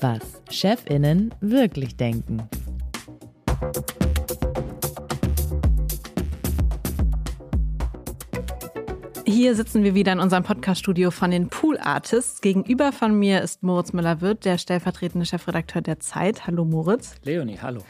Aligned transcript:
Was 0.00 0.40
Chefinnen 0.50 1.34
wirklich 1.40 1.96
denken. 1.96 2.48
Hier 9.24 9.56
sitzen 9.56 9.82
wir 9.82 9.96
wieder 9.96 10.12
in 10.12 10.20
unserem 10.20 10.44
Podcaststudio 10.44 11.10
von 11.10 11.32
den 11.32 11.48
Pool 11.48 11.76
Artists. 11.78 12.40
Gegenüber 12.40 12.92
von 12.92 13.18
mir 13.18 13.42
ist 13.42 13.64
Moritz 13.64 13.92
Müller-Wirth, 13.92 14.44
der 14.44 14.58
stellvertretende 14.58 15.26
Chefredakteur 15.26 15.82
der 15.82 15.98
Zeit. 15.98 16.46
Hallo 16.46 16.64
Moritz. 16.64 17.16
Leonie, 17.24 17.58
hallo. 17.60 17.80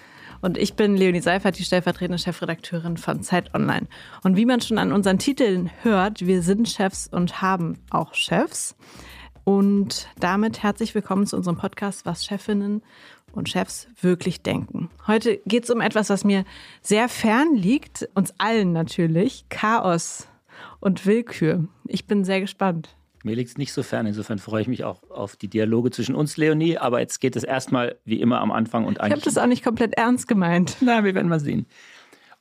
Und 0.42 0.58
ich 0.58 0.74
bin 0.74 0.96
Leonie 0.96 1.20
Seifert, 1.20 1.56
die 1.56 1.62
stellvertretende 1.62 2.18
Chefredakteurin 2.18 2.96
von 2.96 3.22
Zeit 3.22 3.54
Online. 3.54 3.86
Und 4.24 4.36
wie 4.36 4.44
man 4.44 4.60
schon 4.60 4.76
an 4.76 4.92
unseren 4.92 5.20
Titeln 5.20 5.70
hört, 5.82 6.26
wir 6.26 6.42
sind 6.42 6.68
Chefs 6.68 7.06
und 7.06 7.40
haben 7.40 7.78
auch 7.90 8.14
Chefs. 8.14 8.76
Und 9.44 10.08
damit 10.18 10.64
herzlich 10.64 10.96
willkommen 10.96 11.28
zu 11.28 11.36
unserem 11.36 11.56
Podcast, 11.56 12.06
was 12.06 12.24
Chefinnen 12.24 12.82
und 13.30 13.48
Chefs 13.48 13.86
wirklich 14.00 14.42
denken. 14.42 14.90
Heute 15.06 15.38
geht 15.46 15.62
es 15.64 15.70
um 15.70 15.80
etwas, 15.80 16.10
was 16.10 16.24
mir 16.24 16.44
sehr 16.80 17.08
fern 17.08 17.54
liegt, 17.54 18.08
uns 18.14 18.34
allen 18.38 18.72
natürlich, 18.72 19.44
Chaos 19.48 20.26
und 20.80 21.06
Willkür. 21.06 21.68
Ich 21.86 22.08
bin 22.08 22.24
sehr 22.24 22.40
gespannt. 22.40 22.96
Mir 23.24 23.36
liegt 23.36 23.50
es 23.50 23.58
nicht 23.58 23.72
so 23.72 23.82
fern, 23.82 24.06
insofern 24.06 24.38
freue 24.38 24.62
ich 24.62 24.68
mich 24.68 24.84
auch 24.84 25.08
auf 25.10 25.36
die 25.36 25.48
Dialoge 25.48 25.90
zwischen 25.90 26.14
uns, 26.14 26.36
Leonie. 26.36 26.78
Aber 26.78 27.00
jetzt 27.00 27.20
geht 27.20 27.36
es 27.36 27.44
erstmal 27.44 27.96
wie 28.04 28.20
immer 28.20 28.40
am 28.40 28.50
Anfang 28.50 28.84
und 28.84 29.00
eigentlich. 29.00 29.18
Ich 29.18 29.24
habe 29.26 29.34
das 29.34 29.42
auch 29.42 29.46
nicht 29.46 29.64
komplett 29.64 29.94
ernst 29.94 30.26
gemeint. 30.26 30.76
Na, 30.80 31.04
wir 31.04 31.14
werden 31.14 31.28
mal 31.28 31.40
sehen. 31.40 31.66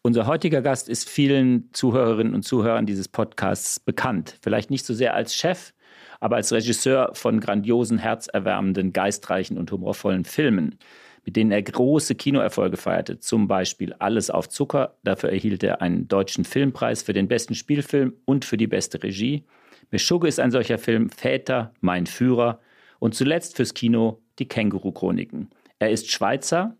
Unser 0.03 0.25
heutiger 0.25 0.63
Gast 0.63 0.89
ist 0.89 1.07
vielen 1.07 1.69
Zuhörerinnen 1.73 2.33
und 2.33 2.41
Zuhörern 2.41 2.87
dieses 2.87 3.07
Podcasts 3.07 3.79
bekannt. 3.79 4.37
Vielleicht 4.41 4.71
nicht 4.71 4.83
so 4.83 4.95
sehr 4.95 5.13
als 5.13 5.35
Chef, 5.35 5.73
aber 6.19 6.37
als 6.37 6.51
Regisseur 6.51 7.11
von 7.13 7.39
grandiosen, 7.39 7.99
herzerwärmenden, 7.99 8.93
geistreichen 8.93 9.59
und 9.59 9.71
humorvollen 9.71 10.25
Filmen, 10.25 10.79
mit 11.23 11.35
denen 11.35 11.51
er 11.51 11.61
große 11.61 12.15
Kinoerfolge 12.15 12.77
feierte. 12.77 13.19
Zum 13.19 13.47
Beispiel 13.47 13.93
Alles 13.99 14.31
auf 14.31 14.49
Zucker. 14.49 14.95
Dafür 15.03 15.29
erhielt 15.29 15.61
er 15.61 15.83
einen 15.83 16.07
deutschen 16.07 16.45
Filmpreis 16.45 17.03
für 17.03 17.13
den 17.13 17.27
besten 17.27 17.53
Spielfilm 17.53 18.13
und 18.25 18.43
für 18.43 18.57
die 18.57 18.67
beste 18.67 19.03
Regie. 19.03 19.45
Meschugge 19.91 20.29
ist 20.29 20.39
ein 20.39 20.51
solcher 20.51 20.77
Film, 20.77 21.09
Väter, 21.09 21.73
Mein 21.81 22.05
Führer 22.05 22.59
und 22.99 23.13
zuletzt 23.13 23.57
fürs 23.57 23.73
Kino 23.73 24.21
die 24.39 24.47
Känguru-Chroniken. 24.47 25.49
Er 25.79 25.91
ist 25.91 26.09
Schweizer 26.09 26.77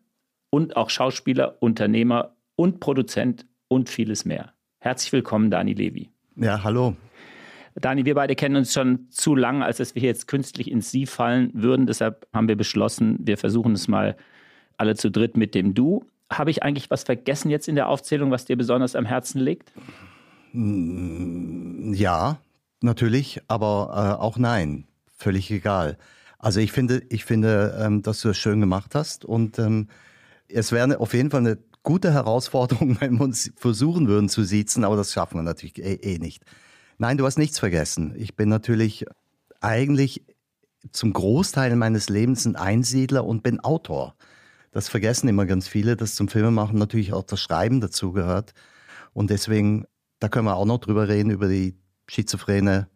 und 0.50 0.78
auch 0.78 0.90
Schauspieler, 0.90 1.58
Unternehmer 1.60 2.36
und 2.56 2.80
Produzent 2.80 3.46
und 3.68 3.90
vieles 3.90 4.24
mehr. 4.24 4.54
Herzlich 4.80 5.12
willkommen, 5.12 5.52
Dani 5.52 5.74
Levi. 5.74 6.10
Ja, 6.38 6.64
hallo. 6.64 6.96
Dani, 7.76 8.06
wir 8.06 8.16
beide 8.16 8.36
kennen 8.36 8.56
uns 8.56 8.74
schon 8.74 9.10
zu 9.10 9.36
lang, 9.36 9.62
als 9.62 9.78
dass 9.78 9.94
wir 9.96 10.02
jetzt 10.04 10.28
künstlich 10.28 10.72
ins 10.72 10.92
Sie 10.92 11.06
fallen 11.06 11.52
würden. 11.54 11.88
Deshalb 11.88 12.28
haben 12.34 12.48
wir 12.48 12.56
beschlossen, 12.56 13.18
wir 13.22 13.38
versuchen 13.38 13.74
es 13.74 13.88
mal 13.88 14.16
alle 14.78 14.96
zu 14.96 15.12
dritt 15.12 15.36
mit 15.36 15.54
dem 15.54 15.74
Du. 15.74 16.06
Habe 16.30 16.50
ich 16.50 16.64
eigentlich 16.64 16.90
was 16.90 17.04
vergessen 17.04 17.50
jetzt 17.50 17.68
in 17.68 17.76
der 17.76 17.90
Aufzählung, 17.90 18.32
was 18.32 18.46
dir 18.46 18.56
besonders 18.56 18.96
am 18.96 19.06
Herzen 19.06 19.40
liegt? 19.40 19.72
Ja, 20.54 22.40
natürlich, 22.84 23.42
aber 23.48 24.18
äh, 24.20 24.22
auch 24.22 24.38
nein. 24.38 24.88
Völlig 25.18 25.52
egal. 25.52 25.98
Also 26.40 26.60
ich 26.60 26.72
finde, 26.72 27.04
ich 27.10 27.26
finde, 27.26 27.78
ähm, 27.80 28.02
dass 28.02 28.22
du 28.22 28.30
es 28.30 28.38
schön 28.38 28.60
gemacht 28.60 28.96
hast 28.96 29.24
und 29.26 29.60
ähm, 29.60 29.88
es 30.48 30.72
wäre 30.72 31.00
auf 31.00 31.14
jeden 31.14 31.30
Fall 31.30 31.42
eine 31.42 31.60
gute 31.84 32.12
Herausforderung, 32.14 32.98
wenn 33.00 33.20
wir 33.20 33.22
uns 33.22 33.52
versuchen 33.56 34.08
würden 34.08 34.30
zu 34.30 34.44
siezen, 34.44 34.84
aber 34.84 34.96
das 34.96 35.14
schaffen 35.14 35.38
wir 35.38 35.44
natürlich 35.44 35.78
eh, 35.78 35.94
eh 35.96 36.18
nicht. 36.18 36.44
Nein, 36.98 37.18
du 37.18 37.26
hast 37.26 37.38
nichts 37.38 37.60
vergessen. 37.60 38.14
Ich 38.18 38.36
bin 38.36 38.50
natürlich 38.50 39.06
eigentlich 39.60 40.26
zum 40.92 41.14
Großteil 41.14 41.76
meines 41.76 42.10
Lebens 42.10 42.46
ein 42.46 42.56
Einsiedler 42.56 43.26
und 43.26 43.44
bin 43.44 43.60
Autor. 43.60 44.16
Das 44.72 44.90
vergessen 44.90 45.28
immer 45.28 45.46
ganz 45.46 45.68
viele, 45.68 45.96
dass 45.96 46.16
zum 46.16 46.28
Filmemachen 46.28 46.80
natürlich 46.80 47.14
auch 47.14 47.24
das 47.24 47.40
Schreiben 47.40 47.82
dazugehört. 47.82 48.54
Und 49.14 49.30
deswegen, 49.30 49.86
da 50.20 50.30
können 50.30 50.46
wir 50.46 50.56
auch 50.56 50.66
noch 50.66 50.80
drüber 50.80 51.08
reden, 51.08 51.30
über 51.30 51.48
die 51.48 51.76
schizophrene 52.12 52.88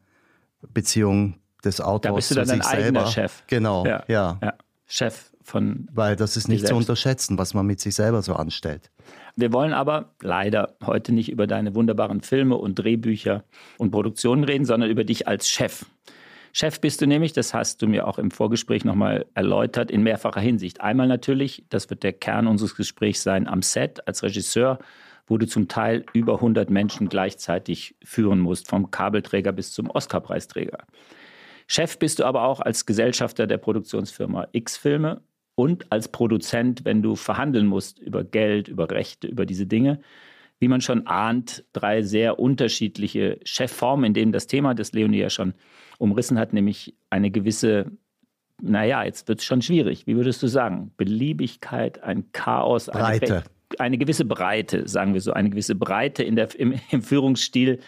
Beziehung 0.74 1.36
des 1.64 1.80
Autors 1.80 2.02
da 2.02 2.12
bist 2.16 2.32
du 2.32 2.36
dann 2.36 2.46
zu 2.46 2.52
dein 2.52 2.62
sich 2.62 2.72
eigener 2.72 2.84
selber. 2.84 3.08
Chef. 3.08 3.44
Genau, 3.48 3.86
ja. 3.86 4.04
ja. 4.08 4.40
ja. 4.42 4.54
Chef 4.88 5.32
von. 5.42 5.88
Weil 5.94 6.16
das 6.16 6.38
ist 6.38 6.48
nicht 6.48 6.68
zu 6.68 6.76
unterschätzen, 6.76 7.38
was 7.38 7.54
man 7.54 7.66
mit 7.66 7.80
sich 7.80 7.96
selber 7.96 8.22
so 8.22 8.34
anstellt. 8.34 8.92
Wir 9.36 9.54
wollen 9.54 9.74
aber 9.74 10.14
leider 10.22 10.76
heute 10.86 11.14
nicht 11.14 11.32
über 11.32 11.48
deine 11.48 11.76
wunderbaren 11.76 12.22
Filme 12.22 12.56
und 12.58 12.76
Drehbücher 12.76 13.44
und 13.78 13.92
Produktionen 13.92 14.44
reden, 14.44 14.66
sondern 14.66 14.90
über 14.90 15.04
dich 15.04 15.28
als 15.28 15.50
Chef. 15.50 15.86
Chef 16.52 16.80
bist 16.80 17.02
du 17.02 17.08
nämlich, 17.08 17.34
das 17.34 17.54
hast 17.54 17.82
du 17.82 17.88
mir 17.88 18.08
auch 18.08 18.18
im 18.18 18.32
Vorgespräch 18.32 18.86
nochmal 18.86 19.26
erläutert, 19.34 19.92
in 19.92 20.04
mehrfacher 20.04 20.40
Hinsicht. 20.40 20.80
Einmal 20.82 21.08
natürlich, 21.08 21.66
das 21.70 21.90
wird 21.90 22.04
der 22.04 22.14
Kern 22.14 22.48
unseres 22.48 22.76
Gesprächs 22.76 23.24
sein, 23.24 23.48
am 23.48 23.62
Set 23.62 24.08
als 24.08 24.24
Regisseur, 24.24 24.80
wo 25.28 25.38
du 25.38 25.48
zum 25.48 25.68
Teil 25.68 26.06
über 26.14 26.36
100 26.36 26.70
Menschen 26.70 27.10
gleichzeitig 27.10 27.96
führen 28.04 28.40
musst, 28.40 28.68
vom 28.68 28.92
Kabelträger 28.92 29.52
bis 29.52 29.72
zum 29.72 29.90
Oscarpreisträger. 29.90 30.86
Chef 31.68 31.98
bist 31.98 32.20
du 32.20 32.26
aber 32.26 32.44
auch 32.44 32.60
als 32.60 32.86
Gesellschafter 32.86 33.48
der 33.48 33.58
Produktionsfirma 33.58 34.48
X-Filme 34.52 35.22
und 35.56 35.92
als 35.92 36.10
Produzent, 36.10 36.86
wenn 36.86 37.02
du 37.02 37.16
verhandeln 37.16 37.66
musst 37.66 38.00
über 38.00 38.24
Geld, 38.24 38.68
über 38.68 38.92
Rechte, 38.92 39.28
über 39.28 39.46
diese 39.46 39.66
Dinge. 39.66 40.02
Wie 40.60 40.68
man 40.68 40.82
schon 40.82 41.08
ahnt, 41.08 41.66
drei 41.74 42.02
sehr 42.02 42.40
unterschiedliche 42.40 43.40
Chefformen, 43.44 44.06
in 44.06 44.14
denen 44.14 44.32
das 44.32 44.48
Thema, 44.48 44.74
das 44.74 44.94
Leonie 44.94 45.20
ja 45.20 45.30
schon 45.30 45.54
umrissen 45.98 46.38
hat, 46.38 46.54
nämlich 46.54 46.96
eine 47.10 47.32
gewisse, 47.32 47.92
naja, 48.62 49.04
jetzt 49.04 49.28
wird 49.28 49.40
es 49.40 49.46
schon 49.46 49.62
schwierig. 49.62 50.08
Wie 50.08 50.16
würdest 50.16 50.44
du 50.44 50.48
sagen? 50.48 50.92
Beliebigkeit, 50.98 52.04
ein 52.04 52.32
Chaos, 52.32 52.90
eine, 52.90 53.20
Breite. 53.20 53.44
Eine 53.80 53.98
gewisse 53.98 54.26
Breite, 54.26 54.88
sagen 54.88 55.14
wir 55.14 55.22
so, 55.22 55.34
eine 55.34 55.50
gewisse 55.50 55.76
Breite 55.76 56.24
in 56.24 56.36
der, 56.36 56.54
im, 56.60 56.76
im 56.92 57.02
Führungsstil 57.02 57.80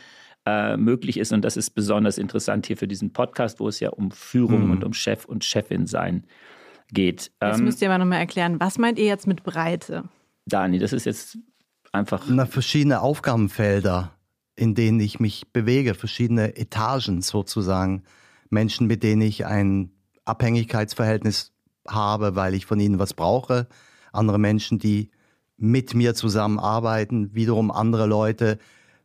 äh, 0.45 0.77
möglich 0.77 1.17
ist. 1.17 1.31
Und 1.33 1.43
das 1.43 1.57
ist 1.57 1.71
besonders 1.71 2.17
interessant 2.17 2.65
hier 2.67 2.77
für 2.77 2.87
diesen 2.87 3.11
Podcast, 3.13 3.59
wo 3.59 3.67
es 3.67 3.79
ja 3.79 3.89
um 3.89 4.11
Führung 4.11 4.65
Mhm. 4.65 4.71
und 4.71 4.83
um 4.83 4.93
Chef 4.93 5.25
und 5.25 5.43
Chefin 5.43 5.85
sein 5.87 6.25
geht. 6.93 7.31
Jetzt 7.41 7.59
Ähm, 7.59 7.65
müsst 7.65 7.81
ihr 7.81 7.89
aber 7.89 7.97
nochmal 7.97 8.19
erklären, 8.19 8.59
was 8.59 8.77
meint 8.77 8.97
ihr 8.97 9.05
jetzt 9.05 9.27
mit 9.27 9.43
Breite? 9.43 10.05
Dani, 10.45 10.79
das 10.79 10.93
ist 10.93 11.05
jetzt 11.05 11.37
einfach. 11.91 12.23
Na, 12.29 12.45
verschiedene 12.45 13.01
Aufgabenfelder, 13.01 14.13
in 14.55 14.73
denen 14.73 14.99
ich 15.01 15.19
mich 15.19 15.51
bewege, 15.51 15.93
verschiedene 15.95 16.55
Etagen 16.55 17.21
sozusagen. 17.21 18.03
Menschen, 18.49 18.87
mit 18.87 19.03
denen 19.03 19.21
ich 19.23 19.45
ein 19.45 19.91
Abhängigkeitsverhältnis 20.23 21.51
habe, 21.87 22.35
weil 22.35 22.53
ich 22.53 22.65
von 22.65 22.79
ihnen 22.79 22.99
was 22.99 23.13
brauche. 23.13 23.67
Andere 24.13 24.39
Menschen, 24.39 24.79
die 24.79 25.11
mit 25.57 25.93
mir 25.93 26.13
zusammenarbeiten, 26.13 27.33
wiederum 27.33 27.71
andere 27.71 28.05
Leute, 28.05 28.59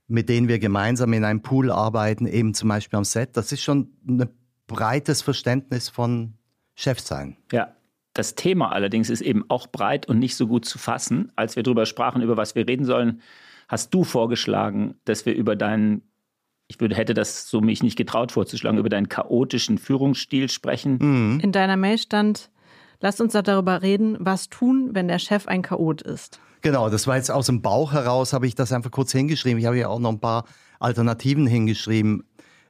mit 0.07 0.29
denen 0.29 0.49
wir 0.49 0.59
gemeinsam 0.59 1.13
in 1.15 1.25
einem 1.25 1.43
Pool 1.43 1.71
arbeiten, 1.71 2.27
eben 2.27 2.55
zum 2.55 2.69
Beispiel 2.69 2.99
am 2.99 3.05
Set. 3.05 3.37
Das 3.37 3.51
ist 3.51 3.63
schon 3.63 3.93
ein 4.07 4.29
breites 4.67 5.23
Verständnis 5.23 5.89
von 5.89 6.35
Chefsein. 6.75 7.37
Ja. 7.51 7.75
Das 8.15 8.35
Thema 8.35 8.73
allerdings 8.73 9.09
ist 9.09 9.23
eben 9.23 9.47
auch 9.49 9.67
breit 9.69 10.07
und 10.07 10.19
nicht 10.19 10.37
so 10.37 10.47
gut 10.47 10.67
zu 10.67 10.79
fassen. 10.79 11.33
Als 11.35 11.57
wir 11.57 11.63
darüber 11.63 11.87
sprachen, 11.87 12.21
über 12.21 12.37
was 12.37 12.55
wir 12.55 12.69
reden 12.69 12.85
sollen, 12.85 13.23
hast 13.69 13.95
du 13.95 14.05
vorgeschlagen, 14.05 14.97
dass 15.07 15.25
wir 15.25 15.35
über 15.35 15.57
deinen, 15.57 16.03
ich 16.69 16.79
würde, 16.79 16.95
hätte 16.95 17.15
das 17.15 17.49
so 17.49 17.63
mich 17.63 17.83
nicht 17.83 17.97
getraut 17.97 18.31
vorzuschlagen, 18.31 18.79
über 18.79 18.91
deinen 18.91 19.09
chaotischen 19.09 19.79
Führungsstil 19.79 20.51
sprechen. 20.51 20.99
Mhm. 21.01 21.41
In 21.41 21.53
deiner 21.53 21.79
Mail 21.79 21.97
stand, 21.97 22.51
lasst 23.03 23.21
uns 23.21 23.35
doch 23.35 23.43
darüber 23.43 23.83
reden, 23.83 24.17
was 24.19 24.49
tun, 24.49 24.91
wenn 24.93 25.09
der 25.09 25.19
Chef 25.19 25.47
ein 25.47 25.61
Chaot 25.63 26.01
ist. 26.01 26.41
Genau, 26.63 26.89
das 26.89 27.07
war 27.07 27.17
jetzt 27.17 27.31
aus 27.31 27.47
dem 27.47 27.61
Bauch 27.61 27.93
heraus, 27.93 28.33
habe 28.33 28.47
ich 28.47 28.55
das 28.55 28.73
einfach 28.73 28.91
kurz 28.91 29.13
hingeschrieben. 29.13 29.59
Ich 29.59 29.67
habe 29.67 29.77
ja 29.77 29.89
auch 29.89 29.99
noch 29.99 30.11
ein 30.11 30.21
paar 30.21 30.45
Alternativen 30.79 31.47
hingeschrieben, 31.47 32.25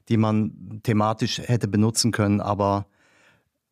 die 0.08 0.16
man 0.16 0.80
thematisch 0.82 1.38
hätte 1.38 1.68
benutzen 1.68 2.10
können, 2.10 2.40
aber 2.40 2.86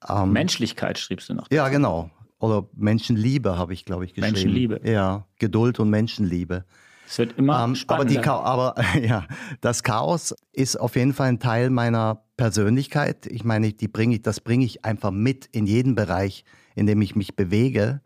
ähm, 0.08 0.32
Menschlichkeit 0.32 0.98
schriebst 0.98 1.30
du 1.30 1.34
noch. 1.34 1.50
ja, 1.50 1.68
genau. 1.68 2.10
Oder 2.38 2.66
Menschenliebe 2.74 3.58
habe 3.58 3.74
ich, 3.74 3.84
glaube 3.84 4.06
ich, 4.06 4.14
geschrieben. 4.14 4.32
Menschenliebe. 4.32 4.80
Ja, 4.84 5.26
Geduld 5.38 5.78
und 5.78 5.90
Menschenliebe. 5.90 6.64
Es 7.10 7.18
wird 7.18 7.36
immer 7.36 7.54
Ähm, 7.54 7.58
aber, 7.58 7.74
spannender. 7.74 8.22
Cha 8.22 8.38
aber 8.38 8.76
ja, 9.02 9.26
das 9.60 9.82
Chaos 9.82 10.32
ist 10.52 10.76
auf 10.76 10.94
jeden 10.94 11.12
Fall 11.12 11.30
ein 11.30 11.40
Teil 11.40 11.68
meiner 11.68 12.22
Persönlichkeit. 12.36 13.26
Ich 13.26 13.42
meine, 13.42 13.72
die 13.72 13.88
bringe 13.88 14.14
ich, 14.14 14.22
das 14.22 14.38
bringe 14.38 14.64
ich 14.64 14.84
einfach 14.84 15.10
mit 15.10 15.46
in 15.46 15.66
jeden 15.66 15.96
Bereich, 15.96 16.44
in 16.76 16.86
dem 16.86 17.02
ich 17.02 17.16
mich 17.16 17.34
bewege. 17.34 18.00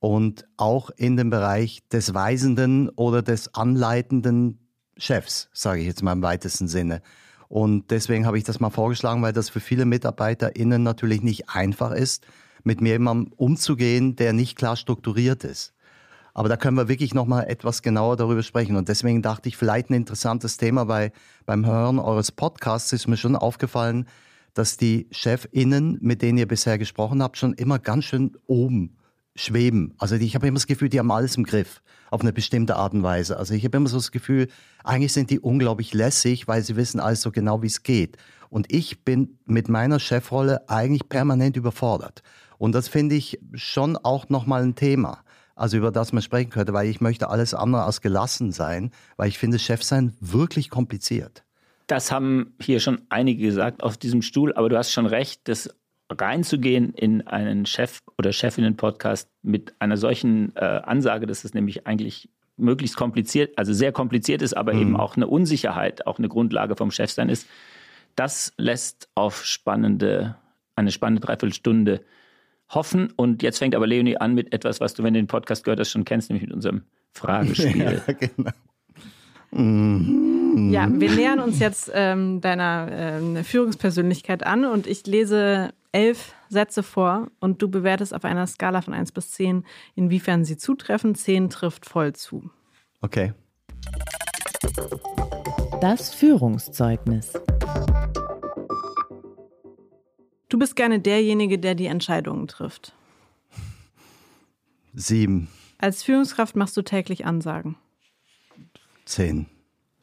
Und 0.00 0.46
auch 0.58 0.90
in 0.90 1.16
dem 1.16 1.30
Bereich 1.30 1.82
des 1.88 2.12
weisenden 2.12 2.90
oder 2.90 3.22
des 3.22 3.54
anleitenden 3.54 4.58
Chefs, 4.98 5.48
sage 5.54 5.80
ich 5.80 5.86
jetzt 5.86 6.02
mal 6.02 6.12
im 6.12 6.22
weitesten 6.22 6.68
Sinne. 6.68 7.00
Und 7.48 7.90
deswegen 7.90 8.26
habe 8.26 8.36
ich 8.36 8.44
das 8.44 8.60
mal 8.60 8.68
vorgeschlagen, 8.68 9.22
weil 9.22 9.32
das 9.32 9.48
für 9.48 9.60
viele 9.60 9.86
MitarbeiterInnen 9.86 10.82
natürlich 10.82 11.22
nicht 11.22 11.48
einfach 11.48 11.92
ist, 11.92 12.26
mit 12.64 12.82
mir 12.82 12.92
jemandem 12.92 13.32
umzugehen, 13.32 14.14
der 14.14 14.34
nicht 14.34 14.56
klar 14.58 14.76
strukturiert 14.76 15.42
ist. 15.42 15.72
Aber 16.36 16.50
da 16.50 16.58
können 16.58 16.76
wir 16.76 16.86
wirklich 16.86 17.14
nochmal 17.14 17.46
etwas 17.48 17.80
genauer 17.80 18.18
darüber 18.18 18.42
sprechen. 18.42 18.76
Und 18.76 18.90
deswegen 18.90 19.22
dachte 19.22 19.48
ich, 19.48 19.56
vielleicht 19.56 19.88
ein 19.88 19.94
interessantes 19.94 20.58
Thema, 20.58 20.86
weil 20.86 21.10
beim 21.46 21.64
Hören 21.64 21.98
eures 21.98 22.30
Podcasts 22.30 22.92
ist 22.92 23.08
mir 23.08 23.16
schon 23.16 23.36
aufgefallen, 23.36 24.06
dass 24.52 24.76
die 24.76 25.08
ChefInnen, 25.12 25.96
mit 26.02 26.20
denen 26.20 26.36
ihr 26.36 26.46
bisher 26.46 26.76
gesprochen 26.76 27.22
habt, 27.22 27.38
schon 27.38 27.54
immer 27.54 27.78
ganz 27.78 28.04
schön 28.04 28.36
oben 28.46 28.98
schweben. 29.34 29.94
Also 29.96 30.16
ich 30.16 30.34
habe 30.34 30.46
immer 30.46 30.56
das 30.56 30.66
Gefühl, 30.66 30.90
die 30.90 30.98
haben 30.98 31.10
alles 31.10 31.38
im 31.38 31.44
Griff 31.44 31.80
auf 32.10 32.20
eine 32.20 32.34
bestimmte 32.34 32.76
Art 32.76 32.92
und 32.92 33.02
Weise. 33.02 33.38
Also 33.38 33.54
ich 33.54 33.64
habe 33.64 33.78
immer 33.78 33.88
so 33.88 33.96
das 33.96 34.12
Gefühl, 34.12 34.48
eigentlich 34.84 35.14
sind 35.14 35.30
die 35.30 35.40
unglaublich 35.40 35.94
lässig, 35.94 36.46
weil 36.46 36.62
sie 36.62 36.76
wissen 36.76 37.00
alles 37.00 37.22
so 37.22 37.30
genau, 37.30 37.62
wie 37.62 37.68
es 37.68 37.82
geht. 37.82 38.18
Und 38.50 38.70
ich 38.70 39.06
bin 39.06 39.38
mit 39.46 39.70
meiner 39.70 39.98
Chefrolle 39.98 40.68
eigentlich 40.68 41.08
permanent 41.08 41.56
überfordert. 41.56 42.22
Und 42.58 42.74
das 42.74 42.88
finde 42.88 43.14
ich 43.14 43.40
schon 43.54 43.96
auch 43.96 44.28
nochmal 44.28 44.64
ein 44.64 44.74
Thema, 44.74 45.22
also 45.56 45.76
über 45.76 45.90
das 45.90 46.12
man 46.12 46.22
sprechen 46.22 46.50
könnte, 46.50 46.72
weil 46.72 46.88
ich 46.88 47.00
möchte 47.00 47.28
alles 47.28 47.54
andere 47.54 47.82
als 47.82 48.00
gelassen 48.00 48.52
sein, 48.52 48.92
weil 49.16 49.28
ich 49.28 49.38
finde 49.38 49.58
Chefsein 49.58 50.12
wirklich 50.20 50.70
kompliziert. 50.70 51.42
Das 51.88 52.12
haben 52.12 52.54
hier 52.60 52.78
schon 52.78 53.02
einige 53.08 53.46
gesagt 53.46 53.82
auf 53.82 53.96
diesem 53.96 54.22
Stuhl, 54.22 54.52
aber 54.52 54.68
du 54.68 54.76
hast 54.76 54.92
schon 54.92 55.06
recht, 55.06 55.48
das 55.48 55.70
reinzugehen 56.10 56.92
in 56.94 57.26
einen 57.26 57.66
Chef- 57.66 58.02
oder 58.18 58.32
Chefinnen-Podcast 58.32 59.28
mit 59.42 59.74
einer 59.80 59.96
solchen 59.96 60.54
äh, 60.54 60.60
Ansage, 60.60 61.26
dass 61.26 61.44
es 61.44 61.54
nämlich 61.54 61.86
eigentlich 61.86 62.28
möglichst 62.56 62.96
kompliziert, 62.96 63.58
also 63.58 63.72
sehr 63.72 63.92
kompliziert 63.92 64.42
ist, 64.42 64.56
aber 64.56 64.74
mhm. 64.74 64.80
eben 64.80 64.96
auch 64.96 65.16
eine 65.16 65.26
Unsicherheit, 65.26 66.06
auch 66.06 66.18
eine 66.18 66.28
Grundlage 66.28 66.76
vom 66.76 66.90
Chefsein 66.90 67.28
ist, 67.28 67.46
das 68.14 68.52
lässt 68.56 69.08
auf 69.14 69.44
spannende, 69.44 70.36
eine 70.74 70.90
spannende 70.90 71.20
Dreiviertelstunde 71.26 72.00
hoffen. 72.68 73.12
Und 73.16 73.42
jetzt 73.42 73.58
fängt 73.58 73.74
aber 73.74 73.86
Leonie 73.86 74.16
an 74.16 74.34
mit 74.34 74.52
etwas, 74.52 74.80
was 74.80 74.94
du, 74.94 75.02
wenn 75.02 75.14
du 75.14 75.20
den 75.20 75.26
Podcast 75.26 75.64
gehört 75.64 75.80
hast, 75.80 75.90
schon 75.90 76.04
kennst, 76.04 76.30
nämlich 76.30 76.46
mit 76.46 76.54
unserem 76.54 76.82
Fragespiel. 77.12 78.02
Ja, 78.06 78.12
genau. 78.12 78.50
Mhm. 79.52 80.70
Ja, 80.72 80.88
wir 80.90 81.10
nähern 81.10 81.40
uns 81.40 81.60
jetzt 81.60 81.90
ähm, 81.94 82.40
deiner 82.40 82.88
ähm, 82.90 83.44
Führungspersönlichkeit 83.44 84.44
an 84.44 84.64
und 84.64 84.86
ich 84.86 85.06
lese 85.06 85.70
elf 85.92 86.34
Sätze 86.48 86.82
vor 86.82 87.28
und 87.40 87.62
du 87.62 87.70
bewertest 87.70 88.14
auf 88.14 88.24
einer 88.24 88.46
Skala 88.46 88.82
von 88.82 88.92
1 88.92 89.12
bis 89.12 89.30
10, 89.32 89.64
inwiefern 89.94 90.44
sie 90.44 90.56
zutreffen. 90.56 91.14
10 91.14 91.50
trifft 91.50 91.86
voll 91.86 92.12
zu. 92.12 92.50
Okay. 93.00 93.32
Das 95.80 96.14
Führungszeugnis. 96.14 97.32
Du 100.48 100.58
bist 100.58 100.76
gerne 100.76 101.00
derjenige, 101.00 101.58
der 101.58 101.74
die 101.74 101.86
Entscheidungen 101.86 102.46
trifft. 102.46 102.94
Sieben. 104.94 105.48
Als 105.78 106.02
Führungskraft 106.02 106.56
machst 106.56 106.76
du 106.76 106.82
täglich 106.82 107.26
Ansagen. 107.26 107.76
Zehn. 109.04 109.46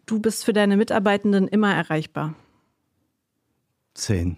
Du 0.05 0.19
bist 0.19 0.45
für 0.45 0.53
deine 0.53 0.77
Mitarbeitenden 0.77 1.47
immer 1.47 1.73
erreichbar. 1.73 2.35
Zehn. 3.93 4.37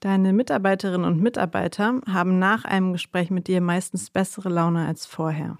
Deine 0.00 0.32
Mitarbeiterinnen 0.32 1.06
und 1.06 1.20
Mitarbeiter 1.20 2.00
haben 2.06 2.38
nach 2.38 2.64
einem 2.64 2.92
Gespräch 2.92 3.30
mit 3.30 3.48
dir 3.48 3.60
meistens 3.60 4.10
bessere 4.10 4.48
Laune 4.48 4.86
als 4.86 5.06
vorher. 5.06 5.56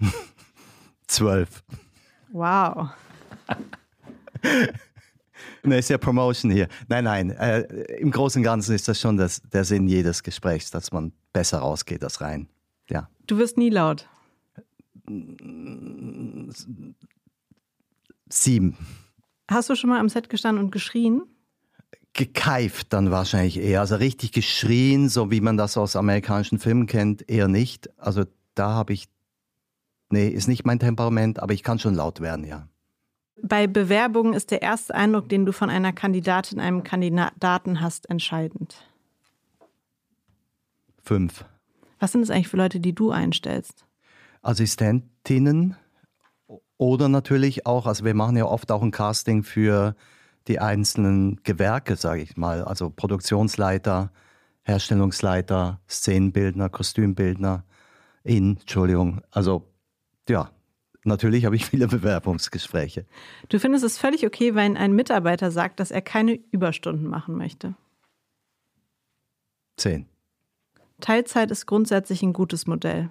Zwölf. 1.07 1.63
Wow. 2.31 2.89
ne, 5.63 5.77
ist 5.77 5.89
ja 5.89 5.97
Promotion 5.97 6.51
hier. 6.51 6.67
Nein, 6.87 7.03
nein. 7.05 7.31
Äh, 7.31 7.61
Im 7.99 8.11
Großen 8.11 8.39
und 8.39 8.43
Ganzen 8.43 8.75
ist 8.75 8.87
das 8.87 8.99
schon 8.99 9.17
das, 9.17 9.41
der 9.41 9.63
Sinn 9.63 9.87
jedes 9.87 10.23
Gesprächs, 10.23 10.71
dass 10.71 10.91
man 10.91 11.11
besser 11.33 11.59
rausgeht 11.59 12.03
als 12.03 12.21
rein. 12.21 12.47
Ja. 12.89 13.09
Du 13.27 13.37
wirst 13.37 13.57
nie 13.57 13.69
laut. 13.69 14.07
Sieben. 18.29 18.77
Hast 19.49 19.69
du 19.69 19.75
schon 19.75 19.89
mal 19.89 19.99
am 19.99 20.09
Set 20.09 20.29
gestanden 20.29 20.63
und 20.63 20.71
geschrien? 20.71 21.23
gekeift 22.13 22.91
dann 22.93 23.11
wahrscheinlich 23.11 23.57
eher. 23.57 23.79
Also 23.79 23.95
richtig 23.95 24.31
geschrien, 24.31 25.09
so 25.09 25.31
wie 25.31 25.41
man 25.41 25.57
das 25.57 25.77
aus 25.77 25.95
amerikanischen 25.95 26.59
Filmen 26.59 26.85
kennt, 26.85 27.29
eher 27.29 27.47
nicht. 27.47 27.89
Also 27.97 28.25
da 28.55 28.71
habe 28.71 28.93
ich, 28.93 29.07
nee, 30.09 30.27
ist 30.27 30.47
nicht 30.47 30.65
mein 30.65 30.79
Temperament, 30.79 31.39
aber 31.39 31.53
ich 31.53 31.63
kann 31.63 31.79
schon 31.79 31.95
laut 31.95 32.19
werden, 32.19 32.45
ja. 32.45 32.67
Bei 33.41 33.67
Bewerbungen 33.67 34.33
ist 34.33 34.51
der 34.51 34.61
erste 34.61 34.93
Eindruck, 34.93 35.29
den 35.29 35.45
du 35.45 35.51
von 35.51 35.69
einer 35.69 35.93
Kandidatin, 35.93 36.59
einem 36.59 36.83
Kandidaten 36.83 37.81
hast, 37.81 38.09
entscheidend. 38.09 38.83
Fünf. 41.03 41.45
Was 41.99 42.11
sind 42.11 42.21
es 42.21 42.29
eigentlich 42.29 42.47
für 42.47 42.57
Leute, 42.57 42.79
die 42.79 42.93
du 42.93 43.11
einstellst? 43.11 43.85
Assistentinnen 44.41 45.75
oder 46.77 47.09
natürlich 47.09 47.65
auch, 47.65 47.85
also 47.87 48.05
wir 48.05 48.13
machen 48.13 48.37
ja 48.37 48.45
oft 48.45 48.71
auch 48.71 48.81
ein 48.81 48.91
Casting 48.91 49.43
für 49.43 49.95
die 50.47 50.59
einzelnen 50.59 51.41
Gewerke, 51.43 51.95
sage 51.95 52.21
ich 52.21 52.37
mal, 52.37 52.63
also 52.63 52.89
Produktionsleiter, 52.89 54.11
Herstellungsleiter, 54.63 55.81
Szenenbildner, 55.89 56.69
Kostümbildner, 56.69 57.65
in, 58.23 58.57
Entschuldigung, 58.57 59.21
also 59.31 59.67
ja, 60.27 60.51
natürlich 61.03 61.45
habe 61.45 61.55
ich 61.55 61.65
viele 61.65 61.87
Bewerbungsgespräche. 61.89 63.05
Du 63.49 63.59
findest 63.59 63.83
es 63.83 63.97
völlig 63.97 64.25
okay, 64.25 64.55
wenn 64.55 64.77
ein 64.77 64.93
Mitarbeiter 64.93 65.51
sagt, 65.51 65.79
dass 65.79 65.91
er 65.91 66.01
keine 66.01 66.39
Überstunden 66.51 67.07
machen 67.07 67.35
möchte? 67.35 67.75
Zehn. 69.77 70.07
Teilzeit 70.99 71.51
ist 71.51 71.65
grundsätzlich 71.65 72.21
ein 72.21 72.33
gutes 72.33 72.67
Modell. 72.67 73.09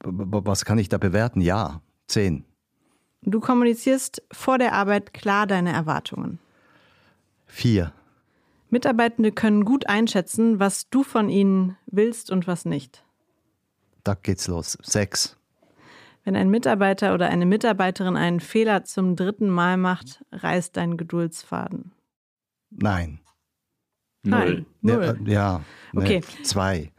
Was 0.00 0.64
kann 0.64 0.78
ich 0.78 0.88
da 0.88 0.98
bewerten? 0.98 1.40
Ja, 1.40 1.80
zehn. 2.08 2.44
Du 3.22 3.40
kommunizierst 3.40 4.22
vor 4.32 4.58
der 4.58 4.72
Arbeit 4.72 5.14
klar 5.14 5.46
deine 5.46 5.72
Erwartungen. 5.72 6.38
Vier. 7.46 7.92
Mitarbeitende 8.70 9.32
können 9.32 9.64
gut 9.64 9.86
einschätzen, 9.86 10.58
was 10.58 10.90
du 10.90 11.04
von 11.04 11.28
ihnen 11.28 11.76
willst 11.86 12.30
und 12.30 12.46
was 12.46 12.64
nicht. 12.64 13.04
Da 14.02 14.14
geht's 14.14 14.48
los. 14.48 14.76
Sechs. 14.82 15.36
Wenn 16.24 16.36
ein 16.36 16.48
Mitarbeiter 16.48 17.14
oder 17.14 17.28
eine 17.28 17.46
Mitarbeiterin 17.46 18.16
einen 18.16 18.40
Fehler 18.40 18.84
zum 18.84 19.14
dritten 19.14 19.48
Mal 19.48 19.76
macht, 19.76 20.24
reißt 20.32 20.76
dein 20.76 20.96
Geduldsfaden. 20.96 21.92
Nein. 22.70 23.20
Null. 24.24 24.64
Null. 24.80 25.20
Ja, 25.26 25.32
ja 25.32 25.60
okay. 25.94 26.22
zwei. 26.42 26.90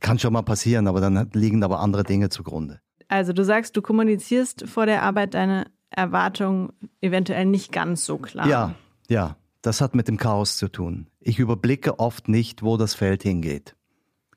Kann 0.00 0.18
schon 0.18 0.32
mal 0.32 0.42
passieren, 0.42 0.86
aber 0.86 1.00
dann 1.00 1.30
liegen 1.32 1.62
aber 1.64 1.80
andere 1.80 2.04
Dinge 2.04 2.28
zugrunde. 2.28 2.80
Also 3.08 3.32
du 3.32 3.44
sagst, 3.44 3.76
du 3.76 3.82
kommunizierst 3.82 4.68
vor 4.68 4.86
der 4.86 5.02
Arbeit 5.02 5.34
deine 5.34 5.70
Erwartungen 5.90 6.72
eventuell 7.00 7.46
nicht 7.46 7.72
ganz 7.72 8.04
so 8.04 8.18
klar. 8.18 8.46
Ja, 8.46 8.74
ja, 9.08 9.36
das 9.62 9.80
hat 9.80 9.94
mit 9.94 10.06
dem 10.06 10.18
Chaos 10.18 10.58
zu 10.58 10.68
tun. 10.68 11.08
Ich 11.20 11.38
überblicke 11.38 11.98
oft 11.98 12.28
nicht, 12.28 12.62
wo 12.62 12.76
das 12.76 12.94
Feld 12.94 13.22
hingeht. 13.22 13.74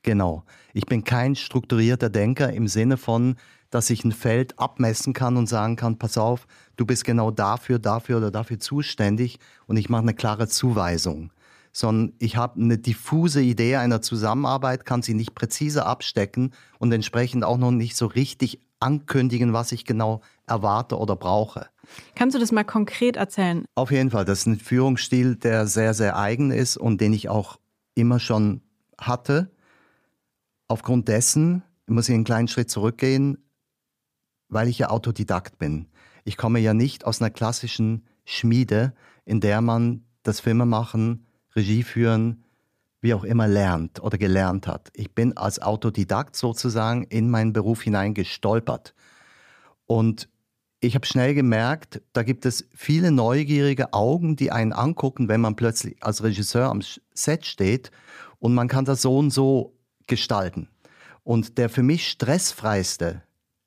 Genau. 0.02 0.44
Ich 0.72 0.86
bin 0.86 1.04
kein 1.04 1.36
strukturierter 1.36 2.10
Denker 2.10 2.52
im 2.52 2.66
Sinne 2.66 2.96
von, 2.96 3.36
dass 3.70 3.88
ich 3.90 4.04
ein 4.04 4.12
Feld 4.12 4.58
abmessen 4.58 5.12
kann 5.14 5.36
und 5.36 5.48
sagen 5.48 5.76
kann, 5.76 5.98
pass 5.98 6.18
auf, 6.18 6.46
du 6.76 6.84
bist 6.84 7.04
genau 7.04 7.30
dafür, 7.30 7.78
dafür 7.78 8.18
oder 8.18 8.30
dafür 8.30 8.58
zuständig 8.58 9.38
und 9.66 9.76
ich 9.76 9.88
mache 9.88 10.02
eine 10.02 10.14
klare 10.14 10.48
Zuweisung. 10.48 11.32
Sondern 11.72 12.14
ich 12.18 12.36
habe 12.36 12.60
eine 12.60 12.76
diffuse 12.76 13.40
Idee 13.40 13.76
einer 13.76 14.02
Zusammenarbeit, 14.02 14.84
kann 14.84 15.00
sie 15.00 15.14
nicht 15.14 15.34
präzise 15.34 15.86
abstecken 15.86 16.52
und 16.78 16.92
entsprechend 16.92 17.44
auch 17.44 17.56
noch 17.56 17.70
nicht 17.70 17.96
so 17.96 18.06
richtig 18.06 18.60
ankündigen, 18.78 19.54
was 19.54 19.72
ich 19.72 19.86
genau 19.86 20.20
erwarte 20.46 20.98
oder 20.98 21.16
brauche. 21.16 21.68
Kannst 22.14 22.34
du 22.34 22.40
das 22.40 22.52
mal 22.52 22.64
konkret 22.64 23.16
erzählen? 23.16 23.64
Auf 23.74 23.90
jeden 23.90 24.10
Fall. 24.10 24.26
Das 24.26 24.40
ist 24.40 24.46
ein 24.46 24.58
Führungsstil, 24.58 25.36
der 25.36 25.66
sehr, 25.66 25.94
sehr 25.94 26.18
eigen 26.18 26.50
ist 26.50 26.76
und 26.76 27.00
den 27.00 27.14
ich 27.14 27.30
auch 27.30 27.58
immer 27.94 28.18
schon 28.18 28.60
hatte. 28.98 29.50
Aufgrund 30.72 31.06
dessen 31.06 31.62
muss 31.86 32.08
ich 32.08 32.14
einen 32.14 32.24
kleinen 32.24 32.48
Schritt 32.48 32.70
zurückgehen, 32.70 33.36
weil 34.48 34.68
ich 34.68 34.78
ja 34.78 34.88
Autodidakt 34.88 35.58
bin. 35.58 35.88
Ich 36.24 36.38
komme 36.38 36.60
ja 36.60 36.72
nicht 36.72 37.04
aus 37.04 37.20
einer 37.20 37.28
klassischen 37.28 38.06
Schmiede, 38.24 38.94
in 39.26 39.42
der 39.42 39.60
man 39.60 40.06
das 40.22 40.40
Filmemachen, 40.40 41.26
Regie 41.54 41.82
führen, 41.82 42.42
wie 43.02 43.12
auch 43.12 43.24
immer 43.24 43.48
lernt 43.48 44.02
oder 44.02 44.16
gelernt 44.16 44.66
hat. 44.66 44.88
Ich 44.94 45.14
bin 45.14 45.36
als 45.36 45.60
Autodidakt 45.60 46.36
sozusagen 46.36 47.02
in 47.02 47.28
meinen 47.28 47.52
Beruf 47.52 47.82
hineingestolpert. 47.82 48.94
Und 49.84 50.30
ich 50.80 50.94
habe 50.94 51.04
schnell 51.04 51.34
gemerkt, 51.34 52.00
da 52.14 52.22
gibt 52.22 52.46
es 52.46 52.66
viele 52.74 53.10
neugierige 53.10 53.92
Augen, 53.92 54.36
die 54.36 54.50
einen 54.50 54.72
angucken, 54.72 55.28
wenn 55.28 55.42
man 55.42 55.54
plötzlich 55.54 56.02
als 56.02 56.22
Regisseur 56.22 56.70
am 56.70 56.80
Set 57.12 57.44
steht 57.44 57.90
und 58.38 58.54
man 58.54 58.68
kann 58.68 58.86
das 58.86 59.02
so 59.02 59.18
und 59.18 59.30
so 59.30 59.71
gestalten. 60.06 60.68
Und 61.24 61.58
der 61.58 61.68
für 61.68 61.82
mich 61.82 62.08
stressfreiste 62.08 63.22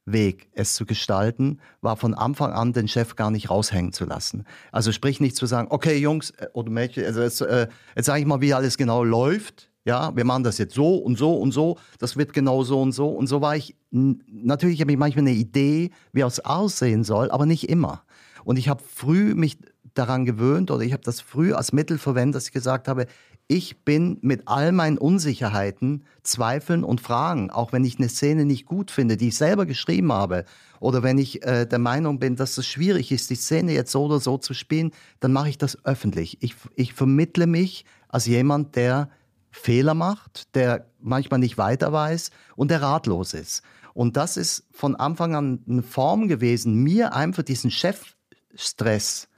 Weg, 0.08 0.50
es 0.54 0.76
zu 0.76 0.86
gestalten, 0.86 1.60
war 1.82 1.98
von 1.98 2.14
Anfang 2.14 2.52
an, 2.52 2.74
den 2.74 2.88
Chef 2.88 3.16
gar 3.16 3.32
nicht 3.32 3.50
raushängen 3.50 3.92
zu 3.92 4.06
lassen. 4.06 4.46
Also 4.72 4.92
sprich 4.92 5.20
nicht 5.20 5.36
zu 5.36 5.48
sagen, 5.48 5.68
okay 5.72 5.98
Jungs 5.98 6.30
äh, 6.32 6.48
oder 6.54 6.70
Mädchen, 6.70 7.06
also 7.06 7.22
jetzt, 7.22 7.42
äh, 7.42 7.68
jetzt 7.96 8.06
sage 8.06 8.20
ich 8.20 8.26
mal, 8.28 8.42
wie 8.42 8.54
alles 8.54 8.78
genau 8.78 9.04
läuft, 9.04 9.72
Ja, 9.88 10.16
wir 10.16 10.26
machen 10.26 10.44
das 10.44 10.58
jetzt 10.58 10.74
so 10.74 10.98
und 10.98 11.18
so 11.18 11.36
und 11.36 11.52
so, 11.52 11.78
das 12.00 12.18
wird 12.18 12.34
genau 12.34 12.64
so 12.64 12.82
und 12.82 12.92
so. 12.92 13.08
Und 13.10 13.28
so 13.28 13.42
war 13.42 13.56
ich, 13.56 13.76
natürlich 13.92 14.82
habe 14.82 14.92
ich 14.92 14.98
manchmal 14.98 15.28
eine 15.28 15.36
Idee, 15.36 15.92
wie 16.12 16.22
es 16.22 16.40
aussehen 16.40 17.04
soll, 17.04 17.30
aber 17.30 17.46
nicht 17.46 17.70
immer. 17.70 18.04
Und 18.44 18.58
ich 18.58 18.68
habe 18.68 18.84
früh 18.84 19.36
mich 19.36 19.60
daran 19.94 20.26
gewöhnt 20.26 20.72
oder 20.72 20.84
ich 20.84 20.92
habe 20.92 21.04
das 21.04 21.22
früh 21.22 21.54
als 21.54 21.72
Mittel 21.72 21.98
verwendet, 22.00 22.36
dass 22.36 22.48
ich 22.48 22.52
gesagt 22.52 22.88
habe, 22.88 23.06
ich 23.48 23.84
bin 23.84 24.18
mit 24.22 24.48
all 24.48 24.72
meinen 24.72 24.98
Unsicherheiten, 24.98 26.06
Zweifeln 26.24 26.84
und 26.84 27.02
Fragen, 27.02 27.52
auch 27.52 27.74
wenn 27.74 27.84
ich 27.84 27.98
eine 27.98 28.10
Szene 28.10 28.46
nicht 28.46 28.66
gut 28.66 28.90
finde, 28.90 29.18
die 29.18 29.28
ich 29.28 29.38
selber 29.38 29.66
geschrieben 29.66 30.12
habe, 30.12 30.46
oder 30.80 31.04
wenn 31.04 31.18
ich 31.18 31.44
äh, 31.46 31.66
der 31.66 31.80
Meinung 31.80 32.20
bin, 32.20 32.36
dass 32.36 32.58
es 32.58 32.68
schwierig 32.68 33.12
ist, 33.12 33.30
die 33.30 33.36
Szene 33.36 33.74
jetzt 33.74 33.92
so 33.92 34.06
oder 34.06 34.20
so 34.20 34.38
zu 34.38 34.54
spielen, 34.54 34.92
dann 35.20 35.32
mache 35.32 35.50
ich 35.50 35.58
das 35.58 35.84
öffentlich. 35.86 36.38
Ich, 36.42 36.56
ich 36.76 36.94
vermittle 36.94 37.48
mich 37.48 37.86
als 38.10 38.26
jemand, 38.26 38.76
der 38.76 39.10
Fehler 39.52 39.94
macht, 39.94 40.54
der 40.56 40.88
manchmal 41.00 41.40
nicht 41.40 41.58
weiter 41.58 41.94
weiß 41.94 42.32
und 42.56 42.72
der 42.72 42.82
ratlos 42.82 43.34
ist. 43.34 43.62
Und 43.94 44.18
das 44.18 44.38
ist 44.38 44.66
von 44.72 44.96
Anfang 44.96 45.36
an 45.36 45.64
eine 45.70 45.84
Form 45.84 46.28
gewesen, 46.28 46.84
mir 46.84 47.14
einfach 47.14 47.44
diesen 47.44 47.72
Chefstress 47.72 49.30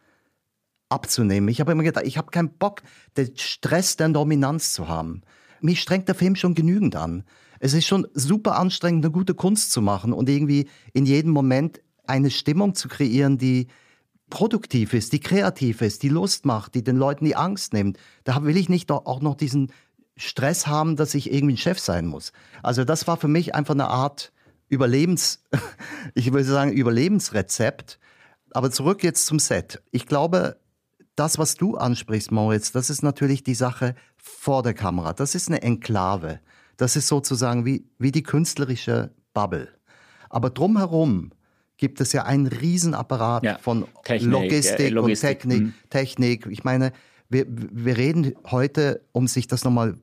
abzunehmen. 0.90 1.50
Ich 1.50 1.60
habe 1.60 1.72
immer 1.72 1.84
gedacht, 1.84 2.06
ich 2.06 2.18
habe 2.18 2.32
keinen 2.32 2.58
Bock, 2.58 2.82
den 3.16 3.36
Stress 3.36 3.98
der 3.98 4.10
Dominanz 4.10 4.74
zu 4.74 4.88
haben. 4.88 5.22
Mich 5.62 5.82
strengt 5.82 6.08
der 6.08 6.16
Film 6.16 6.36
schon 6.36 6.56
genügend 6.56 6.96
an. 6.96 7.24
Es 7.60 7.74
ist 7.74 7.88
schon 7.88 8.08
super 8.14 8.58
anstrengend, 8.58 9.04
eine 9.04 9.12
gute 9.12 9.34
Kunst 9.34 9.72
zu 9.72 9.82
machen 9.82 10.14
und 10.14 10.30
irgendwie 10.30 10.70
in 10.94 11.06
jedem 11.06 11.32
Moment 11.32 11.82
eine 12.06 12.30
Stimmung 12.30 12.76
zu 12.76 12.88
kreieren, 12.88 13.38
die 13.38 13.68
produktiv 14.30 14.94
ist, 14.94 15.14
die 15.14 15.20
kreativ 15.20 15.82
ist, 15.82 16.04
die 16.04 16.10
Lust 16.10 16.46
macht, 16.46 16.76
die 16.76 16.84
den 16.84 16.98
Leuten 16.98 17.26
die 17.26 17.36
Angst 17.36 17.74
nimmt. 17.74 17.98
Da 18.24 18.44
will 18.44 18.58
ich 18.58 18.70
nicht 18.70 18.92
auch 18.92 19.22
noch 19.22 19.36
diesen 19.36 19.72
Stress 20.16 20.68
haben, 20.68 20.96
dass 20.96 21.14
ich 21.16 21.32
irgendwie 21.32 21.54
ein 21.54 21.58
Chef 21.58 21.80
sein 21.80 22.06
muss. 22.08 22.32
Also 22.64 22.84
das 22.84 23.08
war 23.08 23.18
für 23.18 23.28
mich 23.28 23.56
einfach 23.56 23.74
eine 23.74 23.88
Art 23.88 24.32
Überlebens, 24.70 25.44
ich 26.14 26.32
würde 26.32 26.44
sagen 26.44 26.74
Überlebensrezept. 26.74 28.00
Aber 28.52 28.72
zurück 28.72 29.04
jetzt 29.04 29.26
zum 29.26 29.40
Set. 29.40 29.82
Ich 29.92 30.06
glaube, 30.06 30.58
das, 31.18 31.38
was 31.38 31.56
du 31.56 31.76
ansprichst, 31.76 32.32
Moritz, 32.32 32.72
das 32.72 32.90
ist 32.90 33.02
natürlich 33.02 33.44
die 33.44 33.56
Sache 33.56 33.96
vor 34.18 34.64
der 34.64 34.74
Kamera. 34.74 35.14
Das 35.14 35.36
ist 35.36 35.50
eine 35.50 35.62
Enklave. 35.62 36.40
Das 36.78 36.96
ist 36.96 37.08
sozusagen 37.08 37.66
wie, 37.66 37.86
wie 37.98 38.12
die 38.12 38.24
künstlerische 38.24 39.12
Bubble. 39.34 39.68
Aber 40.30 40.50
drumherum 40.50 41.32
gibt 41.78 42.02
es 42.02 42.14
ja 42.14 42.24
einen 42.24 42.48
Riesenapparat 42.48 43.44
ja, 43.44 43.58
von 43.58 43.86
Technik, 44.04 44.32
Logistik, 44.32 44.80
äh, 44.80 44.90
Logistik, 44.90 45.30
und 45.30 45.50
Technik, 45.50 45.60
hm. 45.60 45.74
Technik. 45.90 46.46
Ich 46.48 46.64
meine, 46.64 46.92
wir, 47.30 47.46
wir 47.48 47.98
reden 47.98 48.34
heute, 48.46 49.02
um 49.12 49.28
sich 49.28 49.48
das 49.48 49.64
nochmal 49.64 49.98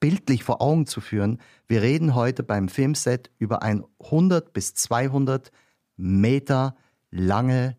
bildlich 0.00 0.42
vor 0.42 0.60
Augen 0.60 0.86
zu 0.86 1.00
führen, 1.00 1.38
wir 1.68 1.82
reden 1.82 2.16
heute 2.16 2.42
beim 2.42 2.68
Filmset 2.68 3.30
über 3.38 3.62
ein 3.62 3.84
100 4.02 4.52
bis 4.52 4.74
200 4.74 5.52
Meter 5.96 6.74
lange 7.12 7.76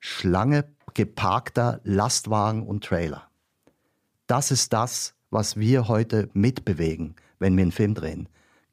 Schlange 0.00 0.64
geparkter 0.94 1.80
Lastwagen 1.84 2.62
und 2.66 2.84
Trailer. 2.84 3.28
Das 4.26 4.50
ist 4.50 4.72
das, 4.72 5.14
was 5.30 5.56
wir 5.56 5.88
heute 5.88 6.28
mitbewegen, 6.32 7.16
wenn 7.38 7.56
wir 7.56 7.62
einen 7.62 7.72
Film 7.72 7.94
drehen. 7.94 8.28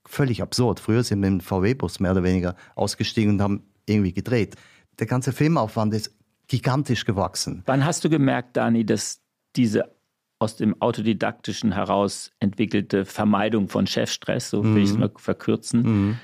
Völlig 0.05 0.41
absurd. 0.41 0.79
Früher 0.79 1.03
sind 1.03 1.21
wir 1.21 1.27
im 1.27 1.39
VW-Bus 1.39 1.99
mehr 1.99 2.11
oder 2.11 2.23
weniger 2.23 2.55
ausgestiegen 2.75 3.33
und 3.33 3.41
haben 3.41 3.63
irgendwie 3.85 4.13
gedreht. 4.13 4.55
Der 4.99 5.07
ganze 5.07 5.31
Filmaufwand 5.31 5.93
ist 5.93 6.13
gigantisch 6.47 7.05
gewachsen. 7.05 7.63
Wann 7.65 7.85
hast 7.85 8.03
du 8.03 8.09
gemerkt, 8.09 8.57
Dani, 8.57 8.85
dass 8.85 9.21
diese 9.55 9.95
aus 10.39 10.55
dem 10.55 10.81
Autodidaktischen 10.81 11.73
heraus 11.73 12.31
entwickelte 12.39 13.05
Vermeidung 13.05 13.67
von 13.67 13.87
Chefstress, 13.87 14.49
so 14.49 14.63
will 14.63 14.77
ich 14.77 14.89
es 14.89 14.93
mhm. 14.93 15.01
mal 15.01 15.11
verkürzen, 15.17 15.81
mhm. 15.81 16.17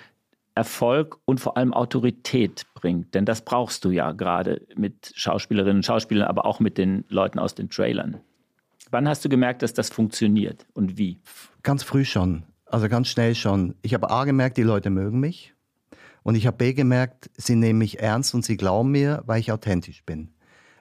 Erfolg 0.56 1.18
und 1.26 1.40
vor 1.40 1.58
allem 1.58 1.74
Autorität 1.74 2.66
bringt. 2.74 3.14
Denn 3.14 3.26
das 3.26 3.44
brauchst 3.44 3.86
du 3.86 3.92
ja 3.92 4.12
gerade 4.14 4.66
mit 4.76 5.12
Schauspielerinnen 5.16 5.78
und 5.78 5.86
Schauspielern, 5.86 6.28
aber 6.28 6.46
auch 6.46 6.60
mit 6.60 6.78
den 6.78 7.04
Leuten 7.10 7.40
aus 7.40 7.56
den 7.56 7.70
Trailern. 7.70 8.22
Wann 8.90 9.08
hast 9.08 9.26
du 9.26 9.30
gemerkt, 9.30 9.62
dass 9.62 9.74
das 9.74 9.90
funktioniert 9.90 10.66
und 10.74 10.98
wie? 10.98 11.20
Ganz 11.64 11.84
früh 11.84 12.06
schon, 12.06 12.44
also 12.66 12.88
ganz 12.88 13.10
schnell 13.10 13.36
schon. 13.36 13.76
Ich 13.82 13.94
habe 13.94 14.10
A 14.10 14.24
gemerkt, 14.24 14.58
die 14.58 14.64
Leute 14.64 14.90
mögen 14.90 15.20
mich. 15.20 15.54
Und 16.24 16.36
ich 16.36 16.48
habe 16.48 16.58
B 16.58 16.74
gemerkt, 16.74 17.30
sie 17.36 17.56
nehmen 17.56 17.80
mich 17.80 18.00
ernst 18.00 18.34
und 18.34 18.44
sie 18.44 18.58
glauben 18.58 18.92
mir, 18.92 19.22
weil 19.26 19.40
ich 19.40 19.52
authentisch 19.52 20.04
bin 20.06 20.32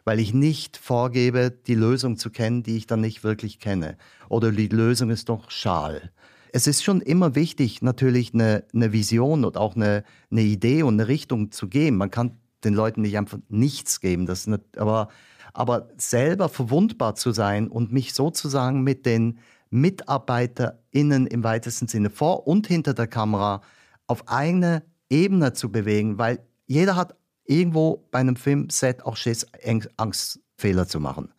weil 0.05 0.21
ich 0.21 0.35
nicht 0.35 0.77
vorgebe, 0.77 1.51
die 1.51 1.75
Lösung 1.75 2.17
zu 2.17 2.31
kennen, 2.31 2.63
die 2.63 2.77
ich 2.77 2.87
dann 2.87 3.01
nicht 3.01 3.25
wirklich 3.25 3.59
kenne. 3.59 3.97
Oder 4.29 4.53
die 4.53 4.69
Lösung 4.69 5.11
ist 5.11 5.29
doch 5.29 5.51
schal. 5.51 6.13
Es 6.57 6.69
ist 6.69 6.85
schon 6.85 7.01
immer 7.01 7.35
wichtig, 7.35 7.83
natürlich 7.83 8.33
eine, 8.33 8.63
eine 8.73 8.93
Vision 8.93 9.45
und 9.45 9.57
auch 9.57 9.75
eine, 9.75 10.05
eine 10.31 10.43
Idee 10.43 10.85
und 10.85 10.95
eine 10.95 11.09
Richtung 11.09 11.51
zu 11.51 11.67
geben. 11.67 11.97
Man 11.97 12.13
kann 12.13 12.39
den 12.63 12.75
Leuten 12.75 13.01
nicht 13.01 13.19
einfach 13.19 13.39
nichts 13.49 14.01
geben. 14.01 14.25
Das 14.25 14.47
nicht, 14.47 14.79
aber, 14.79 15.09
aber 15.53 15.89
selber 15.97 16.49
verwundbar 16.49 17.17
zu 17.17 17.33
sein 17.33 17.67
und 17.67 17.93
mich 17.93 18.15
sozusagen 18.15 18.85
mit 18.85 19.05
den 19.05 19.41
MitarbeiterInnen 19.71 21.27
im 21.27 21.43
weitesten 21.43 21.89
Sinne 21.89 22.09
vor 22.09 22.47
und 22.47 22.69
hinter 22.69 22.95
der 22.95 23.09
Kamera 23.09 23.61
auf 24.07 24.29
eine 24.29 24.85
Ebene 25.11 25.55
zu 25.55 25.73
bewegen, 25.73 26.19
weil 26.19 26.39
jeder 26.67 26.95
hat 26.95 27.17
irgendwo 27.47 28.07
bei 28.13 28.21
einem 28.21 28.37
Filmset 28.37 29.05
auch 29.05 29.17
Schiss, 29.17 29.45
Angst, 29.97 30.39
Fehler 30.57 30.87
zu 30.87 31.01
machen. 31.01 31.34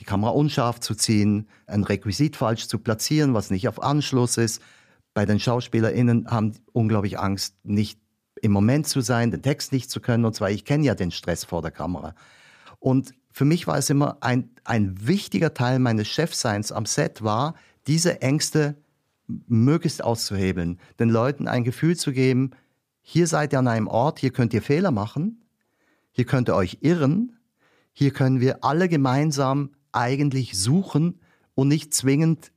Die 0.00 0.04
Kamera 0.04 0.30
unscharf 0.30 0.80
zu 0.80 0.94
ziehen, 0.94 1.46
ein 1.66 1.84
Requisit 1.84 2.34
falsch 2.34 2.66
zu 2.66 2.78
platzieren, 2.78 3.34
was 3.34 3.50
nicht 3.50 3.68
auf 3.68 3.82
Anschluss 3.82 4.38
ist. 4.38 4.62
Bei 5.12 5.26
den 5.26 5.38
SchauspielerInnen 5.38 6.28
haben 6.30 6.54
unglaublich 6.72 7.18
Angst, 7.18 7.54
nicht 7.64 8.00
im 8.40 8.50
Moment 8.50 8.88
zu 8.88 9.02
sein, 9.02 9.30
den 9.30 9.42
Text 9.42 9.72
nicht 9.72 9.90
zu 9.90 10.00
können. 10.00 10.24
Und 10.24 10.34
zwar, 10.34 10.50
ich 10.50 10.64
kenne 10.64 10.86
ja 10.86 10.94
den 10.94 11.10
Stress 11.10 11.44
vor 11.44 11.60
der 11.60 11.70
Kamera. 11.70 12.14
Und 12.78 13.12
für 13.30 13.44
mich 13.44 13.66
war 13.66 13.76
es 13.76 13.90
immer 13.90 14.16
ein, 14.22 14.50
ein 14.64 15.06
wichtiger 15.06 15.52
Teil 15.52 15.78
meines 15.78 16.08
Chefseins 16.08 16.72
am 16.72 16.86
Set 16.86 17.22
war, 17.22 17.54
diese 17.86 18.22
Ängste 18.22 18.76
möglichst 19.46 20.02
auszuhebeln, 20.02 20.80
den 20.98 21.10
Leuten 21.10 21.46
ein 21.46 21.62
Gefühl 21.62 21.96
zu 21.96 22.12
geben, 22.12 22.52
hier 23.02 23.26
seid 23.26 23.52
ihr 23.52 23.58
an 23.58 23.68
einem 23.68 23.86
Ort, 23.86 24.18
hier 24.18 24.30
könnt 24.30 24.54
ihr 24.54 24.62
Fehler 24.62 24.90
machen, 24.90 25.44
hier 26.10 26.24
könnt 26.24 26.48
ihr 26.48 26.54
euch 26.54 26.78
irren, 26.80 27.36
hier 27.92 28.12
können 28.12 28.40
wir 28.40 28.64
alle 28.64 28.88
gemeinsam 28.88 29.70
eigentlich 29.92 30.58
suchen 30.58 31.20
und 31.54 31.68
nicht 31.68 31.94
zwingend 31.94 32.52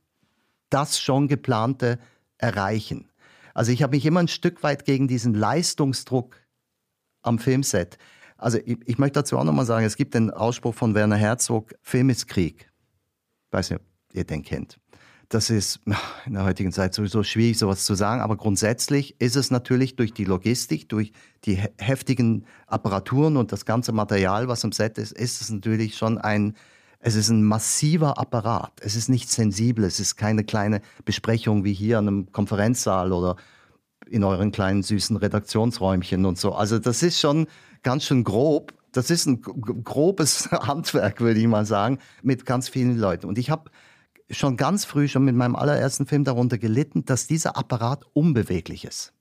das 0.70 0.98
schon 0.98 1.28
geplante 1.28 1.98
erreichen. 2.38 3.10
Also 3.54 3.70
ich 3.70 3.82
habe 3.82 3.96
mich 3.96 4.04
immer 4.04 4.20
ein 4.20 4.28
Stück 4.28 4.62
weit 4.62 4.84
gegen 4.84 5.06
diesen 5.08 5.34
Leistungsdruck 5.34 6.36
am 7.22 7.38
Filmset. 7.38 7.98
Also 8.36 8.58
ich, 8.58 8.78
ich 8.84 8.98
möchte 8.98 9.20
dazu 9.20 9.38
auch 9.38 9.44
nochmal 9.44 9.66
sagen, 9.66 9.86
es 9.86 9.96
gibt 9.96 10.14
den 10.14 10.30
Ausspruch 10.30 10.74
von 10.74 10.94
Werner 10.94 11.16
Herzog, 11.16 11.74
Film 11.80 12.10
ist 12.10 12.26
Krieg. 12.26 12.70
Ich 13.46 13.52
weiß 13.52 13.70
nicht, 13.70 13.80
ob 13.80 13.86
ihr 14.12 14.24
den 14.24 14.42
kennt. 14.42 14.78
Das 15.28 15.50
ist 15.50 15.80
in 16.26 16.34
der 16.34 16.44
heutigen 16.44 16.72
Zeit 16.72 16.94
sowieso 16.94 17.22
schwierig, 17.22 17.58
sowas 17.58 17.84
zu 17.84 17.94
sagen. 17.94 18.20
Aber 18.20 18.36
grundsätzlich 18.36 19.20
ist 19.20 19.36
es 19.36 19.50
natürlich 19.50 19.96
durch 19.96 20.12
die 20.12 20.24
Logistik, 20.24 20.88
durch 20.88 21.12
die 21.44 21.56
heftigen 21.78 22.46
Apparaturen 22.66 23.36
und 23.36 23.52
das 23.52 23.64
ganze 23.64 23.92
Material, 23.92 24.48
was 24.48 24.64
im 24.64 24.72
Set 24.72 24.98
ist, 24.98 25.12
ist 25.12 25.40
es 25.40 25.50
natürlich 25.50 25.96
schon 25.96 26.18
ein, 26.18 26.54
es 27.06 27.16
ist 27.16 27.28
ein 27.28 27.44
massiver 27.44 28.18
Apparat. 28.18 28.72
Es 28.80 28.96
ist 28.96 29.10
nicht 29.10 29.30
sensibel. 29.30 29.84
Es 29.84 30.00
ist 30.00 30.16
keine 30.16 30.42
kleine 30.42 30.80
Besprechung 31.04 31.62
wie 31.62 31.74
hier 31.74 31.98
an 31.98 32.08
einem 32.08 32.32
Konferenzsaal 32.32 33.12
oder 33.12 33.36
in 34.08 34.24
euren 34.24 34.52
kleinen 34.52 34.82
süßen 34.82 35.18
Redaktionsräumchen 35.18 36.24
und 36.24 36.38
so. 36.38 36.54
Also 36.54 36.78
das 36.78 37.02
ist 37.02 37.20
schon 37.20 37.46
ganz 37.82 38.04
schön 38.04 38.24
grob. 38.24 38.72
Das 38.92 39.10
ist 39.10 39.26
ein 39.26 39.42
grobes 39.42 40.50
Handwerk, 40.50 41.20
würde 41.20 41.40
ich 41.40 41.46
mal 41.46 41.66
sagen, 41.66 41.98
mit 42.22 42.46
ganz 42.46 42.70
vielen 42.70 42.96
Leuten. 42.96 43.26
Und 43.26 43.36
ich 43.36 43.50
habe 43.50 43.70
schon 44.30 44.56
ganz 44.56 44.86
früh, 44.86 45.06
schon 45.06 45.26
mit 45.26 45.36
meinem 45.36 45.56
allerersten 45.56 46.06
Film 46.06 46.24
darunter 46.24 46.56
gelitten, 46.56 47.04
dass 47.04 47.26
dieser 47.26 47.58
Apparat 47.58 48.06
unbeweglich 48.14 48.86
ist. 48.86 49.12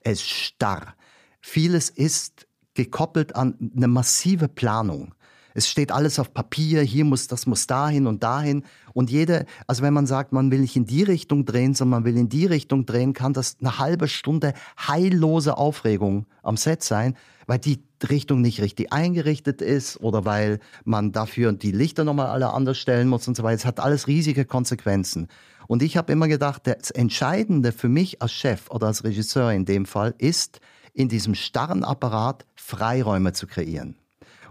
Er 0.00 0.12
ist 0.12 0.28
starr. 0.28 0.94
Vieles 1.40 1.88
ist 1.88 2.46
gekoppelt 2.74 3.34
an 3.36 3.72
eine 3.74 3.88
massive 3.88 4.48
Planung. 4.48 5.14
Es 5.54 5.68
steht 5.68 5.92
alles 5.92 6.18
auf 6.18 6.32
Papier, 6.32 6.82
hier 6.82 7.04
muss, 7.04 7.26
das 7.26 7.46
muss 7.46 7.66
dahin 7.66 8.06
und 8.06 8.22
dahin. 8.22 8.64
Und 8.94 9.10
jede, 9.10 9.46
also 9.66 9.82
wenn 9.82 9.94
man 9.94 10.06
sagt, 10.06 10.32
man 10.32 10.50
will 10.50 10.60
nicht 10.60 10.76
in 10.76 10.86
die 10.86 11.02
Richtung 11.02 11.44
drehen, 11.44 11.74
sondern 11.74 12.02
man 12.02 12.12
will 12.12 12.18
in 12.18 12.28
die 12.28 12.46
Richtung 12.46 12.86
drehen, 12.86 13.12
kann 13.12 13.32
das 13.32 13.56
eine 13.60 13.78
halbe 13.78 14.08
Stunde 14.08 14.54
heillose 14.78 15.56
Aufregung 15.56 16.26
am 16.42 16.56
Set 16.56 16.82
sein, 16.82 17.16
weil 17.46 17.58
die 17.58 17.82
Richtung 18.08 18.40
nicht 18.40 18.60
richtig 18.60 18.92
eingerichtet 18.92 19.62
ist 19.62 20.00
oder 20.00 20.24
weil 20.24 20.58
man 20.84 21.12
dafür 21.12 21.52
die 21.52 21.72
Lichter 21.72 22.04
nochmal 22.04 22.26
alle 22.26 22.52
anders 22.52 22.78
stellen 22.78 23.08
muss 23.08 23.28
und 23.28 23.36
so 23.36 23.42
weiter. 23.42 23.56
Es 23.56 23.64
hat 23.64 23.80
alles 23.80 24.06
riesige 24.06 24.44
Konsequenzen. 24.44 25.28
Und 25.68 25.82
ich 25.82 25.96
habe 25.96 26.12
immer 26.12 26.28
gedacht, 26.28 26.66
das 26.66 26.90
Entscheidende 26.90 27.72
für 27.72 27.88
mich 27.88 28.20
als 28.20 28.32
Chef 28.32 28.70
oder 28.70 28.88
als 28.88 29.04
Regisseur 29.04 29.52
in 29.52 29.64
dem 29.64 29.86
Fall 29.86 30.14
ist, 30.18 30.60
in 30.92 31.08
diesem 31.08 31.34
starren 31.34 31.84
Apparat 31.84 32.44
Freiräume 32.54 33.32
zu 33.32 33.46
kreieren. 33.46 33.96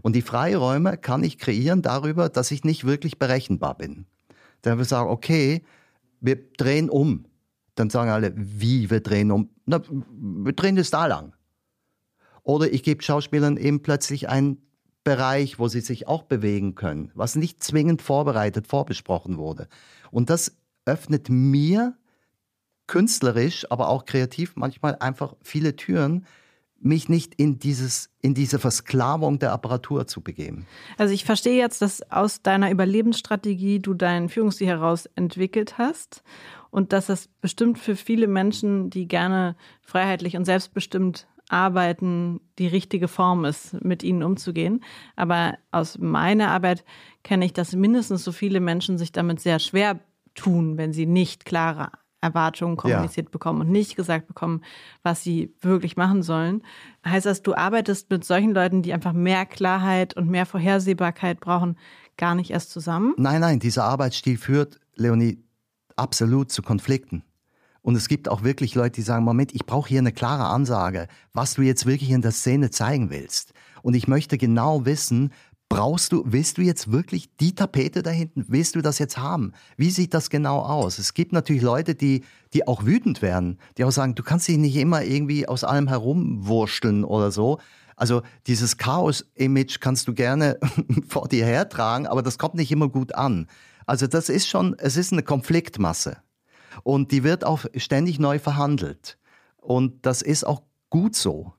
Und 0.01 0.15
die 0.15 0.21
Freiräume 0.21 0.97
kann 0.97 1.23
ich 1.23 1.37
kreieren 1.37 1.81
darüber, 1.81 2.29
dass 2.29 2.51
ich 2.51 2.63
nicht 2.63 2.85
wirklich 2.85 3.19
berechenbar 3.19 3.77
bin. 3.77 4.05
Dann 4.61 4.79
ich 4.79 4.87
sagen, 4.87 5.09
okay, 5.09 5.63
wir 6.19 6.37
drehen 6.57 6.89
um. 6.89 7.25
Dann 7.75 7.89
sagen 7.89 8.09
alle, 8.09 8.33
wie 8.35 8.89
wir 8.89 9.01
drehen 9.01 9.31
um? 9.31 9.49
Na, 9.65 9.81
wir 9.89 10.53
drehen 10.53 10.75
das 10.75 10.91
da 10.91 11.05
lang. 11.05 11.33
Oder 12.43 12.71
ich 12.71 12.83
gebe 12.83 13.03
Schauspielern 13.03 13.57
eben 13.57 13.81
plötzlich 13.81 14.29
einen 14.29 14.57
Bereich, 15.03 15.57
wo 15.57 15.67
sie 15.67 15.81
sich 15.81 16.07
auch 16.07 16.23
bewegen 16.23 16.75
können, 16.75 17.11
was 17.15 17.35
nicht 17.35 17.63
zwingend 17.63 18.01
vorbereitet, 18.01 18.67
vorbesprochen 18.67 19.37
wurde. 19.37 19.67
Und 20.11 20.29
das 20.29 20.55
öffnet 20.85 21.29
mir 21.29 21.97
künstlerisch, 22.87 23.65
aber 23.71 23.89
auch 23.89 24.05
kreativ 24.05 24.55
manchmal 24.55 24.95
einfach 24.97 25.35
viele 25.41 25.75
Türen, 25.75 26.25
mich 26.83 27.09
nicht 27.09 27.35
in, 27.35 27.59
dieses, 27.59 28.09
in 28.21 28.33
diese 28.33 28.59
Versklavung 28.59 29.39
der 29.39 29.51
Apparatur 29.51 30.07
zu 30.07 30.21
begeben. 30.21 30.65
Also 30.97 31.13
ich 31.13 31.25
verstehe 31.25 31.57
jetzt, 31.57 31.81
dass 31.81 32.11
aus 32.11 32.41
deiner 32.41 32.71
Überlebensstrategie 32.71 33.79
du 33.79 33.93
deinen 33.93 34.29
Führungsstil 34.29 34.67
heraus 34.67 35.05
entwickelt 35.15 35.77
hast 35.77 36.23
und 36.71 36.93
dass 36.93 37.07
das 37.07 37.27
bestimmt 37.41 37.77
für 37.77 37.95
viele 37.95 38.27
Menschen, 38.27 38.89
die 38.89 39.07
gerne 39.07 39.55
freiheitlich 39.81 40.37
und 40.37 40.45
selbstbestimmt 40.45 41.27
arbeiten, 41.49 42.39
die 42.57 42.67
richtige 42.67 43.07
Form 43.07 43.45
ist, 43.45 43.73
mit 43.83 44.03
ihnen 44.03 44.23
umzugehen. 44.23 44.83
Aber 45.15 45.57
aus 45.71 45.97
meiner 45.97 46.49
Arbeit 46.49 46.85
kenne 47.23 47.45
ich, 47.45 47.53
dass 47.53 47.75
mindestens 47.75 48.23
so 48.23 48.31
viele 48.31 48.61
Menschen 48.61 48.97
sich 48.97 49.11
damit 49.11 49.41
sehr 49.41 49.59
schwer 49.59 49.99
tun, 50.33 50.77
wenn 50.77 50.93
sie 50.93 51.05
nicht 51.05 51.45
klare 51.45 51.91
Erwartungen 52.21 52.77
kommuniziert 52.77 53.27
ja. 53.27 53.31
bekommen 53.31 53.61
und 53.61 53.71
nicht 53.71 53.95
gesagt 53.95 54.27
bekommen, 54.27 54.61
was 55.03 55.23
sie 55.23 55.53
wirklich 55.59 55.97
machen 55.97 56.21
sollen. 56.21 56.61
Heißt 57.05 57.25
das, 57.25 57.41
du 57.41 57.55
arbeitest 57.55 58.09
mit 58.09 58.23
solchen 58.23 58.53
Leuten, 58.53 58.83
die 58.83 58.93
einfach 58.93 59.13
mehr 59.13 59.45
Klarheit 59.45 60.15
und 60.15 60.29
mehr 60.29 60.45
Vorhersehbarkeit 60.45 61.39
brauchen, 61.39 61.77
gar 62.17 62.35
nicht 62.35 62.51
erst 62.51 62.71
zusammen? 62.71 63.13
Nein, 63.17 63.41
nein, 63.41 63.59
dieser 63.59 63.85
Arbeitsstil 63.85 64.37
führt, 64.37 64.79
Leonie, 64.95 65.43
absolut 65.95 66.51
zu 66.51 66.61
Konflikten. 66.61 67.23
Und 67.81 67.95
es 67.95 68.07
gibt 68.07 68.29
auch 68.29 68.43
wirklich 68.43 68.75
Leute, 68.75 68.95
die 68.95 69.01
sagen, 69.01 69.25
Moment, 69.25 69.55
ich 69.55 69.65
brauche 69.65 69.89
hier 69.89 69.99
eine 69.99 70.11
klare 70.11 70.45
Ansage, 70.45 71.07
was 71.33 71.55
du 71.55 71.63
jetzt 71.63 71.87
wirklich 71.87 72.11
in 72.11 72.21
der 72.21 72.31
Szene 72.31 72.69
zeigen 72.69 73.09
willst. 73.09 73.53
Und 73.81 73.95
ich 73.95 74.07
möchte 74.07 74.37
genau 74.37 74.85
wissen, 74.85 75.31
brauchst 75.71 76.11
du, 76.11 76.23
willst 76.25 76.57
du 76.57 76.61
jetzt 76.61 76.91
wirklich 76.91 77.29
die 77.37 77.55
Tapete 77.55 78.03
da 78.03 78.09
hinten, 78.09 78.43
willst 78.49 78.75
du 78.75 78.81
das 78.81 78.99
jetzt 78.99 79.17
haben? 79.17 79.53
Wie 79.77 79.89
sieht 79.89 80.13
das 80.13 80.29
genau 80.29 80.59
aus? 80.59 80.99
Es 80.99 81.13
gibt 81.13 81.31
natürlich 81.31 81.61
Leute, 81.61 81.95
die, 81.95 82.25
die 82.53 82.67
auch 82.67 82.85
wütend 82.85 83.21
werden, 83.21 83.57
die 83.77 83.85
auch 83.85 83.91
sagen, 83.91 84.13
du 84.13 84.21
kannst 84.21 84.49
dich 84.49 84.57
nicht 84.57 84.75
immer 84.75 85.03
irgendwie 85.03 85.47
aus 85.47 85.63
allem 85.63 85.87
herumwursteln 85.87 87.05
oder 87.05 87.31
so. 87.31 87.59
Also 87.95 88.21
dieses 88.47 88.77
Chaos-Image 88.77 89.79
kannst 89.79 90.09
du 90.09 90.13
gerne 90.13 90.59
vor 91.07 91.29
dir 91.29 91.45
hertragen, 91.45 92.05
aber 92.05 92.21
das 92.21 92.37
kommt 92.37 92.55
nicht 92.55 92.71
immer 92.71 92.89
gut 92.89 93.15
an. 93.15 93.47
Also 93.85 94.07
das 94.07 94.27
ist 94.27 94.47
schon, 94.47 94.75
es 94.77 94.97
ist 94.97 95.13
eine 95.13 95.23
Konfliktmasse. 95.23 96.17
Und 96.83 97.13
die 97.13 97.23
wird 97.23 97.45
auch 97.45 97.65
ständig 97.77 98.19
neu 98.19 98.39
verhandelt. 98.39 99.17
Und 99.57 100.05
das 100.05 100.21
ist 100.21 100.45
auch 100.45 100.63
gut 100.91 101.15
so. 101.15 101.53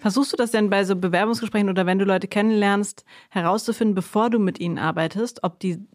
Versuchst 0.00 0.32
du 0.32 0.36
das 0.38 0.52
denn 0.52 0.70
bei 0.70 0.84
so 0.84 0.96
Bewerbungsgesprächen 0.96 1.68
oder 1.68 1.84
wenn 1.84 1.98
du 1.98 2.06
Leute 2.06 2.28
kennenlernst, 2.28 3.04
herauszufinden, 3.28 3.94
bevor 3.94 4.30
du 4.30 4.38
mit 4.38 4.58
ihnen 4.58 4.78
arbeitest, 4.78 5.44
ob 5.44 5.60
die 5.60 5.86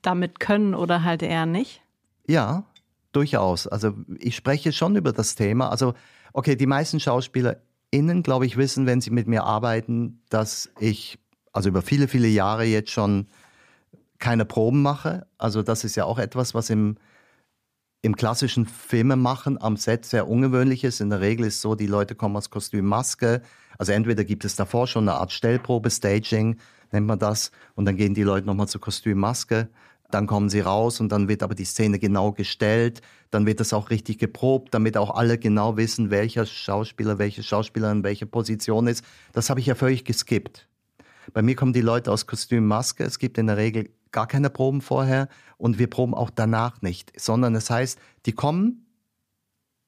damit 0.00 0.40
können 0.40 0.74
oder 0.74 1.04
halt 1.04 1.22
eher 1.22 1.44
nicht? 1.44 1.82
Ja, 2.26 2.64
durchaus. 3.12 3.66
Also 3.66 3.94
ich 4.18 4.36
spreche 4.36 4.72
schon 4.72 4.96
über 4.96 5.12
das 5.12 5.34
Thema. 5.34 5.68
Also, 5.68 5.94
okay, 6.32 6.56
die 6.56 6.66
meisten 6.66 7.00
SchauspielerInnen, 7.00 8.22
glaube 8.22 8.46
ich, 8.46 8.56
wissen, 8.56 8.86
wenn 8.86 9.00
sie 9.00 9.10
mit 9.10 9.26
mir 9.26 9.44
arbeiten, 9.44 10.22
dass 10.30 10.70
ich 10.78 11.18
also 11.52 11.68
über 11.68 11.82
viele, 11.82 12.08
viele 12.08 12.28
Jahre 12.28 12.64
jetzt 12.64 12.90
schon 12.90 13.26
keine 14.18 14.44
Proben 14.44 14.82
mache. 14.82 15.26
Also 15.38 15.62
das 15.62 15.82
ist 15.82 15.96
ja 15.96 16.04
auch 16.04 16.18
etwas, 16.18 16.54
was 16.54 16.70
im 16.70 16.96
im 18.02 18.16
klassischen 18.16 18.66
Filmemachen 18.66 19.60
am 19.60 19.76
Set 19.76 20.06
sehr 20.06 20.28
ungewöhnlich 20.28 20.84
ist. 20.84 21.00
In 21.00 21.10
der 21.10 21.20
Regel 21.20 21.46
ist 21.46 21.56
es 21.56 21.62
so, 21.62 21.74
die 21.74 21.86
Leute 21.86 22.14
kommen 22.14 22.36
aus 22.36 22.50
Kostüm, 22.50 22.86
Maske. 22.86 23.42
Also 23.78 23.92
entweder 23.92 24.24
gibt 24.24 24.44
es 24.44 24.56
davor 24.56 24.86
schon 24.86 25.08
eine 25.08 25.18
Art 25.18 25.32
Stellprobe, 25.32 25.90
Staging 25.90 26.56
nennt 26.92 27.06
man 27.06 27.18
das, 27.18 27.50
und 27.74 27.84
dann 27.84 27.96
gehen 27.96 28.14
die 28.14 28.22
Leute 28.22 28.46
nochmal 28.46 28.68
zu 28.68 28.78
Kostüm, 28.78 29.18
Maske. 29.18 29.68
Dann 30.10 30.26
kommen 30.26 30.48
sie 30.48 30.60
raus 30.60 30.98
und 30.98 31.12
dann 31.12 31.28
wird 31.28 31.42
aber 31.42 31.54
die 31.54 31.64
Szene 31.64 32.00
genau 32.00 32.32
gestellt. 32.32 33.00
Dann 33.30 33.46
wird 33.46 33.60
das 33.60 33.72
auch 33.72 33.90
richtig 33.90 34.18
geprobt, 34.18 34.74
damit 34.74 34.96
auch 34.96 35.14
alle 35.14 35.38
genau 35.38 35.76
wissen, 35.76 36.10
welcher 36.10 36.46
Schauspieler, 36.46 37.18
welche 37.18 37.44
Schauspielerin, 37.44 38.02
welche 38.02 38.26
Position 38.26 38.88
ist. 38.88 39.04
Das 39.32 39.50
habe 39.50 39.60
ich 39.60 39.66
ja 39.66 39.76
völlig 39.76 40.04
geskippt. 40.04 40.66
Bei 41.32 41.42
mir 41.42 41.54
kommen 41.54 41.72
die 41.72 41.80
Leute 41.80 42.10
aus 42.10 42.26
Kostüm, 42.26 42.66
Maske. 42.66 43.04
Es 43.04 43.20
gibt 43.20 43.38
in 43.38 43.46
der 43.46 43.56
Regel 43.56 43.90
gar 44.12 44.26
keine 44.26 44.50
Proben 44.50 44.80
vorher 44.80 45.28
und 45.56 45.78
wir 45.78 45.88
proben 45.88 46.14
auch 46.14 46.30
danach 46.30 46.82
nicht, 46.82 47.12
sondern 47.20 47.54
es 47.54 47.70
heißt, 47.70 47.98
die 48.26 48.32
kommen, 48.32 48.86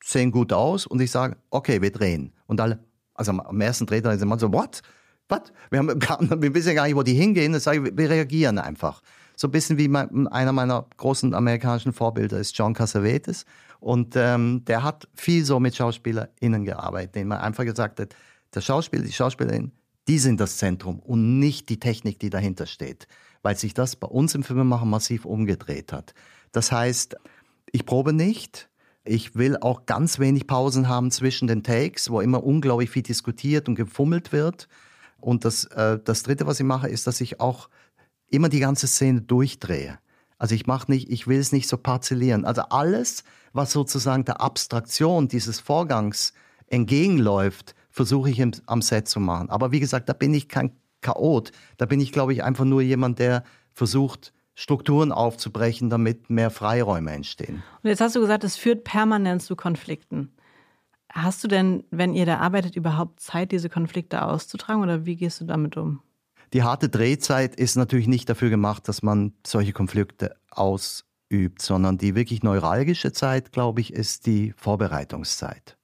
sehen 0.03 0.33
gut 0.33 0.53
aus 0.53 0.87
und 0.87 1.01
ich 1.01 1.11
sage, 1.11 1.37
okay, 1.51 1.81
wir 1.81 1.93
drehen. 1.93 2.33
Und 2.47 2.61
alle, 2.61 2.85
also 3.15 3.33
am 3.33 3.61
ersten 3.61 3.87
Drehtag 3.87 4.19
sind 4.19 4.29
man 4.29 4.39
so, 4.39 4.53
what? 4.53 4.83
Was? 5.29 5.53
Wir, 5.71 5.79
haben, 5.79 5.89
wir 6.43 6.55
wissen 6.55 6.75
gar 6.75 6.87
nicht, 6.87 6.97
wo 6.97 7.03
die 7.03 7.15
hingehen. 7.15 7.53
Das 7.53 7.67
ich, 7.67 7.83
wir 7.83 8.11
reagieren 8.11 8.59
einfach. 8.59 9.03
So 9.37 9.49
ein 9.49 9.51
bisschen 9.51 9.79
wie 9.79 9.89
mein, 9.89 10.29
einer 10.29 10.53
meiner 10.53 10.87
großen 10.97 11.35
amerikanischen 11.35 11.93
Vorbilder 11.93 12.39
ist 12.39 12.57
John 12.57 12.75
Cassavetes. 12.75 13.47
Und 13.81 14.15
ähm, 14.17 14.65
der 14.67 14.83
hat 14.83 15.09
viel 15.15 15.45
so 15.45 15.59
mit 15.59 15.75
SchauspielerInnen 15.75 16.65
gearbeitet, 16.65 17.17
denen 17.17 17.29
man 17.29 17.39
einfach 17.39 17.65
gesagt 17.65 17.99
hat, 17.99 18.15
der 18.55 18.61
Schauspieler, 18.61 19.05
die 19.05 19.13
Schauspielerin, 19.13 19.73
die 20.07 20.19
sind 20.19 20.41
das 20.41 20.59
Zentrum 20.59 20.99
und 21.01 21.39
nicht 21.39 21.69
die 21.69 21.81
Technik, 21.81 22.19
die 22.21 22.31
dahinter 22.31 22.67
steht 22.67 23.07
weil 23.43 23.57
sich 23.57 23.75
das 23.75 23.97
bei 23.97 24.07
uns 24.07 24.35
im 24.35 24.43
Filmemachen 24.43 24.89
massiv 24.89 25.25
umgedreht 25.25 25.93
hat. 25.93 26.15
Das 26.53 26.73
heißt, 26.73 27.17
ich 27.71 27.87
probe 27.87 28.13
nicht. 28.13 28.69
Ich 29.05 29.35
will 29.35 29.57
auch 29.61 29.87
ganz 29.87 30.19
wenig 30.19 30.47
Pausen 30.47 30.89
haben 30.89 31.11
zwischen 31.11 31.49
den 31.49 31.63
Takes, 31.65 32.11
wo 32.11 32.21
immer 32.21 32.45
unglaublich 32.45 32.91
viel 32.91 33.03
diskutiert 33.03 33.69
und 33.69 33.75
gefummelt 33.75 34.33
wird. 34.33 34.69
Und 35.21 35.45
das, 35.45 35.65
äh, 35.65 35.99
das 36.05 36.23
Dritte, 36.23 36.47
was 36.47 36.61
ich 36.61 36.67
mache, 36.67 36.89
ist, 36.89 37.07
dass 37.07 37.21
ich 37.21 37.41
auch 37.41 37.69
immer 38.29 38.49
die 38.49 38.61
ganze 38.61 38.87
Szene 38.87 39.23
durchdrehe. 39.23 39.99
Also 40.39 40.55
ich 40.55 40.67
mache 40.67 40.91
nicht, 40.91 41.11
ich 41.11 41.27
will 41.27 41.39
es 41.39 41.53
nicht 41.53 41.69
so 41.69 41.77
parzellieren. 41.77 42.45
Also 42.45 42.63
alles, 42.63 43.23
was 43.53 43.73
sozusagen 43.73 44.25
der 44.25 44.41
Abstraktion 44.41 45.29
dieses 45.29 45.61
Vorgangs 45.61 46.33
entgegenläuft, 46.67 47.75
versuche 47.91 48.31
ich 48.31 48.41
im, 48.41 48.53
am 48.67 48.83
Set 48.83 49.07
zu 49.07 49.21
machen. 49.21 49.51
Aber 49.51 49.71
wie 49.71 49.81
gesagt, 49.81 50.09
da 50.09 50.13
bin 50.13 50.35
ich 50.35 50.49
kein 50.49 50.73
Chaot. 51.03 51.53
Da 51.77 51.87
bin 51.87 52.01
ich, 52.01 52.13
glaube 52.13 52.33
ich, 52.33 52.43
einfach 52.43 52.65
nur 52.65 52.81
jemand, 52.81 53.19
der 53.19 53.45
versucht, 53.75 54.33
Strukturen 54.55 55.13
aufzubrechen, 55.13 55.91
damit 55.91 56.31
mehr 56.31 56.51
Freiräume 56.51 57.11
entstehen. 57.11 57.63
Und 57.83 57.89
jetzt 57.89 58.01
hast 58.01 58.17
du 58.17 58.21
gesagt, 58.21 58.45
es 58.45 58.57
führt 58.57 58.85
permanent 58.85 59.43
zu 59.43 59.57
Konflikten. 59.57 60.31
Hast 61.11 61.45
du 61.45 61.49
denn, 61.49 61.85
wenn 61.91 62.15
ihr 62.15 62.27
da 62.27 62.39
arbeitet, 62.39 62.77
überhaupt 62.77 63.21
Zeit, 63.21 63.53
diese 63.53 63.69
Konflikte 63.69 64.23
auszutragen 64.23 64.83
oder 64.83 65.05
wie 65.05 65.17
gehst 65.17 65.41
du 65.41 65.45
damit 65.45 65.77
um? 65.77 66.01
Die 66.53 66.63
harte 66.63 66.89
Drehzeit 66.89 67.57
ist 67.57 67.77
natürlich 67.77 68.09
nicht 68.09 68.29
dafür 68.29 68.51
gemacht, 68.51 68.89
dass 68.89 69.03
man 69.03 69.33
solche 69.47 69.73
Konflikte 69.73 70.37
ausübt, 70.51 71.63
sondern 71.63 71.97
die 71.97 72.15
wirklich 72.15 72.43
neuralgische 72.43 73.13
Zeit, 73.13 73.53
glaube 73.53 73.81
ich, 73.81 73.93
ist 73.93 74.27
die 74.27 74.53
Vorbereitungszeit. 74.57 75.79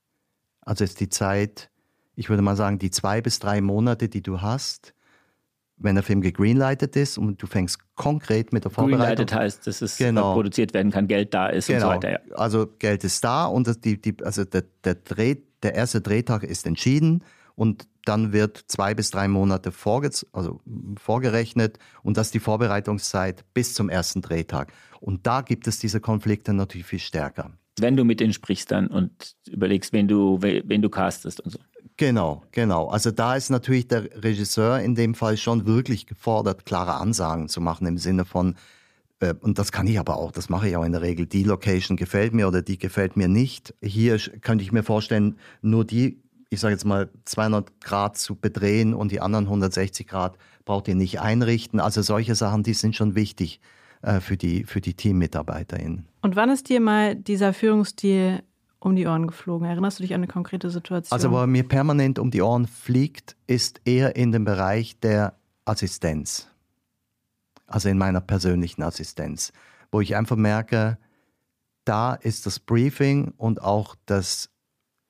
Also 0.60 0.84
ist 0.84 1.00
die 1.00 1.08
Zeit, 1.08 1.70
ich 2.16 2.28
würde 2.28 2.42
mal 2.42 2.56
sagen, 2.56 2.78
die 2.78 2.90
zwei 2.90 3.22
bis 3.22 3.38
drei 3.38 3.62
Monate, 3.62 4.10
die 4.10 4.22
du 4.22 4.42
hast, 4.42 4.92
wenn 5.78 5.94
der 5.94 6.04
Film 6.04 6.20
gegreenlightet 6.20 6.96
ist 6.96 7.18
und 7.18 7.42
du 7.42 7.46
fängst 7.46 7.78
konkret 7.94 8.52
mit 8.52 8.64
der 8.64 8.70
Vorbereitung. 8.70 8.98
Greenlighted 9.00 9.34
heißt, 9.34 9.66
dass 9.66 9.82
es 9.82 9.96
genau. 9.96 10.34
produziert 10.34 10.74
werden 10.74 10.90
kann, 10.90 11.06
Geld 11.06 11.34
da 11.34 11.48
ist 11.48 11.66
genau. 11.66 11.76
und 11.76 11.82
so 11.82 11.88
weiter. 11.88 12.10
Ja. 12.10 12.34
Also 12.36 12.66
Geld 12.78 13.04
ist 13.04 13.22
da 13.24 13.46
und 13.46 13.84
die, 13.84 14.00
die, 14.00 14.16
also 14.24 14.44
der, 14.44 14.64
der, 14.84 14.96
Dreh, 14.96 15.36
der 15.62 15.74
erste 15.74 16.00
Drehtag 16.00 16.42
ist 16.42 16.66
entschieden 16.66 17.22
und 17.54 17.88
dann 18.04 18.32
wird 18.32 18.64
zwei 18.68 18.94
bis 18.94 19.10
drei 19.10 19.28
Monate 19.28 19.70
vorge 19.70 20.10
also 20.32 20.60
vorgerechnet 21.00 21.78
und 22.02 22.16
das 22.16 22.28
ist 22.28 22.34
die 22.34 22.40
Vorbereitungszeit 22.40 23.44
bis 23.52 23.74
zum 23.74 23.88
ersten 23.88 24.22
Drehtag. 24.22 24.72
Und 25.00 25.26
da 25.26 25.42
gibt 25.42 25.66
es 25.66 25.78
diese 25.78 26.00
Konflikte 26.00 26.52
natürlich 26.52 26.86
viel 26.86 26.98
stärker. 26.98 27.52
Wenn 27.80 27.96
du 27.96 28.04
mit 28.04 28.20
denen 28.20 28.32
sprichst 28.32 28.70
dann 28.70 28.88
und 28.88 29.36
überlegst, 29.48 29.92
wen 29.92 30.08
du, 30.08 30.40
wen 30.40 30.82
du 30.82 30.88
castest 30.88 31.40
und 31.40 31.50
so. 31.50 31.58
Genau, 31.96 32.44
genau. 32.52 32.86
Also 32.88 33.10
da 33.10 33.34
ist 33.34 33.50
natürlich 33.50 33.88
der 33.88 34.04
Regisseur 34.22 34.78
in 34.78 34.94
dem 34.94 35.14
Fall 35.14 35.36
schon 35.36 35.66
wirklich 35.66 36.06
gefordert, 36.06 36.64
klare 36.64 36.94
Ansagen 36.94 37.48
zu 37.48 37.60
machen 37.60 37.88
im 37.88 37.98
Sinne 37.98 38.24
von, 38.24 38.54
äh, 39.18 39.34
und 39.40 39.58
das 39.58 39.72
kann 39.72 39.88
ich 39.88 39.98
aber 39.98 40.16
auch, 40.16 40.30
das 40.30 40.48
mache 40.48 40.68
ich 40.68 40.76
auch 40.76 40.84
in 40.84 40.92
der 40.92 41.02
Regel, 41.02 41.26
die 41.26 41.42
Location 41.42 41.96
gefällt 41.96 42.34
mir 42.34 42.46
oder 42.46 42.62
die 42.62 42.78
gefällt 42.78 43.16
mir 43.16 43.26
nicht. 43.26 43.74
Hier 43.82 44.16
könnte 44.40 44.62
ich 44.62 44.70
mir 44.70 44.84
vorstellen, 44.84 45.38
nur 45.60 45.84
die, 45.84 46.22
ich 46.50 46.60
sage 46.60 46.74
jetzt 46.74 46.84
mal, 46.84 47.08
200 47.24 47.80
Grad 47.80 48.16
zu 48.16 48.36
bedrehen 48.36 48.94
und 48.94 49.10
die 49.10 49.20
anderen 49.20 49.46
160 49.46 50.06
Grad 50.06 50.38
braucht 50.64 50.86
ihr 50.86 50.94
nicht 50.94 51.20
einrichten. 51.20 51.80
Also 51.80 52.02
solche 52.02 52.36
Sachen, 52.36 52.62
die 52.62 52.74
sind 52.74 52.94
schon 52.94 53.16
wichtig 53.16 53.60
für 54.20 54.36
die, 54.36 54.64
für 54.64 54.80
die 54.80 54.94
TeammitarbeiterInnen. 54.94 56.06
Und 56.22 56.36
wann 56.36 56.50
ist 56.50 56.68
dir 56.68 56.80
mal 56.80 57.16
dieser 57.16 57.52
Führungsstil 57.52 58.42
um 58.80 58.94
die 58.94 59.06
Ohren 59.06 59.26
geflogen? 59.26 59.66
Erinnerst 59.66 59.98
du 59.98 60.02
dich 60.02 60.14
an 60.14 60.20
eine 60.20 60.28
konkrete 60.28 60.70
Situation? 60.70 61.12
Also, 61.14 61.32
was 61.32 61.46
mir 61.46 61.66
permanent 61.66 62.18
um 62.18 62.30
die 62.30 62.42
Ohren 62.42 62.66
fliegt, 62.66 63.36
ist 63.46 63.80
eher 63.84 64.16
in 64.16 64.32
dem 64.32 64.44
Bereich 64.44 65.00
der 65.00 65.38
Assistenz. 65.64 66.48
Also 67.66 67.88
in 67.88 67.98
meiner 67.98 68.22
persönlichen 68.22 68.82
Assistenz, 68.82 69.52
wo 69.92 70.00
ich 70.00 70.16
einfach 70.16 70.36
merke, 70.36 70.98
da 71.84 72.14
ist 72.14 72.46
das 72.46 72.58
Briefing 72.60 73.32
und 73.36 73.62
auch 73.62 73.94
das 74.06 74.50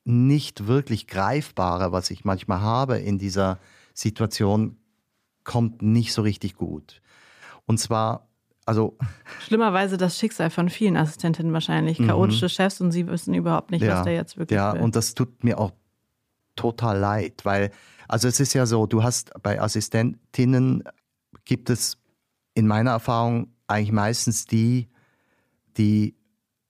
nicht 0.04 0.66
wirklich 0.66 1.06
Greifbare, 1.06 1.92
was 1.92 2.10
ich 2.10 2.24
manchmal 2.24 2.60
habe 2.60 2.98
in 2.98 3.18
dieser 3.18 3.58
Situation, 3.94 4.76
kommt 5.44 5.82
nicht 5.82 6.12
so 6.12 6.22
richtig 6.22 6.56
gut. 6.56 7.00
Und 7.66 7.78
zwar, 7.78 8.27
also. 8.68 8.98
Schlimmerweise 9.40 9.96
das 9.96 10.18
Schicksal 10.18 10.50
von 10.50 10.68
vielen 10.68 10.96
Assistentinnen 10.98 11.52
wahrscheinlich. 11.54 11.96
Chaotische 11.96 12.44
mhm. 12.44 12.50
Chefs 12.50 12.80
und 12.82 12.92
sie 12.92 13.06
wissen 13.06 13.32
überhaupt 13.32 13.70
nicht, 13.70 13.82
ja, 13.82 13.96
was 13.96 14.04
der 14.04 14.14
jetzt 14.14 14.36
wirklich 14.36 14.56
Ja, 14.56 14.74
will. 14.74 14.82
und 14.82 14.94
das 14.94 15.14
tut 15.14 15.42
mir 15.42 15.58
auch 15.58 15.72
total 16.54 16.98
leid, 16.98 17.44
weil, 17.44 17.70
also 18.08 18.28
es 18.28 18.40
ist 18.40 18.52
ja 18.52 18.66
so, 18.66 18.86
du 18.86 19.02
hast 19.02 19.32
bei 19.42 19.60
Assistentinnen 19.60 20.84
gibt 21.46 21.70
es 21.70 21.96
in 22.54 22.66
meiner 22.66 22.90
Erfahrung 22.90 23.54
eigentlich 23.68 23.92
meistens 23.92 24.44
die, 24.44 24.88
die 25.78 26.14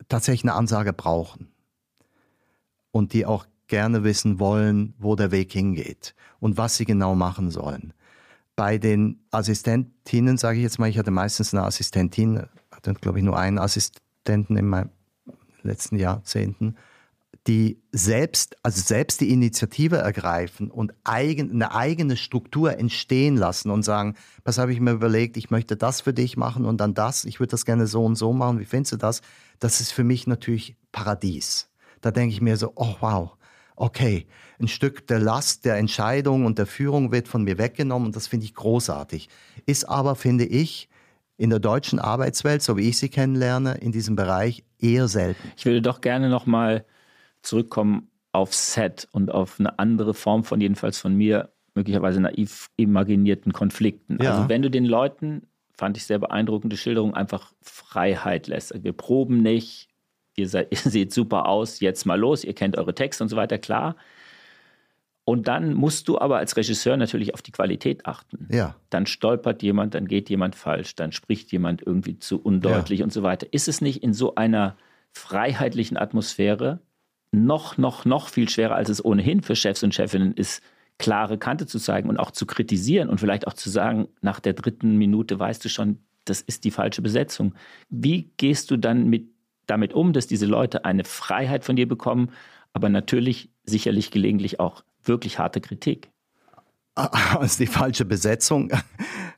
tatsächlich 0.08 0.44
eine 0.44 0.54
Ansage 0.54 0.92
brauchen 0.92 1.48
und 2.92 3.12
die 3.12 3.26
auch 3.26 3.46
gerne 3.66 4.04
wissen 4.04 4.38
wollen, 4.38 4.94
wo 4.98 5.16
der 5.16 5.32
Weg 5.32 5.52
hingeht 5.52 6.14
und 6.38 6.58
was 6.58 6.76
sie 6.76 6.84
genau 6.84 7.16
machen 7.16 7.50
sollen. 7.50 7.92
Bei 8.58 8.76
den 8.76 9.20
Assistentinnen, 9.30 10.36
sage 10.36 10.58
ich 10.58 10.64
jetzt 10.64 10.80
mal, 10.80 10.88
ich 10.88 10.98
hatte 10.98 11.12
meistens 11.12 11.54
eine 11.54 11.62
Assistentin, 11.62 12.42
hatte 12.72 12.92
glaube 12.94 13.20
ich 13.20 13.24
nur 13.24 13.38
einen 13.38 13.56
Assistenten 13.56 14.56
in 14.56 14.66
meinen 14.66 14.90
letzten 15.62 15.94
Jahrzehnten, 15.96 16.74
die 17.46 17.80
selbst, 17.92 18.56
also 18.64 18.80
selbst 18.80 19.20
die 19.20 19.30
Initiative 19.30 19.98
ergreifen 19.98 20.72
und 20.72 20.92
eigen, 21.04 21.52
eine 21.52 21.72
eigene 21.72 22.16
Struktur 22.16 22.76
entstehen 22.76 23.36
lassen 23.36 23.70
und 23.70 23.84
sagen, 23.84 24.16
was 24.42 24.58
habe 24.58 24.72
ich 24.72 24.80
mir 24.80 24.90
überlegt, 24.90 25.36
ich 25.36 25.50
möchte 25.50 25.76
das 25.76 26.00
für 26.00 26.12
dich 26.12 26.36
machen 26.36 26.64
und 26.64 26.78
dann 26.80 26.94
das, 26.94 27.26
ich 27.26 27.38
würde 27.38 27.52
das 27.52 27.64
gerne 27.64 27.86
so 27.86 28.04
und 28.04 28.16
so 28.16 28.32
machen, 28.32 28.58
wie 28.58 28.64
findest 28.64 28.90
du 28.90 28.96
das? 28.96 29.22
Das 29.60 29.80
ist 29.80 29.92
für 29.92 30.02
mich 30.02 30.26
natürlich 30.26 30.74
Paradies. 30.90 31.70
Da 32.00 32.10
denke 32.10 32.34
ich 32.34 32.40
mir 32.40 32.56
so, 32.56 32.72
oh 32.74 32.96
wow, 32.98 33.37
okay, 33.80 34.26
ein 34.60 34.68
Stück 34.68 35.06
der 35.06 35.20
Last 35.20 35.64
der 35.64 35.76
Entscheidung 35.76 36.44
und 36.44 36.58
der 36.58 36.66
Führung 36.66 37.12
wird 37.12 37.28
von 37.28 37.44
mir 37.44 37.58
weggenommen 37.58 38.06
und 38.06 38.16
das 38.16 38.26
finde 38.26 38.44
ich 38.44 38.54
großartig. 38.54 39.28
Ist 39.66 39.88
aber, 39.88 40.14
finde 40.14 40.44
ich, 40.44 40.88
in 41.36 41.50
der 41.50 41.60
deutschen 41.60 41.98
Arbeitswelt, 42.00 42.62
so 42.62 42.76
wie 42.76 42.88
ich 42.88 42.98
sie 42.98 43.08
kennenlerne, 43.08 43.74
in 43.74 43.92
diesem 43.92 44.16
Bereich 44.16 44.64
eher 44.80 45.06
selten. 45.08 45.52
Ich 45.56 45.64
würde 45.64 45.80
doch 45.80 46.00
gerne 46.00 46.28
nochmal 46.28 46.84
zurückkommen 47.42 48.10
auf 48.32 48.54
Set 48.54 49.08
und 49.12 49.30
auf 49.30 49.58
eine 49.60 49.78
andere 49.78 50.14
Form 50.14 50.44
von 50.44 50.60
jedenfalls 50.60 50.98
von 50.98 51.14
mir 51.14 51.50
möglicherweise 51.74 52.20
naiv 52.20 52.70
imaginierten 52.76 53.52
Konflikten. 53.52 54.18
Ja. 54.20 54.32
Also 54.32 54.48
wenn 54.48 54.62
du 54.62 54.70
den 54.70 54.84
Leuten, 54.84 55.46
fand 55.76 55.96
ich 55.96 56.04
sehr 56.04 56.18
beeindruckende 56.18 56.76
Schilderung, 56.76 57.14
einfach 57.14 57.52
Freiheit 57.62 58.48
lässt. 58.48 58.82
Wir 58.82 58.92
proben 58.92 59.42
nicht, 59.42 59.88
ihr, 60.38 60.48
seid, 60.48 60.68
ihr 60.70 60.90
seht 60.90 61.12
super 61.12 61.46
aus, 61.46 61.80
jetzt 61.80 62.06
mal 62.06 62.18
los, 62.18 62.44
ihr 62.44 62.54
kennt 62.54 62.78
eure 62.78 62.94
Texte 62.94 63.22
und 63.22 63.28
so 63.28 63.36
weiter, 63.36 63.58
klar. 63.58 63.96
Und 65.24 65.46
dann 65.46 65.74
musst 65.74 66.08
du 66.08 66.18
aber 66.18 66.38
als 66.38 66.56
Regisseur 66.56 66.96
natürlich 66.96 67.34
auf 67.34 67.42
die 67.42 67.52
Qualität 67.52 68.06
achten. 68.06 68.48
Ja. 68.50 68.76
Dann 68.88 69.04
stolpert 69.04 69.62
jemand, 69.62 69.94
dann 69.94 70.08
geht 70.08 70.30
jemand 70.30 70.56
falsch, 70.56 70.94
dann 70.94 71.12
spricht 71.12 71.52
jemand 71.52 71.82
irgendwie 71.82 72.18
zu 72.18 72.40
undeutlich 72.40 73.00
ja. 73.00 73.04
und 73.04 73.12
so 73.12 73.22
weiter. 73.22 73.46
Ist 73.50 73.68
es 73.68 73.82
nicht 73.82 74.02
in 74.02 74.14
so 74.14 74.36
einer 74.36 74.78
freiheitlichen 75.12 75.98
Atmosphäre 75.98 76.80
noch, 77.30 77.76
noch, 77.76 78.06
noch 78.06 78.28
viel 78.28 78.48
schwerer, 78.48 78.74
als 78.74 78.88
es 78.88 79.04
ohnehin 79.04 79.42
für 79.42 79.54
Chefs 79.54 79.82
und 79.82 79.94
Chefinnen 79.94 80.32
ist, 80.32 80.62
klare 80.98 81.36
Kante 81.36 81.66
zu 81.66 81.78
zeigen 81.78 82.08
und 82.08 82.18
auch 82.18 82.30
zu 82.30 82.46
kritisieren 82.46 83.10
und 83.10 83.20
vielleicht 83.20 83.46
auch 83.46 83.52
zu 83.52 83.68
sagen, 83.70 84.08
nach 84.20 84.40
der 84.40 84.54
dritten 84.54 84.96
Minute 84.96 85.38
weißt 85.38 85.62
du 85.64 85.68
schon, 85.68 85.98
das 86.24 86.40
ist 86.40 86.64
die 86.64 86.70
falsche 86.70 87.02
Besetzung. 87.02 87.54
Wie 87.88 88.30
gehst 88.36 88.70
du 88.70 88.76
dann 88.76 89.08
mit 89.08 89.28
damit 89.68 89.92
um, 89.92 90.12
dass 90.12 90.26
diese 90.26 90.46
Leute 90.46 90.84
eine 90.84 91.04
Freiheit 91.04 91.64
von 91.64 91.76
dir 91.76 91.86
bekommen, 91.86 92.30
aber 92.72 92.88
natürlich 92.88 93.50
sicherlich 93.64 94.10
gelegentlich 94.10 94.60
auch 94.60 94.82
wirklich 95.04 95.38
harte 95.38 95.60
Kritik. 95.60 96.10
Das 96.94 97.52
ist 97.52 97.60
die 97.60 97.66
falsche 97.66 98.04
Besetzung. 98.04 98.72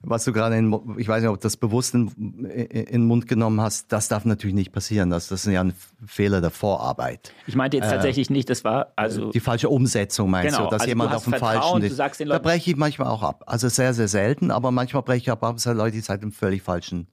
Was 0.02 0.24
du 0.24 0.32
gerade, 0.32 0.56
in, 0.56 0.72
ich 0.96 1.06
weiß 1.06 1.20
nicht, 1.20 1.28
ob 1.28 1.36
du 1.36 1.42
das 1.42 1.58
bewusst 1.58 1.94
in, 1.94 2.08
in, 2.46 2.86
den 2.86 3.04
Mund 3.04 3.28
genommen 3.28 3.60
hast, 3.60 3.92
das 3.92 4.08
darf 4.08 4.24
natürlich 4.24 4.54
nicht 4.54 4.72
passieren. 4.72 5.10
Das, 5.10 5.28
das 5.28 5.46
ist 5.46 5.52
ja 5.52 5.60
ein 5.60 5.74
Fehler 6.06 6.40
der 6.40 6.50
Vorarbeit. 6.50 7.34
Ich 7.46 7.56
meinte 7.56 7.76
jetzt 7.76 7.88
äh, 7.88 7.90
tatsächlich 7.90 8.30
nicht, 8.30 8.48
das 8.48 8.64
war 8.64 8.94
also. 8.96 9.30
Die 9.30 9.40
falsche 9.40 9.68
Umsetzung 9.68 10.30
meinst 10.30 10.54
genau, 10.54 10.64
du, 10.64 10.70
dass 10.70 10.82
also 10.82 10.88
jemand 10.88 11.14
auf 11.14 11.24
dem 11.24 11.34
falschen. 11.34 11.82
Du 11.82 11.90
sagst 11.90 12.20
den 12.20 12.28
Leuten, 12.28 12.42
da 12.42 12.48
breche 12.48 12.70
ich 12.70 12.76
manchmal 12.78 13.08
auch 13.08 13.22
ab. 13.22 13.44
Also 13.46 13.68
sehr, 13.68 13.92
sehr 13.92 14.08
selten, 14.08 14.50
aber 14.50 14.70
manchmal 14.70 15.02
breche 15.02 15.18
ich 15.18 15.30
ab, 15.30 15.44
aber 15.44 15.56
es 15.56 15.62
sind 15.62 15.76
Leute, 15.76 15.96
die 15.96 16.00
sind 16.00 16.22
im 16.22 16.32
völlig 16.32 16.62
falschen 16.62 17.08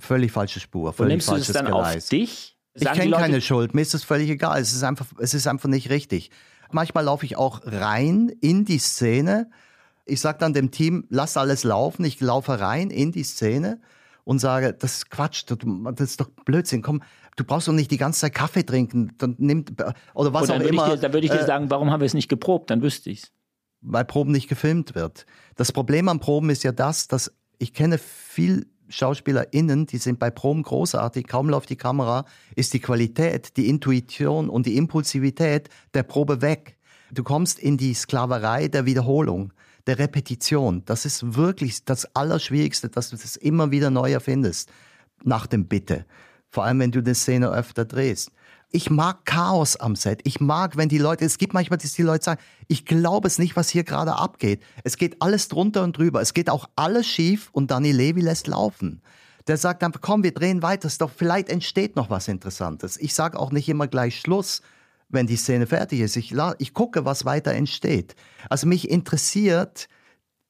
völlig 0.00 0.32
falsche 0.32 0.60
Spur. 0.60 0.92
Völlig 0.92 1.28
Und 1.28 1.34
nimmst 1.34 1.48
du 1.48 1.50
es 1.50 1.56
dann 1.56 1.66
Geleis. 1.66 2.04
auf 2.04 2.08
dich? 2.10 2.56
Sagen 2.74 2.96
ich 2.96 3.02
kenne 3.02 3.16
keine 3.16 3.40
Schuld. 3.40 3.74
Mir 3.74 3.82
ist 3.82 3.94
das 3.94 4.04
völlig 4.04 4.30
egal. 4.30 4.60
Es 4.60 4.72
ist 4.72 4.82
einfach, 4.82 5.06
es 5.18 5.34
ist 5.34 5.46
einfach 5.46 5.68
nicht 5.68 5.90
richtig. 5.90 6.30
Manchmal 6.70 7.04
laufe 7.04 7.24
ich 7.24 7.36
auch 7.36 7.60
rein 7.64 8.30
in 8.40 8.64
die 8.64 8.78
Szene. 8.78 9.50
Ich 10.04 10.20
sage 10.20 10.38
dann 10.38 10.54
dem 10.54 10.70
Team, 10.70 11.04
lass 11.08 11.36
alles 11.36 11.64
laufen. 11.64 12.04
Ich 12.04 12.20
laufe 12.20 12.60
rein 12.60 12.90
in 12.90 13.12
die 13.12 13.24
Szene 13.24 13.80
und 14.24 14.38
sage, 14.38 14.74
das 14.74 14.98
ist 14.98 15.10
Quatsch, 15.10 15.44
das 15.48 16.10
ist 16.10 16.20
doch 16.20 16.28
Blödsinn. 16.44 16.82
Komm, 16.82 17.02
du 17.36 17.44
brauchst 17.44 17.68
doch 17.68 17.72
nicht 17.72 17.90
die 17.90 17.96
ganze 17.96 18.20
Zeit 18.20 18.34
Kaffee 18.34 18.62
trinken. 18.62 19.12
Dann 19.18 19.34
nimm, 19.38 19.64
oder 20.14 20.32
was 20.32 20.50
auch 20.50 20.60
immer. 20.60 20.90
Dir, 20.90 20.96
dann 20.98 21.12
würde 21.12 21.26
ich 21.26 21.32
dir 21.32 21.40
äh, 21.40 21.46
sagen, 21.46 21.70
warum 21.70 21.90
haben 21.90 22.00
wir 22.00 22.06
es 22.06 22.14
nicht 22.14 22.28
geprobt? 22.28 22.70
Dann 22.70 22.82
wüsste 22.82 23.10
ich's. 23.10 23.32
Weil 23.80 24.04
Proben 24.04 24.32
nicht 24.32 24.48
gefilmt 24.48 24.94
wird. 24.94 25.24
Das 25.56 25.72
Problem 25.72 26.08
am 26.08 26.20
Proben 26.20 26.50
ist 26.50 26.64
ja 26.64 26.72
das, 26.72 27.08
dass 27.08 27.32
ich 27.58 27.72
kenne 27.72 27.98
viel 27.98 28.66
SchauspielerInnen, 28.88 29.86
die 29.86 29.98
sind 29.98 30.18
bei 30.18 30.30
Proben 30.30 30.62
großartig, 30.62 31.26
kaum 31.26 31.48
läuft 31.48 31.70
die 31.70 31.76
Kamera, 31.76 32.24
ist 32.56 32.72
die 32.72 32.80
Qualität, 32.80 33.56
die 33.56 33.68
Intuition 33.68 34.48
und 34.48 34.66
die 34.66 34.76
Impulsivität 34.76 35.68
der 35.94 36.02
Probe 36.02 36.42
weg. 36.42 36.76
Du 37.10 37.22
kommst 37.22 37.58
in 37.58 37.76
die 37.76 37.94
Sklaverei 37.94 38.68
der 38.68 38.86
Wiederholung, 38.86 39.52
der 39.86 39.98
Repetition. 39.98 40.82
Das 40.84 41.04
ist 41.04 41.36
wirklich 41.36 41.84
das 41.84 42.14
Allerschwierigste, 42.14 42.88
dass 42.88 43.10
du 43.10 43.16
das 43.16 43.36
immer 43.36 43.70
wieder 43.70 43.90
neu 43.90 44.12
erfindest. 44.12 44.70
Nach 45.24 45.46
dem 45.46 45.66
Bitte. 45.66 46.04
Vor 46.50 46.64
allem, 46.64 46.80
wenn 46.80 46.92
du 46.92 47.02
die 47.02 47.14
Szene 47.14 47.50
öfter 47.50 47.84
drehst. 47.84 48.30
Ich 48.70 48.90
mag 48.90 49.24
Chaos 49.24 49.76
am 49.76 49.96
Set. 49.96 50.20
Ich 50.24 50.40
mag, 50.40 50.76
wenn 50.76 50.90
die 50.90 50.98
Leute, 50.98 51.24
es 51.24 51.38
gibt 51.38 51.54
manchmal, 51.54 51.78
dass 51.78 51.94
die 51.94 52.02
Leute 52.02 52.24
sagen, 52.24 52.40
ich 52.66 52.84
glaube 52.84 53.26
es 53.26 53.38
nicht, 53.38 53.56
was 53.56 53.70
hier 53.70 53.82
gerade 53.82 54.16
abgeht. 54.16 54.62
Es 54.84 54.98
geht 54.98 55.22
alles 55.22 55.48
drunter 55.48 55.82
und 55.82 55.96
drüber. 55.96 56.20
Es 56.20 56.34
geht 56.34 56.50
auch 56.50 56.68
alles 56.76 57.06
schief 57.06 57.48
und 57.52 57.70
Danny 57.70 57.92
Levy 57.92 58.20
lässt 58.20 58.46
laufen. 58.46 59.00
Der 59.46 59.56
sagt 59.56 59.82
einfach, 59.82 60.02
komm, 60.02 60.22
wir 60.22 60.34
drehen 60.34 60.62
weiter. 60.62 60.90
Doch 60.98 61.10
vielleicht 61.10 61.48
entsteht 61.48 61.96
noch 61.96 62.10
was 62.10 62.28
Interessantes. 62.28 62.98
Ich 62.98 63.14
sage 63.14 63.38
auch 63.38 63.52
nicht 63.52 63.70
immer 63.70 63.88
gleich 63.88 64.20
Schluss, 64.20 64.60
wenn 65.08 65.26
die 65.26 65.36
Szene 65.36 65.66
fertig 65.66 66.00
ist. 66.00 66.16
Ich, 66.16 66.34
ich 66.58 66.74
gucke, 66.74 67.06
was 67.06 67.24
weiter 67.24 67.52
entsteht. 67.52 68.16
Also 68.50 68.66
mich 68.66 68.90
interessiert, 68.90 69.88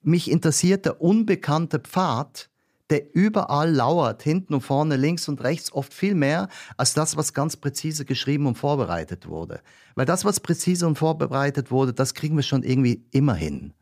mich 0.02 0.28
interessiert 0.28 0.86
der 0.86 1.00
unbekannte 1.00 1.78
Pfad, 1.78 2.50
der 2.90 3.14
überall 3.14 3.70
lauert, 3.70 4.22
hinten 4.22 4.54
und 4.54 4.62
vorne, 4.62 4.96
links 4.96 5.28
und 5.28 5.42
rechts, 5.42 5.72
oft 5.72 5.92
viel 5.92 6.14
mehr 6.14 6.48
als 6.76 6.94
das, 6.94 7.16
was 7.16 7.34
ganz 7.34 7.56
präzise 7.56 8.04
geschrieben 8.04 8.46
und 8.46 8.56
vorbereitet 8.56 9.28
wurde. 9.28 9.60
Weil 9.94 10.06
das, 10.06 10.24
was 10.24 10.40
präzise 10.40 10.86
und 10.86 10.96
vorbereitet 10.96 11.70
wurde, 11.70 11.92
das 11.92 12.14
kriegen 12.14 12.36
wir 12.36 12.42
schon 12.42 12.62
irgendwie 12.62 13.04
immer 13.10 13.34
hin. 13.34 13.74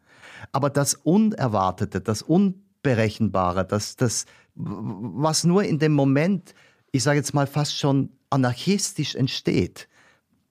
Aber 0.53 0.71
das 0.71 0.95
Unerwartete, 0.95 2.01
das 2.01 2.23
Unberechenbare, 2.23 3.64
das, 3.64 3.97
das, 3.97 4.27
was 4.55 5.45
nur 5.45 5.64
in 5.64 5.79
dem 5.79 5.92
Moment, 5.92 6.55
ich 6.92 7.03
sage 7.03 7.19
jetzt 7.19 7.35
mal 7.35 7.47
fast 7.47 7.79
schon 7.79 8.11
anarchistisch 8.31 9.14
entsteht, 9.14 9.88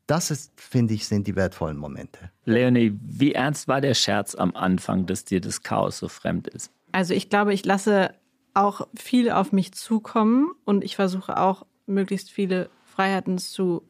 das 0.08 0.30
ist, 0.30 0.52
finde 0.56 0.94
ich, 0.94 1.08
sind 1.08 1.26
die 1.26 1.36
wertvollen 1.36 1.78
Momente. 1.78 2.32
Leonie, 2.46 2.96
wie 3.02 3.34
ernst 3.34 3.68
war 3.68 3.82
der 3.82 3.96
Scherz 3.96 4.36
am 4.36 4.56
Anfang, 4.56 5.08
dass 5.08 5.26
dir 5.26 5.42
das 5.42 5.64
Chaos 5.64 5.98
so 5.98 6.08
fremd 6.08 6.48
ist? 6.48 6.72
Also 6.92 7.14
ich 7.14 7.30
glaube, 7.30 7.54
ich 7.54 7.66
lasse 7.66 8.14
auch 8.56 8.88
viel 8.96 9.30
auf 9.30 9.52
mich 9.52 9.74
zukommen 9.74 10.52
und 10.66 10.84
ich 10.84 10.96
versuche 10.96 11.38
auch 11.40 11.66
möglichst 11.86 12.32
viele 12.32 12.70
Freiheiten 12.86 13.38
zu 13.38 13.84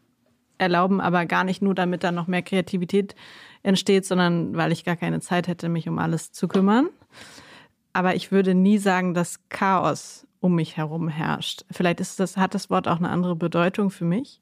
erlauben, 0.58 1.02
aber 1.02 1.26
gar 1.26 1.44
nicht 1.44 1.62
nur, 1.62 1.76
damit 1.76 2.04
dann 2.04 2.16
noch 2.16 2.28
mehr 2.28 2.42
Kreativität 2.42 3.16
entsteht, 3.64 4.06
sondern 4.06 4.56
weil 4.56 4.72
ich 4.72 4.86
gar 4.86 4.96
keine 4.96 5.20
Zeit 5.20 5.48
hätte, 5.48 5.70
mich 5.70 5.88
um 5.88 6.00
alles 6.00 6.32
zu 6.32 6.48
kümmern. 6.48 6.90
Aber 7.94 8.16
ich 8.16 8.32
würde 8.32 8.54
nie 8.56 8.78
sagen, 8.78 9.14
dass 9.14 9.48
Chaos 9.50 10.28
um 10.40 10.56
mich 10.56 10.78
herum 10.78 11.08
herrscht. 11.08 11.66
Vielleicht 11.72 12.00
ist 12.00 12.20
das, 12.20 12.38
hat 12.38 12.54
das 12.54 12.70
Wort 12.70 12.88
auch 12.88 12.98
eine 12.98 13.10
andere 13.10 13.36
Bedeutung 13.36 13.90
für 13.90 14.06
mich. 14.06 14.42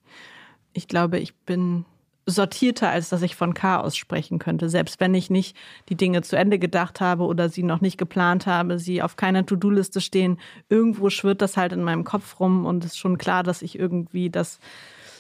Ich 0.73 0.87
glaube, 0.87 1.19
ich 1.19 1.35
bin 1.35 1.85
sortierter, 2.25 2.89
als 2.89 3.09
dass 3.09 3.21
ich 3.21 3.35
von 3.35 3.53
Chaos 3.53 3.95
sprechen 3.95 4.39
könnte. 4.39 4.69
Selbst 4.69 4.99
wenn 4.99 5.13
ich 5.13 5.29
nicht 5.29 5.57
die 5.89 5.95
Dinge 5.95 6.21
zu 6.21 6.37
Ende 6.37 6.59
gedacht 6.59 7.01
habe 7.01 7.23
oder 7.23 7.49
sie 7.49 7.63
noch 7.63 7.81
nicht 7.81 7.97
geplant 7.97 8.47
habe, 8.47 8.79
sie 8.79 9.01
auf 9.01 9.15
keiner 9.15 9.45
To-Do-Liste 9.45 10.01
stehen, 10.01 10.39
irgendwo 10.69 11.09
schwirrt 11.09 11.41
das 11.41 11.57
halt 11.57 11.73
in 11.73 11.83
meinem 11.83 12.03
Kopf 12.03 12.39
rum 12.39 12.65
und 12.65 12.85
es 12.85 12.91
ist 12.91 12.97
schon 12.97 13.17
klar, 13.17 13.43
dass 13.43 13.61
ich 13.61 13.77
irgendwie 13.77 14.29
das 14.29 14.59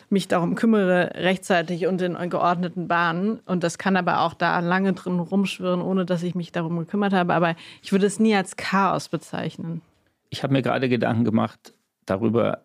mich 0.09 0.27
darum 0.27 0.55
kümmere, 0.55 1.11
rechtzeitig 1.15 1.87
und 1.87 2.01
in 2.01 2.15
geordneten 2.29 2.87
Bahnen. 2.87 3.39
Und 3.45 3.63
das 3.63 3.77
kann 3.77 3.97
aber 3.97 4.21
auch 4.21 4.33
da 4.33 4.59
lange 4.59 4.93
drin 4.93 5.19
rumschwirren, 5.19 5.81
ohne 5.81 6.05
dass 6.05 6.23
ich 6.23 6.35
mich 6.35 6.51
darum 6.51 6.77
gekümmert 6.77 7.13
habe. 7.13 7.33
Aber 7.33 7.55
ich 7.81 7.91
würde 7.91 8.05
es 8.05 8.19
nie 8.19 8.35
als 8.35 8.55
Chaos 8.55 9.09
bezeichnen. 9.09 9.81
Ich 10.29 10.43
habe 10.43 10.53
mir 10.53 10.61
gerade 10.61 10.87
Gedanken 10.87 11.25
gemacht 11.25 11.73
darüber, 12.05 12.61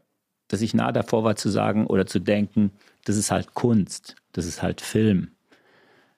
dass 0.48 0.62
ich 0.62 0.74
nah 0.74 0.92
davor 0.92 1.24
war 1.24 1.36
zu 1.36 1.48
sagen 1.48 1.86
oder 1.86 2.06
zu 2.06 2.18
denken, 2.18 2.70
das 3.04 3.16
ist 3.16 3.30
halt 3.30 3.54
Kunst, 3.54 4.16
das 4.32 4.46
ist 4.46 4.62
halt 4.62 4.80
Film. 4.80 5.32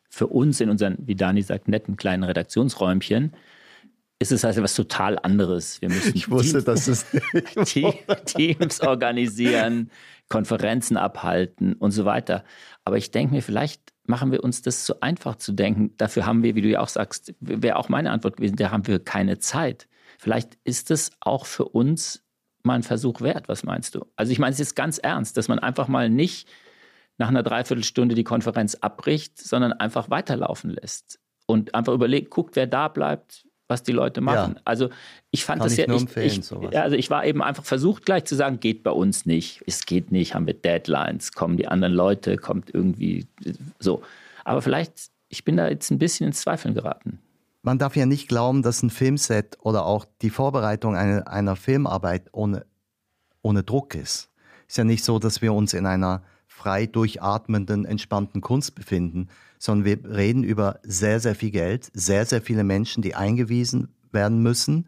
Für 0.08 0.26
uns 0.26 0.60
in 0.60 0.70
unseren, 0.70 0.96
wie 1.00 1.14
Dani 1.14 1.42
sagt, 1.42 1.68
netten 1.68 1.96
kleinen 1.96 2.24
Redaktionsräumchen 2.24 3.34
ist 4.20 4.32
es 4.32 4.44
also 4.44 4.62
was 4.62 4.74
total 4.74 5.18
anderes. 5.18 5.80
Wir 5.80 5.88
müssen 5.88 6.14
ich 6.14 6.30
wusste, 6.30 6.62
dass 6.62 6.88
es 6.88 7.06
Teams 8.26 8.80
organisieren, 8.82 9.90
Konferenzen 10.28 10.96
abhalten 10.96 11.72
und 11.74 11.90
so 11.92 12.04
weiter. 12.04 12.44
Aber 12.84 12.98
ich 12.98 13.10
denke 13.10 13.34
mir, 13.34 13.42
vielleicht 13.42 13.80
machen 14.04 14.30
wir 14.30 14.44
uns 14.44 14.60
das 14.60 14.84
so 14.84 15.00
einfach 15.00 15.36
zu 15.36 15.52
denken. 15.52 15.94
Dafür 15.96 16.26
haben 16.26 16.42
wir, 16.42 16.54
wie 16.54 16.60
du 16.60 16.68
ja 16.68 16.80
auch 16.80 16.88
sagst, 16.88 17.34
wäre 17.40 17.76
auch 17.76 17.88
meine 17.88 18.10
Antwort 18.10 18.36
gewesen, 18.36 18.56
da 18.56 18.70
haben 18.70 18.86
wir 18.86 19.02
keine 19.02 19.38
Zeit. 19.38 19.88
Vielleicht 20.18 20.58
ist 20.64 20.90
es 20.90 21.10
auch 21.20 21.46
für 21.46 21.64
uns 21.64 22.22
mal 22.62 22.74
ein 22.74 22.82
Versuch 22.82 23.22
wert. 23.22 23.48
Was 23.48 23.64
meinst 23.64 23.94
du? 23.94 24.04
Also 24.16 24.32
ich 24.32 24.38
meine 24.38 24.52
es 24.52 24.60
ist 24.60 24.74
ganz 24.74 24.98
ernst, 24.98 25.38
dass 25.38 25.48
man 25.48 25.58
einfach 25.58 25.88
mal 25.88 26.10
nicht 26.10 26.46
nach 27.20 27.28
einer 27.28 27.42
Dreiviertelstunde 27.42 28.14
die 28.14 28.24
Konferenz 28.24 28.76
abbricht, 28.76 29.38
sondern 29.38 29.74
einfach 29.74 30.08
weiterlaufen 30.08 30.70
lässt 30.70 31.20
und 31.44 31.74
einfach 31.74 31.92
überlegt, 31.92 32.30
guckt, 32.30 32.56
wer 32.56 32.66
da 32.66 32.88
bleibt, 32.88 33.44
was 33.68 33.82
die 33.82 33.92
Leute 33.92 34.22
machen. 34.22 34.54
Ja. 34.56 34.62
Also 34.64 34.88
ich 35.30 35.44
fand 35.44 35.60
Kann 35.60 35.68
das 35.68 35.78
ich 35.78 35.86
ja, 35.86 35.94
ich, 35.94 36.38
ich, 36.38 36.78
also 36.78 36.96
ich 36.96 37.10
war 37.10 37.26
eben 37.26 37.42
einfach 37.42 37.64
versucht 37.64 38.06
gleich 38.06 38.24
zu 38.24 38.36
sagen, 38.36 38.58
geht 38.58 38.82
bei 38.82 38.90
uns 38.90 39.26
nicht. 39.26 39.62
Es 39.66 39.84
geht 39.84 40.10
nicht, 40.10 40.34
haben 40.34 40.46
wir 40.46 40.54
Deadlines, 40.54 41.32
kommen 41.32 41.58
die 41.58 41.68
anderen 41.68 41.92
Leute, 41.92 42.38
kommt 42.38 42.74
irgendwie 42.74 43.26
so. 43.78 44.02
Aber 44.44 44.62
vielleicht, 44.62 45.10
ich 45.28 45.44
bin 45.44 45.58
da 45.58 45.68
jetzt 45.68 45.90
ein 45.90 45.98
bisschen 45.98 46.26
ins 46.26 46.40
Zweifeln 46.40 46.72
geraten. 46.72 47.18
Man 47.60 47.78
darf 47.78 47.96
ja 47.96 48.06
nicht 48.06 48.28
glauben, 48.28 48.62
dass 48.62 48.82
ein 48.82 48.88
Filmset 48.88 49.58
oder 49.60 49.84
auch 49.84 50.06
die 50.22 50.30
Vorbereitung 50.30 50.96
einer, 50.96 51.28
einer 51.28 51.54
Filmarbeit 51.54 52.30
ohne, 52.32 52.64
ohne 53.42 53.62
Druck 53.62 53.94
ist. 53.94 54.30
Ist 54.66 54.78
ja 54.78 54.84
nicht 54.84 55.04
so, 55.04 55.18
dass 55.18 55.42
wir 55.42 55.52
uns 55.52 55.74
in 55.74 55.84
einer 55.84 56.22
frei 56.60 56.84
durchatmenden, 56.84 57.86
entspannten 57.86 58.42
Kunst 58.42 58.74
befinden, 58.74 59.28
sondern 59.58 59.86
wir 59.86 60.16
reden 60.16 60.44
über 60.44 60.78
sehr, 60.82 61.18
sehr 61.18 61.34
viel 61.34 61.50
Geld, 61.50 61.90
sehr, 61.94 62.26
sehr 62.26 62.42
viele 62.42 62.64
Menschen, 62.64 63.02
die 63.02 63.14
eingewiesen 63.14 63.88
werden 64.12 64.42
müssen, 64.42 64.86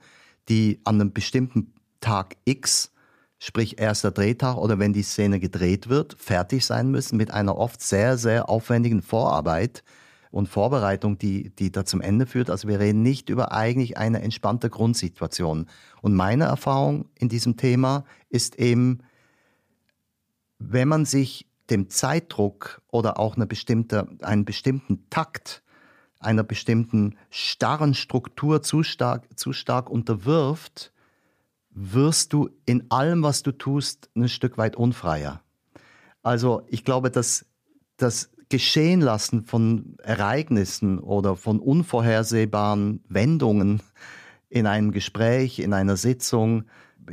die 0.50 0.80
an 0.84 1.00
einem 1.00 1.14
bestimmten 1.14 1.72
Tag 2.00 2.36
X, 2.44 2.92
sprich 3.38 3.80
erster 3.80 4.10
Drehtag 4.10 4.58
oder 4.58 4.78
wenn 4.78 4.92
die 4.92 5.02
Szene 5.02 5.40
gedreht 5.40 5.88
wird, 5.88 6.14
fertig 6.18 6.66
sein 6.66 6.90
müssen 6.90 7.16
mit 7.16 7.30
einer 7.30 7.56
oft 7.56 7.80
sehr, 7.80 8.18
sehr 8.18 8.50
aufwendigen 8.50 9.00
Vorarbeit 9.00 9.82
und 10.30 10.50
Vorbereitung, 10.50 11.16
die, 11.16 11.56
die 11.56 11.72
da 11.72 11.86
zum 11.86 12.02
Ende 12.02 12.26
führt. 12.26 12.50
Also 12.50 12.68
wir 12.68 12.80
reden 12.80 13.02
nicht 13.02 13.30
über 13.30 13.50
eigentlich 13.52 13.96
eine 13.96 14.20
entspannte 14.20 14.68
Grundsituation. 14.68 15.66
Und 16.02 16.14
meine 16.14 16.44
Erfahrung 16.44 17.06
in 17.18 17.30
diesem 17.30 17.56
Thema 17.56 18.04
ist 18.28 18.58
eben, 18.58 18.98
wenn 20.58 20.88
man 20.88 21.06
sich 21.06 21.46
dem 21.70 21.88
Zeitdruck 21.90 22.82
oder 22.88 23.18
auch 23.18 23.36
eine 23.36 23.46
bestimmte, 23.46 24.08
einen 24.20 24.44
bestimmten 24.44 25.08
Takt 25.10 25.62
einer 26.22 26.44
bestimmten 26.44 27.16
starren 27.30 27.94
Struktur 27.94 28.62
zu 28.62 28.82
stark, 28.82 29.26
zu 29.36 29.52
stark 29.52 29.90
unterwirft, 29.90 30.92
wirst 31.70 32.32
du 32.32 32.50
in 32.64 32.90
allem, 32.90 33.22
was 33.22 33.42
du 33.42 33.52
tust, 33.52 34.10
ein 34.14 34.28
Stück 34.28 34.58
weit 34.58 34.76
unfreier. 34.76 35.42
Also 36.22 36.62
ich 36.68 36.84
glaube, 36.84 37.10
dass 37.10 37.46
das 37.96 38.30
Geschehen 38.48 39.00
lassen 39.00 39.42
von 39.42 39.96
Ereignissen 40.02 40.98
oder 40.98 41.36
von 41.36 41.58
unvorhersehbaren 41.58 43.02
Wendungen 43.08 43.80
in 44.50 44.66
einem 44.66 44.92
Gespräch, 44.92 45.58
in 45.58 45.72
einer 45.72 45.96
Sitzung, 45.96 46.64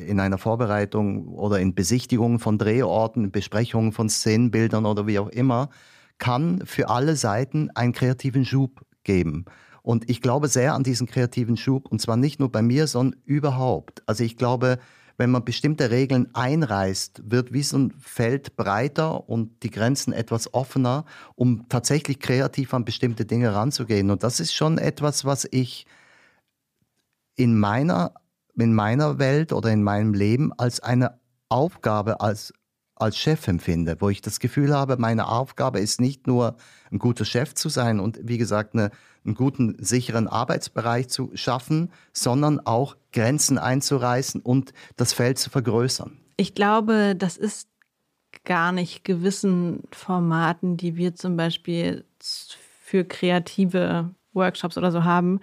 in 0.07 0.19
einer 0.19 0.37
Vorbereitung 0.37 1.27
oder 1.27 1.59
in 1.59 1.75
Besichtigungen 1.75 2.39
von 2.39 2.57
Drehorten, 2.57 3.31
Besprechungen 3.31 3.91
von 3.91 4.09
Szenenbildern 4.09 4.85
oder 4.85 5.07
wie 5.07 5.19
auch 5.19 5.29
immer, 5.29 5.69
kann 6.17 6.61
für 6.65 6.89
alle 6.89 7.15
Seiten 7.15 7.69
einen 7.75 7.93
kreativen 7.93 8.45
Schub 8.45 8.85
geben. 9.03 9.45
Und 9.81 10.09
ich 10.09 10.21
glaube 10.21 10.47
sehr 10.47 10.73
an 10.73 10.83
diesen 10.83 11.07
kreativen 11.07 11.57
Schub, 11.57 11.87
und 11.87 12.01
zwar 12.01 12.17
nicht 12.17 12.39
nur 12.39 12.51
bei 12.51 12.61
mir, 12.61 12.87
sondern 12.87 13.19
überhaupt. 13.25 14.03
Also 14.05 14.23
ich 14.23 14.37
glaube, 14.37 14.77
wenn 15.17 15.31
man 15.31 15.43
bestimmte 15.43 15.91
Regeln 15.91 16.29
einreißt, 16.33 17.23
wird 17.29 17.51
wie 17.51 17.63
so 17.63 17.77
ein 17.77 17.93
Feld 17.99 18.55
breiter 18.55 19.27
und 19.27 19.63
die 19.63 19.69
Grenzen 19.69 20.13
etwas 20.13 20.53
offener, 20.53 21.05
um 21.35 21.67
tatsächlich 21.67 22.19
kreativ 22.19 22.73
an 22.73 22.85
bestimmte 22.85 23.25
Dinge 23.25 23.53
ranzugehen. 23.53 24.11
Und 24.11 24.23
das 24.23 24.39
ist 24.39 24.53
schon 24.53 24.77
etwas, 24.77 25.25
was 25.25 25.45
ich 25.51 25.85
in 27.35 27.57
meiner 27.57 28.13
in 28.61 28.73
meiner 28.73 29.19
Welt 29.19 29.53
oder 29.53 29.71
in 29.71 29.83
meinem 29.83 30.13
Leben 30.13 30.51
als 30.57 30.79
eine 30.79 31.19
Aufgabe 31.49 32.21
als, 32.21 32.53
als 32.95 33.17
Chef 33.17 33.47
empfinde, 33.47 33.97
wo 33.99 34.09
ich 34.09 34.21
das 34.21 34.39
Gefühl 34.39 34.73
habe, 34.73 34.97
meine 34.97 35.27
Aufgabe 35.27 35.79
ist 35.79 35.99
nicht 35.99 36.27
nur 36.27 36.55
ein 36.91 36.99
guter 36.99 37.25
Chef 37.25 37.55
zu 37.55 37.69
sein 37.69 37.99
und 37.99 38.19
wie 38.21 38.37
gesagt 38.37 38.75
eine, 38.75 38.91
einen 39.25 39.35
guten, 39.35 39.75
sicheren 39.79 40.27
Arbeitsbereich 40.27 41.09
zu 41.09 41.31
schaffen, 41.33 41.91
sondern 42.13 42.59
auch 42.59 42.95
Grenzen 43.11 43.57
einzureißen 43.57 44.41
und 44.41 44.73
das 44.95 45.13
Feld 45.13 45.39
zu 45.39 45.49
vergrößern. 45.49 46.17
Ich 46.37 46.55
glaube, 46.55 47.15
das 47.17 47.35
ist 47.35 47.67
gar 48.45 48.71
nicht 48.71 49.03
gewissen 49.03 49.83
Formaten, 49.91 50.77
die 50.77 50.95
wir 50.95 51.15
zum 51.15 51.35
Beispiel 51.35 52.05
für 52.19 53.03
kreative 53.03 54.13
Workshops 54.33 54.77
oder 54.77 54.91
so 54.91 55.03
haben, 55.03 55.41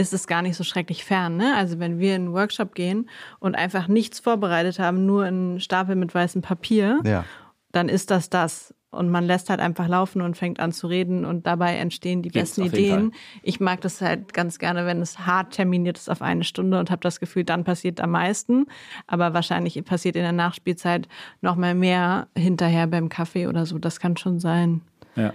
ist 0.00 0.14
es 0.14 0.26
gar 0.26 0.40
nicht 0.40 0.56
so 0.56 0.64
schrecklich 0.64 1.04
fern. 1.04 1.36
Ne? 1.36 1.54
Also 1.54 1.78
wenn 1.78 1.98
wir 1.98 2.16
in 2.16 2.22
einen 2.22 2.32
Workshop 2.32 2.74
gehen 2.74 3.10
und 3.38 3.54
einfach 3.54 3.86
nichts 3.86 4.18
vorbereitet 4.18 4.78
haben, 4.78 5.04
nur 5.04 5.24
einen 5.24 5.60
Stapel 5.60 5.94
mit 5.94 6.14
weißem 6.14 6.40
Papier, 6.40 7.00
ja. 7.04 7.26
dann 7.70 7.90
ist 7.90 8.10
das 8.10 8.30
das. 8.30 8.74
Und 8.90 9.10
man 9.10 9.24
lässt 9.24 9.50
halt 9.50 9.60
einfach 9.60 9.86
laufen 9.86 10.22
und 10.22 10.38
fängt 10.38 10.58
an 10.58 10.72
zu 10.72 10.86
reden 10.86 11.24
und 11.26 11.46
dabei 11.46 11.76
entstehen 11.76 12.22
die 12.22 12.30
Geht's 12.30 12.56
besten 12.56 12.64
Ideen. 12.64 13.12
Ich 13.42 13.60
mag 13.60 13.82
das 13.82 14.00
halt 14.00 14.32
ganz 14.32 14.58
gerne, 14.58 14.86
wenn 14.86 15.02
es 15.02 15.26
hart 15.26 15.52
terminiert 15.52 15.98
ist 15.98 16.10
auf 16.10 16.22
eine 16.22 16.44
Stunde 16.44 16.80
und 16.80 16.90
habe 16.90 17.02
das 17.02 17.20
Gefühl, 17.20 17.44
dann 17.44 17.62
passiert 17.62 18.00
am 18.00 18.10
meisten. 18.10 18.66
Aber 19.06 19.34
wahrscheinlich 19.34 19.84
passiert 19.84 20.16
in 20.16 20.22
der 20.22 20.32
Nachspielzeit 20.32 21.08
noch 21.42 21.56
mal 21.56 21.74
mehr 21.74 22.26
hinterher 22.34 22.86
beim 22.86 23.10
Kaffee 23.10 23.46
oder 23.46 23.66
so. 23.66 23.78
Das 23.78 24.00
kann 24.00 24.16
schon 24.16 24.40
sein. 24.40 24.80
Ja. 25.14 25.34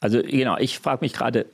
Also 0.00 0.22
genau, 0.22 0.58
ich 0.58 0.78
frage 0.78 1.00
mich 1.00 1.14
gerade, 1.14 1.46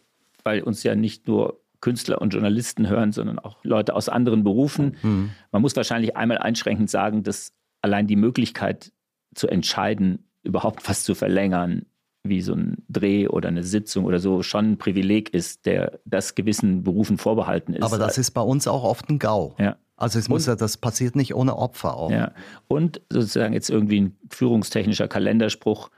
weil 0.42 0.60
uns 0.60 0.82
ja 0.82 0.94
nicht 0.96 1.28
nur 1.28 1.63
Künstler 1.84 2.22
und 2.22 2.32
Journalisten 2.32 2.88
hören, 2.88 3.12
sondern 3.12 3.38
auch 3.38 3.58
Leute 3.62 3.94
aus 3.94 4.08
anderen 4.08 4.42
Berufen. 4.42 4.96
Mhm. 5.02 5.32
Man 5.52 5.60
muss 5.60 5.76
wahrscheinlich 5.76 6.16
einmal 6.16 6.38
einschränkend 6.38 6.88
sagen, 6.88 7.24
dass 7.24 7.52
allein 7.82 8.06
die 8.06 8.16
Möglichkeit 8.16 8.90
zu 9.34 9.48
entscheiden, 9.48 10.24
überhaupt 10.42 10.88
was 10.88 11.04
zu 11.04 11.14
verlängern, 11.14 11.84
wie 12.22 12.40
so 12.40 12.54
ein 12.54 12.84
Dreh 12.88 13.28
oder 13.28 13.48
eine 13.48 13.62
Sitzung 13.62 14.06
oder 14.06 14.18
so, 14.18 14.42
schon 14.42 14.72
ein 14.72 14.78
Privileg 14.78 15.34
ist, 15.34 15.66
der 15.66 16.00
das 16.06 16.34
gewissen 16.34 16.84
Berufen 16.84 17.18
vorbehalten 17.18 17.74
ist. 17.74 17.82
Aber 17.82 17.98
das 17.98 18.16
ist 18.16 18.30
bei 18.30 18.40
uns 18.40 18.66
auch 18.66 18.82
oft 18.82 19.10
ein 19.10 19.18
GAU. 19.18 19.54
Ja. 19.58 19.76
Also 19.96 20.18
es 20.18 20.30
muss 20.30 20.46
ja, 20.46 20.56
das 20.56 20.78
passiert 20.78 21.16
nicht 21.16 21.34
ohne 21.34 21.54
Opfer 21.58 21.98
auch. 21.98 22.10
Ja. 22.10 22.32
Und 22.66 23.02
sozusagen 23.10 23.52
jetzt 23.52 23.68
irgendwie 23.68 24.00
ein 24.00 24.16
führungstechnischer 24.30 25.06
Kalenderspruch, 25.06 25.90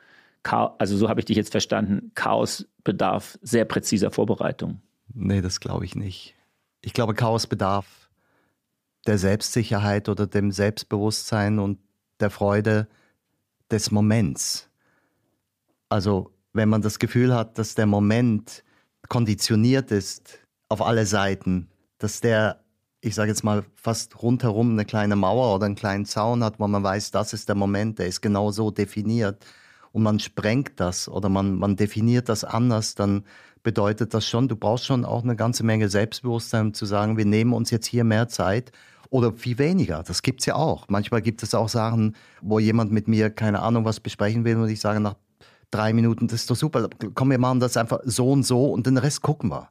also 0.42 0.96
so 0.96 1.08
habe 1.08 1.20
ich 1.20 1.26
dich 1.26 1.36
jetzt 1.36 1.52
verstanden, 1.52 2.10
Chaos 2.16 2.66
bedarf 2.82 3.38
sehr 3.40 3.64
präziser 3.64 4.10
Vorbereitung. 4.10 4.80
Nee, 5.18 5.40
das 5.40 5.60
glaube 5.60 5.86
ich 5.86 5.94
nicht. 5.94 6.34
Ich 6.82 6.92
glaube, 6.92 7.14
Chaos 7.14 7.46
bedarf 7.46 8.10
der 9.06 9.16
Selbstsicherheit 9.16 10.10
oder 10.10 10.26
dem 10.26 10.52
Selbstbewusstsein 10.52 11.58
und 11.58 11.78
der 12.20 12.28
Freude 12.28 12.86
des 13.70 13.90
Moments. 13.90 14.68
Also 15.88 16.32
wenn 16.52 16.68
man 16.68 16.82
das 16.82 16.98
Gefühl 16.98 17.34
hat, 17.34 17.56
dass 17.56 17.74
der 17.74 17.86
Moment 17.86 18.62
konditioniert 19.08 19.90
ist 19.90 20.40
auf 20.68 20.82
alle 20.82 21.06
Seiten, 21.06 21.68
dass 21.96 22.20
der, 22.20 22.62
ich 23.00 23.14
sage 23.14 23.30
jetzt 23.30 23.42
mal, 23.42 23.64
fast 23.74 24.20
rundherum 24.22 24.72
eine 24.72 24.84
kleine 24.84 25.16
Mauer 25.16 25.54
oder 25.54 25.64
einen 25.64 25.76
kleinen 25.76 26.04
Zaun 26.04 26.44
hat, 26.44 26.60
wo 26.60 26.68
man 26.68 26.82
weiß, 26.82 27.10
das 27.12 27.32
ist 27.32 27.48
der 27.48 27.56
Moment, 27.56 27.98
der 27.98 28.06
ist 28.06 28.20
genau 28.20 28.50
so 28.50 28.70
definiert 28.70 29.46
und 29.92 30.02
man 30.02 30.20
sprengt 30.20 30.78
das 30.78 31.08
oder 31.08 31.30
man, 31.30 31.54
man 31.54 31.76
definiert 31.76 32.28
das 32.28 32.44
anders, 32.44 32.94
dann 32.96 33.24
bedeutet 33.66 34.14
das 34.14 34.24
schon, 34.24 34.46
du 34.46 34.54
brauchst 34.54 34.86
schon 34.86 35.04
auch 35.04 35.24
eine 35.24 35.34
ganze 35.34 35.64
Menge 35.64 35.88
Selbstbewusstsein, 35.88 36.72
zu 36.72 36.86
sagen, 36.86 37.16
wir 37.16 37.24
nehmen 37.24 37.52
uns 37.52 37.72
jetzt 37.72 37.86
hier 37.86 38.04
mehr 38.04 38.28
Zeit 38.28 38.70
oder 39.10 39.32
viel 39.32 39.58
weniger. 39.58 40.04
Das 40.04 40.22
gibt 40.22 40.38
es 40.38 40.46
ja 40.46 40.54
auch. 40.54 40.86
Manchmal 40.88 41.20
gibt 41.20 41.42
es 41.42 41.52
auch 41.52 41.68
Sachen, 41.68 42.14
wo 42.40 42.60
jemand 42.60 42.92
mit 42.92 43.08
mir, 43.08 43.28
keine 43.28 43.62
Ahnung, 43.62 43.84
was 43.84 43.98
besprechen 43.98 44.44
will 44.44 44.56
und 44.56 44.68
ich 44.68 44.78
sage 44.78 45.00
nach 45.00 45.16
drei 45.72 45.92
Minuten, 45.92 46.28
das 46.28 46.42
ist 46.42 46.50
doch 46.50 46.54
super, 46.54 46.88
komm, 47.14 47.30
wir 47.30 47.40
machen 47.40 47.58
das 47.58 47.76
einfach 47.76 47.98
so 48.04 48.30
und 48.30 48.44
so 48.44 48.70
und 48.70 48.86
den 48.86 48.98
Rest 48.98 49.22
gucken 49.22 49.50
wir. 49.50 49.68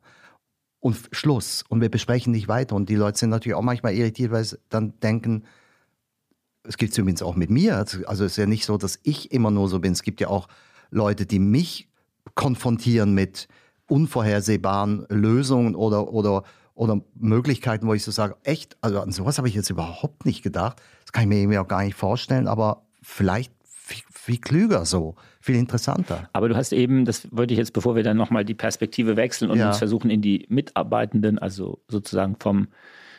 Und 0.82 0.98
Schluss. 1.14 1.64
Und 1.70 1.80
wir 1.80 1.90
besprechen 1.90 2.34
nicht 2.34 2.50
weiter. 2.50 2.76
Und 2.76 2.90
die 2.90 2.96
Leute 2.96 3.18
sind 3.18 3.30
natürlich 3.30 3.56
auch 3.56 3.62
manchmal 3.62 3.94
irritiert, 3.94 4.32
weil 4.32 4.44
sie 4.44 4.58
dann 4.68 5.00
denken, 5.00 5.46
es 6.64 6.76
gibt 6.76 6.92
es 6.92 6.98
übrigens 6.98 7.22
auch 7.22 7.38
mit 7.38 7.50
mir. 7.50 7.78
Also 7.78 8.26
es 8.26 8.34
ist 8.34 8.38
ja 8.38 8.46
nicht 8.46 8.66
so, 8.66 8.78
dass 8.78 9.00
ich 9.04 9.32
immer 9.32 9.52
nur 9.52 9.70
so 9.70 9.80
bin. 9.80 9.94
Es 9.94 10.04
gibt 10.04 10.20
ja 10.20 10.28
auch 10.28 10.50
Leute, 10.92 11.26
die 11.26 11.40
mich 11.40 11.88
konfrontieren 12.36 13.14
mit, 13.14 13.48
unvorhersehbaren 13.88 15.06
Lösungen 15.10 15.76
oder, 15.76 16.12
oder, 16.12 16.44
oder 16.74 17.02
Möglichkeiten, 17.16 17.88
wo 17.88 17.94
ich 17.94 18.04
so 18.04 18.12
sage, 18.12 18.36
echt, 18.44 18.78
also 18.82 19.00
an 19.00 19.12
sowas 19.12 19.38
habe 19.38 19.48
ich 19.48 19.56
jetzt 19.56 19.70
überhaupt 19.70 20.26
nicht 20.26 20.44
gedacht. 20.44 20.82
Das 21.04 21.12
kann 21.12 21.24
ich 21.24 21.30
mir 21.30 21.40
irgendwie 21.40 21.60
auch 21.60 21.68
gar 21.68 21.84
nicht 21.84 21.96
vorstellen, 21.96 22.48
aber 22.48 22.84
vielleicht 23.02 23.54
viel, 23.64 24.04
viel 24.12 24.38
klüger 24.40 24.86
so, 24.86 25.16
viel 25.40 25.56
interessanter. 25.56 26.28
Aber 26.34 26.50
du 26.50 26.56
hast 26.56 26.74
eben, 26.74 27.06
das 27.06 27.28
wollte 27.32 27.54
ich 27.54 27.60
jetzt, 27.60 27.74
bevor 27.74 27.96
wir 27.96 28.04
dann 28.04 28.18
nochmal 28.18 28.44
die 28.44 28.56
Perspektive 28.56 29.16
wechseln 29.16 29.52
und 29.52 29.60
Ja. 29.60 29.68
uns 29.68 29.78
versuchen, 29.78 30.10
in 30.10 30.22
die 30.22 30.46
Mitarbeitenden, 30.50 31.38
also 31.38 31.80
sozusagen 31.88 32.36
vom 32.40 32.68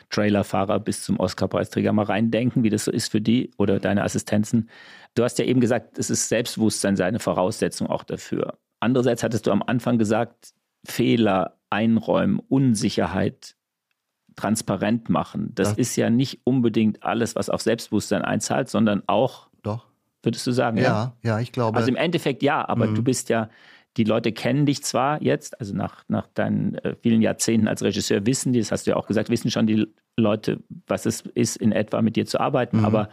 Trailerfahrer 0.09 0.79
bis 0.79 1.03
zum 1.03 1.19
Oscar-Preisträger 1.19 1.91
mal 1.93 2.05
reindenken, 2.05 2.63
wie 2.63 2.69
das 2.69 2.85
so 2.85 2.91
ist 2.91 3.11
für 3.11 3.21
die 3.21 3.51
oder 3.57 3.79
deine 3.79 4.03
Assistenzen. 4.03 4.69
Du 5.15 5.23
hast 5.23 5.39
ja 5.39 5.45
eben 5.45 5.59
gesagt, 5.59 5.97
es 5.97 6.09
ist 6.09 6.29
Selbstbewusstsein 6.29 6.95
seine 6.95 7.19
Voraussetzung 7.19 7.87
auch 7.87 8.03
dafür. 8.03 8.57
Andererseits 8.79 9.23
hattest 9.23 9.47
du 9.47 9.51
am 9.51 9.63
Anfang 9.63 9.97
gesagt, 9.97 10.53
Fehler 10.87 11.57
einräumen, 11.69 12.39
Unsicherheit 12.47 13.55
transparent 14.35 15.09
machen. 15.09 15.51
Das 15.55 15.69
Das- 15.69 15.77
ist 15.77 15.95
ja 15.95 16.09
nicht 16.09 16.39
unbedingt 16.43 17.03
alles, 17.03 17.35
was 17.35 17.49
auf 17.49 17.61
Selbstbewusstsein 17.61 18.21
einzahlt, 18.21 18.69
sondern 18.69 19.03
auch, 19.07 19.49
Doch. 19.63 19.85
würdest 20.23 20.45
du 20.47 20.51
sagen, 20.51 20.77
Ja, 20.77 21.13
ja, 21.23 21.39
ich 21.39 21.51
glaube. 21.51 21.75
also 21.77 21.89
im 21.89 21.95
Endeffekt 21.95 22.43
ja, 22.43 22.67
aber 22.67 22.87
Mhm. 22.87 22.95
du 22.95 23.03
bist 23.03 23.29
ja, 23.29 23.49
die 23.97 24.03
Leute 24.03 24.31
kennen 24.31 24.67
dich 24.67 24.83
zwar 24.83 25.21
jetzt, 25.23 25.59
also 25.59 25.75
nach, 25.75 26.03
nach 26.07 26.27
deinen 26.27 26.75
äh, 26.75 26.95
vielen 27.01 27.21
Jahrzehnten 27.23 27.67
als 27.67 27.81
Regisseur 27.81 28.25
wissen 28.27 28.53
die, 28.53 28.59
das 28.59 28.71
hast 28.71 28.85
du 28.85 28.91
ja 28.91 28.97
auch 28.97 29.07
gesagt, 29.07 29.29
wissen 29.31 29.49
schon 29.49 29.65
die 29.65 29.87
Leute, 30.15 30.59
was 30.85 31.07
es 31.07 31.21
ist, 31.21 31.57
in 31.57 31.71
etwa 31.71 32.01
mit 32.03 32.15
dir 32.15 32.27
zu 32.27 32.39
arbeiten, 32.39 32.77
Mhm. 32.77 32.85
aber 32.85 33.09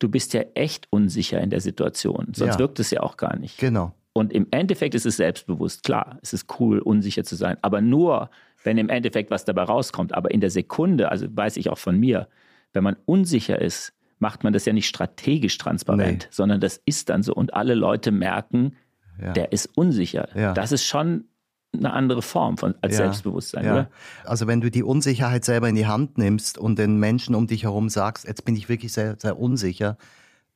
du 0.00 0.08
bist 0.08 0.32
ja 0.34 0.42
echt 0.54 0.88
unsicher 0.90 1.40
in 1.40 1.50
der 1.50 1.60
Situation, 1.60 2.28
sonst 2.34 2.54
Ja. 2.54 2.58
wirkt 2.58 2.80
es 2.80 2.90
ja 2.90 3.00
auch 3.02 3.16
gar 3.16 3.36
nicht. 3.36 3.58
genau. 3.58 3.94
Und 4.12 4.32
im 4.32 4.46
Endeffekt 4.50 4.94
ist 4.94 5.06
es 5.06 5.16
selbstbewusst, 5.16 5.84
klar, 5.84 6.18
es 6.22 6.32
ist 6.32 6.46
cool, 6.58 6.80
unsicher 6.80 7.22
zu 7.24 7.36
sein, 7.36 7.56
aber 7.62 7.80
nur, 7.80 8.30
wenn 8.64 8.76
im 8.76 8.88
Endeffekt 8.88 9.30
was 9.30 9.44
dabei 9.44 9.62
rauskommt. 9.62 10.14
Aber 10.14 10.30
in 10.32 10.40
der 10.40 10.50
Sekunde, 10.50 11.10
also 11.10 11.26
weiß 11.30 11.56
ich 11.56 11.70
auch 11.70 11.78
von 11.78 11.96
mir, 11.98 12.28
wenn 12.72 12.82
man 12.84 12.96
unsicher 13.06 13.60
ist, 13.60 13.92
macht 14.18 14.44
man 14.44 14.52
das 14.52 14.64
ja 14.66 14.72
nicht 14.72 14.88
strategisch 14.88 15.56
transparent, 15.58 16.24
Nee. 16.24 16.28
sondern 16.30 16.60
das 16.60 16.80
ist 16.84 17.08
dann 17.08 17.22
so. 17.22 17.32
Und 17.34 17.54
alle 17.54 17.74
Leute 17.74 18.10
merken, 18.10 18.76
Ja. 19.22 19.32
der 19.32 19.52
ist 19.52 19.66
unsicher. 19.76 20.28
Ja. 20.36 20.52
Das 20.54 20.72
ist 20.72 20.84
schon 20.84 21.24
eine 21.72 21.92
andere 21.92 22.20
Form 22.20 22.58
von, 22.58 22.74
als 22.82 22.94
Ja, 22.98 23.04
Selbstbewusstsein, 23.04 23.64
oder? 23.64 23.90
Also 24.24 24.46
wenn 24.48 24.60
du 24.60 24.70
die 24.72 24.82
Unsicherheit 24.82 25.44
selber 25.44 25.68
in 25.68 25.76
die 25.76 25.86
Hand 25.86 26.18
nimmst 26.18 26.58
und 26.58 26.78
den 26.80 26.98
Menschen 26.98 27.34
um 27.36 27.46
dich 27.46 27.62
herum 27.62 27.88
sagst, 27.88 28.26
jetzt 28.26 28.44
bin 28.44 28.56
ich 28.56 28.68
wirklich 28.68 28.92
sehr, 28.92 29.14
sehr 29.18 29.38
unsicher, 29.38 29.96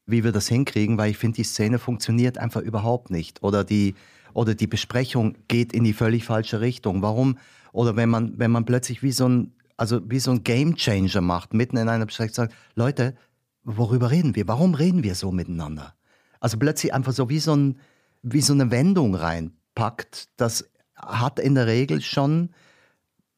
wie 0.07 0.25
wir 0.25 0.33
das 0.33 0.49
hinkriegen, 0.49 0.99
weil 0.99 1.11
ich 1.11 1.19
finde, 1.19 1.37
die 1.37 1.45
Szene 1.45 1.79
funktioniert 1.79 2.39
einfach 2.39 2.61
überhaupt 2.61 3.11
nicht. 3.11 3.43
Oder 3.43 3.65
die, 3.65 3.95
oder 4.35 4.55
die 4.55 4.67
Besprechung 4.67 5.37
geht 5.49 5.73
in 5.73 5.85
die 5.85 5.93
völlig 5.93 6.25
falsche 6.25 6.61
Richtung. 6.61 7.03
Warum? 7.03 7.39
Oder 7.73 7.97
wenn 7.97 8.11
man, 8.11 8.39
wenn 8.39 8.51
man 8.51 8.65
plötzlich 8.65 9.03
wie 9.03 9.13
so 9.13 9.29
ein, 9.29 9.53
also 9.77 10.01
wie 10.09 10.19
so 10.19 10.31
ein 10.31 10.45
Game 10.45 10.77
Changer 10.77 11.21
macht, 11.21 11.55
mitten 11.55 11.77
in 11.77 11.89
einer 11.89 12.07
Besprechung 12.07 12.35
sagt, 12.35 12.55
Leute, 12.75 13.15
worüber 13.65 14.11
reden 14.11 14.37
wir? 14.37 14.47
Warum 14.47 14.75
reden 14.75 15.03
wir 15.03 15.15
so 15.15 15.33
miteinander? 15.33 15.95
Also 16.41 16.59
plötzlich 16.59 16.93
einfach 16.93 17.13
so 17.13 17.29
wie 17.31 17.39
so, 17.39 17.57
ein, 17.57 17.79
wie 18.23 18.43
so 18.43 18.53
eine 18.53 18.71
Wendung 18.71 19.15
reinpackt, 19.15 20.29
das 20.37 20.71
hat 20.95 21.39
in 21.39 21.55
der 21.55 21.67
Regel 21.67 22.03
schon 22.03 22.51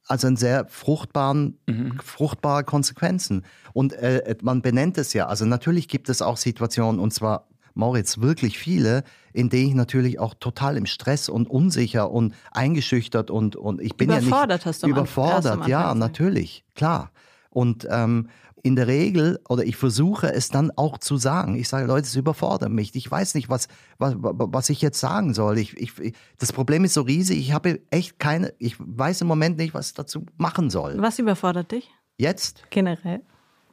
also 0.08 0.26
einen 0.26 0.36
sehr 0.36 0.66
fruchtbaren, 0.68 1.58
fruchtbare 2.02 2.64
Konsequenzen. 2.64 3.44
Und 3.72 3.92
äh, 3.92 4.36
man 4.42 4.62
benennt 4.62 4.98
es 4.98 5.12
ja. 5.12 5.26
Also 5.26 5.44
natürlich 5.44 5.88
gibt 5.88 6.08
es 6.08 6.22
auch 6.22 6.36
Situationen, 6.36 7.00
und 7.00 7.12
zwar 7.12 7.48
Moritz, 7.74 8.18
wirklich 8.18 8.58
viele, 8.58 9.04
in 9.32 9.50
denen 9.50 9.68
ich 9.68 9.74
natürlich 9.74 10.18
auch 10.18 10.34
total 10.34 10.76
im 10.76 10.86
Stress 10.86 11.28
und 11.28 11.48
unsicher 11.48 12.10
und 12.10 12.34
eingeschüchtert 12.50 13.30
und, 13.30 13.54
und 13.54 13.82
ich 13.82 13.96
bin 13.96 14.08
Überfordert 14.08 14.50
ja 14.50 14.54
nicht 14.56 14.66
hast 14.66 14.82
du 14.82 14.88
überfordert, 14.88 15.66
ja, 15.68 15.94
natürlich, 15.94 16.64
klar. 16.74 17.10
Und 17.50 17.86
ähm, 17.90 18.28
in 18.62 18.74
der 18.74 18.86
Regel, 18.86 19.38
oder 19.48 19.64
ich 19.64 19.76
versuche 19.76 20.32
es 20.32 20.48
dann 20.48 20.72
auch 20.76 20.98
zu 20.98 21.16
sagen. 21.16 21.54
Ich 21.56 21.68
sage, 21.68 21.86
Leute, 21.86 22.06
es 22.06 22.16
überfordert 22.16 22.70
mich. 22.70 22.94
Ich 22.94 23.08
weiß 23.10 23.34
nicht, 23.34 23.48
was, 23.48 23.68
was, 23.98 24.14
was 24.18 24.70
ich 24.70 24.82
jetzt 24.82 24.98
sagen 24.98 25.34
soll. 25.34 25.58
Ich, 25.58 25.76
ich, 25.76 26.14
das 26.38 26.52
Problem 26.52 26.84
ist 26.84 26.94
so 26.94 27.02
riesig, 27.02 27.38
ich 27.38 27.52
habe 27.52 27.80
echt 27.90 28.18
keine, 28.18 28.52
ich 28.58 28.76
weiß 28.78 29.20
im 29.20 29.28
Moment 29.28 29.58
nicht, 29.58 29.74
was 29.74 29.88
ich 29.88 29.94
dazu 29.94 30.26
machen 30.36 30.70
soll. 30.70 31.00
Was 31.00 31.18
überfordert 31.18 31.70
dich 31.70 31.90
Jetzt, 32.18 32.64
generell 32.70 33.20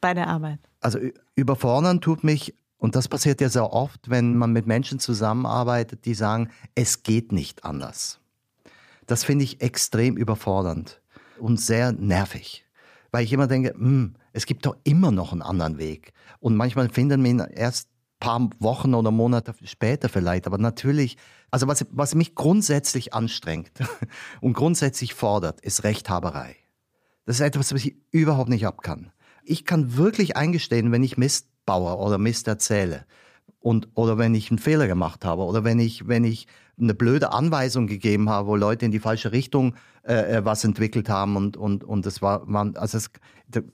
bei 0.00 0.14
der 0.14 0.28
Arbeit? 0.28 0.60
also 0.80 0.98
überfordern 1.34 2.00
tut 2.00 2.22
mich, 2.24 2.54
und 2.76 2.94
das 2.94 3.08
passiert 3.08 3.40
ja 3.40 3.48
sehr 3.48 3.72
oft, 3.72 4.10
wenn 4.10 4.36
man 4.36 4.52
mit 4.52 4.66
Menschen 4.66 4.98
zusammenarbeitet, 4.98 6.04
die 6.04 6.12
sagen, 6.12 6.50
es 6.74 7.02
geht 7.02 7.32
nicht 7.32 7.64
anders. 7.64 8.20
Das 9.06 9.24
finde 9.24 9.44
ich 9.44 9.62
extrem 9.62 10.18
überfordernd 10.18 11.00
und 11.38 11.58
sehr 11.58 11.92
nervig. 11.92 12.66
Weil 13.10 13.24
ich 13.24 13.32
immer 13.32 13.46
denke, 13.46 13.70
hm, 13.70 14.16
es 14.34 14.46
gibt 14.46 14.66
doch 14.66 14.76
immer 14.82 15.12
noch 15.12 15.32
einen 15.32 15.42
anderen 15.42 15.78
Weg. 15.78 16.12
Und 16.40 16.56
manchmal 16.56 16.90
finden 16.90 17.22
wir 17.22 17.30
ihn 17.30 17.38
erst 17.38 17.88
ein 17.88 18.18
paar 18.18 18.50
Wochen 18.58 18.92
oder 18.94 19.12
Monate 19.12 19.54
später 19.62 20.08
vielleicht. 20.08 20.46
Aber 20.46 20.58
natürlich, 20.58 21.16
also 21.52 21.68
was, 21.68 21.86
was 21.92 22.16
mich 22.16 22.34
grundsätzlich 22.34 23.14
anstrengt 23.14 23.70
und 24.40 24.52
grundsätzlich 24.54 25.14
fordert, 25.14 25.60
ist 25.60 25.84
Rechthaberei. 25.84 26.56
Das 27.26 27.36
ist 27.36 27.42
etwas, 27.42 27.72
was 27.72 27.84
ich 27.84 27.94
überhaupt 28.10 28.50
nicht 28.50 28.66
ab 28.66 28.82
kann. 28.82 29.12
Ich 29.44 29.64
kann 29.64 29.96
wirklich 29.96 30.36
eingestehen, 30.36 30.90
wenn 30.90 31.04
ich 31.04 31.16
Mist 31.16 31.46
baue 31.64 31.96
oder 31.96 32.18
Mist 32.18 32.48
erzähle. 32.48 33.06
Und, 33.60 33.88
oder 33.94 34.18
wenn 34.18 34.34
ich 34.34 34.50
einen 34.50 34.58
Fehler 34.58 34.88
gemacht 34.88 35.24
habe 35.24 35.42
oder 35.42 35.62
wenn 35.62 35.78
ich, 35.78 36.08
wenn 36.08 36.24
ich 36.24 36.48
eine 36.78 36.94
blöde 36.94 37.32
Anweisung 37.32 37.86
gegeben 37.86 38.28
habe, 38.28 38.48
wo 38.48 38.56
Leute 38.56 38.84
in 38.84 38.90
die 38.90 38.98
falsche 38.98 39.32
Richtung 39.32 39.74
äh, 40.02 40.36
äh, 40.36 40.44
was 40.44 40.64
entwickelt 40.64 41.08
haben 41.08 41.36
und, 41.36 41.56
und, 41.56 41.84
und 41.84 42.04
das 42.06 42.20
war, 42.20 42.44
man, 42.46 42.76
also, 42.76 42.98
es, 42.98 43.10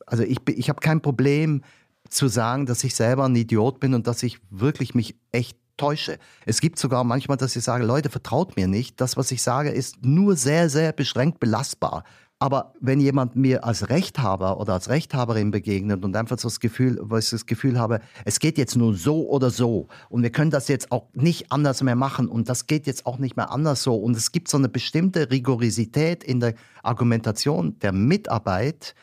also 0.07 0.23
ich, 0.23 0.39
ich 0.49 0.69
habe 0.69 0.81
kein 0.81 1.01
Problem 1.01 1.63
zu 2.09 2.29
sagen, 2.29 2.67
dass 2.67 2.85
ich 2.85 2.95
selber 2.95 3.25
ein 3.25 3.37
Idiot 3.37 3.81
bin 3.81 3.95
und 3.95 4.07
dass 4.07 4.23
ich 4.23 4.39
wirklich 4.51 4.95
mich 4.95 5.17
echt 5.33 5.57
täusche. 5.77 6.19
Es 6.45 6.61
gibt 6.61 6.79
sogar 6.79 7.05
manchmal, 7.05 7.37
dass 7.37 7.57
ich 7.57 7.65
sage, 7.65 7.85
Leute, 7.85 8.11
vertraut 8.11 8.57
mir 8.57 8.69
nicht. 8.69 9.01
Das, 9.01 9.17
was 9.17 9.31
ich 9.31 9.43
sage, 9.43 9.71
ist 9.71 10.05
nur 10.05 10.37
sehr, 10.37 10.69
sehr 10.69 10.93
beschränkt 10.93 11.41
belastbar. 11.41 12.05
Aber 12.43 12.73
wenn 12.81 13.01
jemand 13.01 13.37
mir 13.37 13.65
als 13.65 13.91
Rechthaber 13.91 14.59
oder 14.59 14.73
als 14.73 14.89
Rechthaberin 14.89 15.51
begegnet 15.51 16.03
und 16.03 16.17
einfach 16.17 16.39
so 16.39 16.49
das 16.49 16.59
Gefühl, 16.59 16.99
wo 17.03 17.19
ich 17.19 17.29
das 17.29 17.45
Gefühl 17.45 17.79
habe, 17.79 18.01
es 18.25 18.41
geht 18.41 18.57
jetzt 18.57 18.77
nur 18.77 18.95
so 18.95 19.29
oder 19.29 19.51
so 19.51 19.89
und 20.09 20.23
wir 20.23 20.31
können 20.31 20.51
das 20.51 20.67
jetzt 20.69 20.91
auch 20.91 21.09
nicht 21.13 21.53
anders 21.53 21.83
mehr 21.83 21.97
machen 21.97 22.29
und 22.29 22.49
das 22.49 22.67
geht 22.67 22.87
jetzt 22.87 23.05
auch 23.05 23.19
nicht 23.19 23.37
mehr 23.37 23.51
anders 23.51 23.83
so 23.83 23.95
und 23.95 24.17
es 24.17 24.33
gibt 24.33 24.49
so 24.49 24.57
eine 24.57 24.71
bestimmte 24.71 25.31
Rigorisität 25.31 26.25
in 26.25 26.41
der 26.41 26.55
Argumentation 26.83 27.79
der 27.81 27.93
Mitarbeit, 27.93 28.95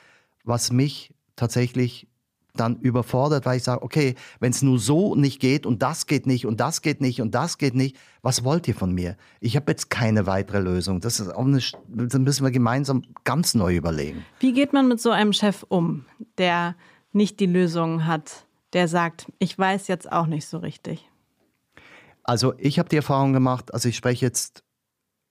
was 0.43 0.71
mich 0.71 1.13
tatsächlich 1.35 2.07
dann 2.59 2.77
überfordert, 2.77 3.45
weil 3.45 3.57
ich 3.57 3.63
sage, 3.63 3.81
okay, 3.81 4.15
wenn 4.39 4.51
es 4.51 4.61
nur 4.61 4.79
so 4.79 5.15
nicht 5.15 5.39
geht 5.39 5.65
und 5.65 5.81
das 5.81 6.07
geht 6.07 6.27
nicht 6.27 6.45
und 6.45 6.59
das 6.59 6.81
geht 6.81 7.01
nicht 7.01 7.21
und 7.21 7.33
das 7.33 7.57
geht 7.57 7.75
nicht, 7.75 7.95
was 8.21 8.43
wollt 8.43 8.67
ihr 8.67 8.75
von 8.75 8.93
mir? 8.93 9.15
Ich 9.39 9.55
habe 9.55 9.71
jetzt 9.71 9.89
keine 9.89 10.25
weitere 10.25 10.59
Lösung. 10.59 10.99
Das 10.99 11.19
ist 11.19 11.29
auch 11.29 11.45
eine, 11.45 11.59
das 11.87 12.19
müssen 12.19 12.43
wir 12.43 12.51
gemeinsam 12.51 13.03
ganz 13.23 13.53
neu 13.53 13.75
überlegen. 13.75 14.25
Wie 14.39 14.53
geht 14.53 14.73
man 14.73 14.87
mit 14.87 14.99
so 14.99 15.11
einem 15.11 15.33
Chef 15.33 15.63
um, 15.69 16.05
der 16.37 16.75
nicht 17.13 17.39
die 17.39 17.45
Lösung 17.45 18.05
hat, 18.05 18.45
der 18.73 18.87
sagt, 18.87 19.31
ich 19.39 19.57
weiß 19.57 19.87
jetzt 19.87 20.11
auch 20.11 20.27
nicht 20.27 20.47
so 20.47 20.57
richtig? 20.57 21.09
Also 22.23 22.53
ich 22.57 22.77
habe 22.79 22.89
die 22.89 22.97
Erfahrung 22.97 23.31
gemacht, 23.31 23.73
also 23.73 23.87
ich 23.87 23.95
spreche 23.95 24.25
jetzt 24.25 24.63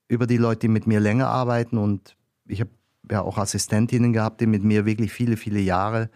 über 0.09 0.27
die 0.27 0.39
Leute, 0.39 0.61
die 0.61 0.69
mit 0.69 0.87
mir 0.87 1.01
länger 1.01 1.29
arbeiten 1.29 1.79
und 1.79 2.17
ich 2.47 2.61
habe 2.61 2.71
ja 3.11 3.23
auch 3.23 3.39
Assistentinnen 3.39 4.13
gehabt, 4.13 4.41
die 4.41 4.47
mit 4.47 4.65
mir 4.65 4.87
wirklich 4.87 5.13
viele, 5.13 5.37
viele 5.37 5.61
Jahre 5.61 6.11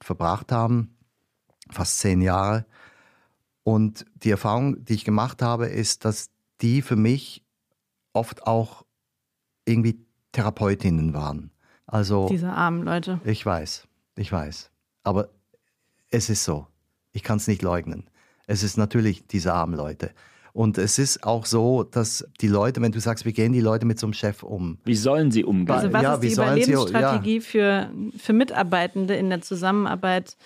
verbracht 0.00 0.52
haben, 0.52 0.96
fast 1.70 1.98
zehn 1.98 2.20
Jahre. 2.20 2.66
Und 3.62 4.06
die 4.14 4.30
Erfahrung, 4.30 4.84
die 4.84 4.94
ich 4.94 5.04
gemacht 5.04 5.42
habe, 5.42 5.66
ist, 5.66 6.04
dass 6.04 6.30
die 6.60 6.82
für 6.82 6.96
mich 6.96 7.44
oft 8.12 8.46
auch 8.46 8.84
irgendwie 9.64 10.04
Therapeutinnen 10.32 11.14
waren. 11.14 11.50
Also 11.86 12.28
Diese 12.28 12.50
armen 12.50 12.82
Leute. 12.82 13.20
ich 13.24 13.44
weiß, 13.44 13.86
ich 14.16 14.30
weiß. 14.32 14.70
Aber 15.04 15.28
es 16.10 16.30
ist 16.30 16.44
so. 16.44 16.66
Ich 17.12 17.22
kann 17.22 17.38
es 17.38 17.46
nicht 17.46 17.62
leugnen. 17.62 18.08
Es 18.46 18.62
ist 18.62 18.76
natürlich 18.76 19.26
diese 19.26 19.52
armen 19.52 19.74
Leute. 19.74 20.12
Und 20.58 20.76
es 20.76 20.98
ist 20.98 21.22
auch 21.22 21.46
so, 21.46 21.84
dass 21.84 22.26
die 22.40 22.48
Leute, 22.48 22.82
wenn 22.82 22.90
du 22.90 22.98
sagst, 22.98 23.24
wie 23.24 23.32
gehen 23.32 23.52
die 23.52 23.60
Leute 23.60 23.86
mit 23.86 24.00
so 24.00 24.08
einem 24.08 24.12
Chef 24.12 24.42
um? 24.42 24.78
Wie 24.84 24.96
sollen 24.96 25.30
sie 25.30 25.44
umgehen? 25.44 25.76
Also 25.76 25.92
was 25.92 26.02
ja, 26.02 26.14
ist 26.14 26.20
die 26.24 26.30
sollen 26.30 26.54
sie- 26.60 26.72
Überlebensstrategie 26.72 27.40
für, 27.40 27.90
für 28.18 28.32
Mitarbeitende 28.32 29.14
in 29.14 29.30
der 29.30 29.40
Zusammenarbeit 29.40 30.36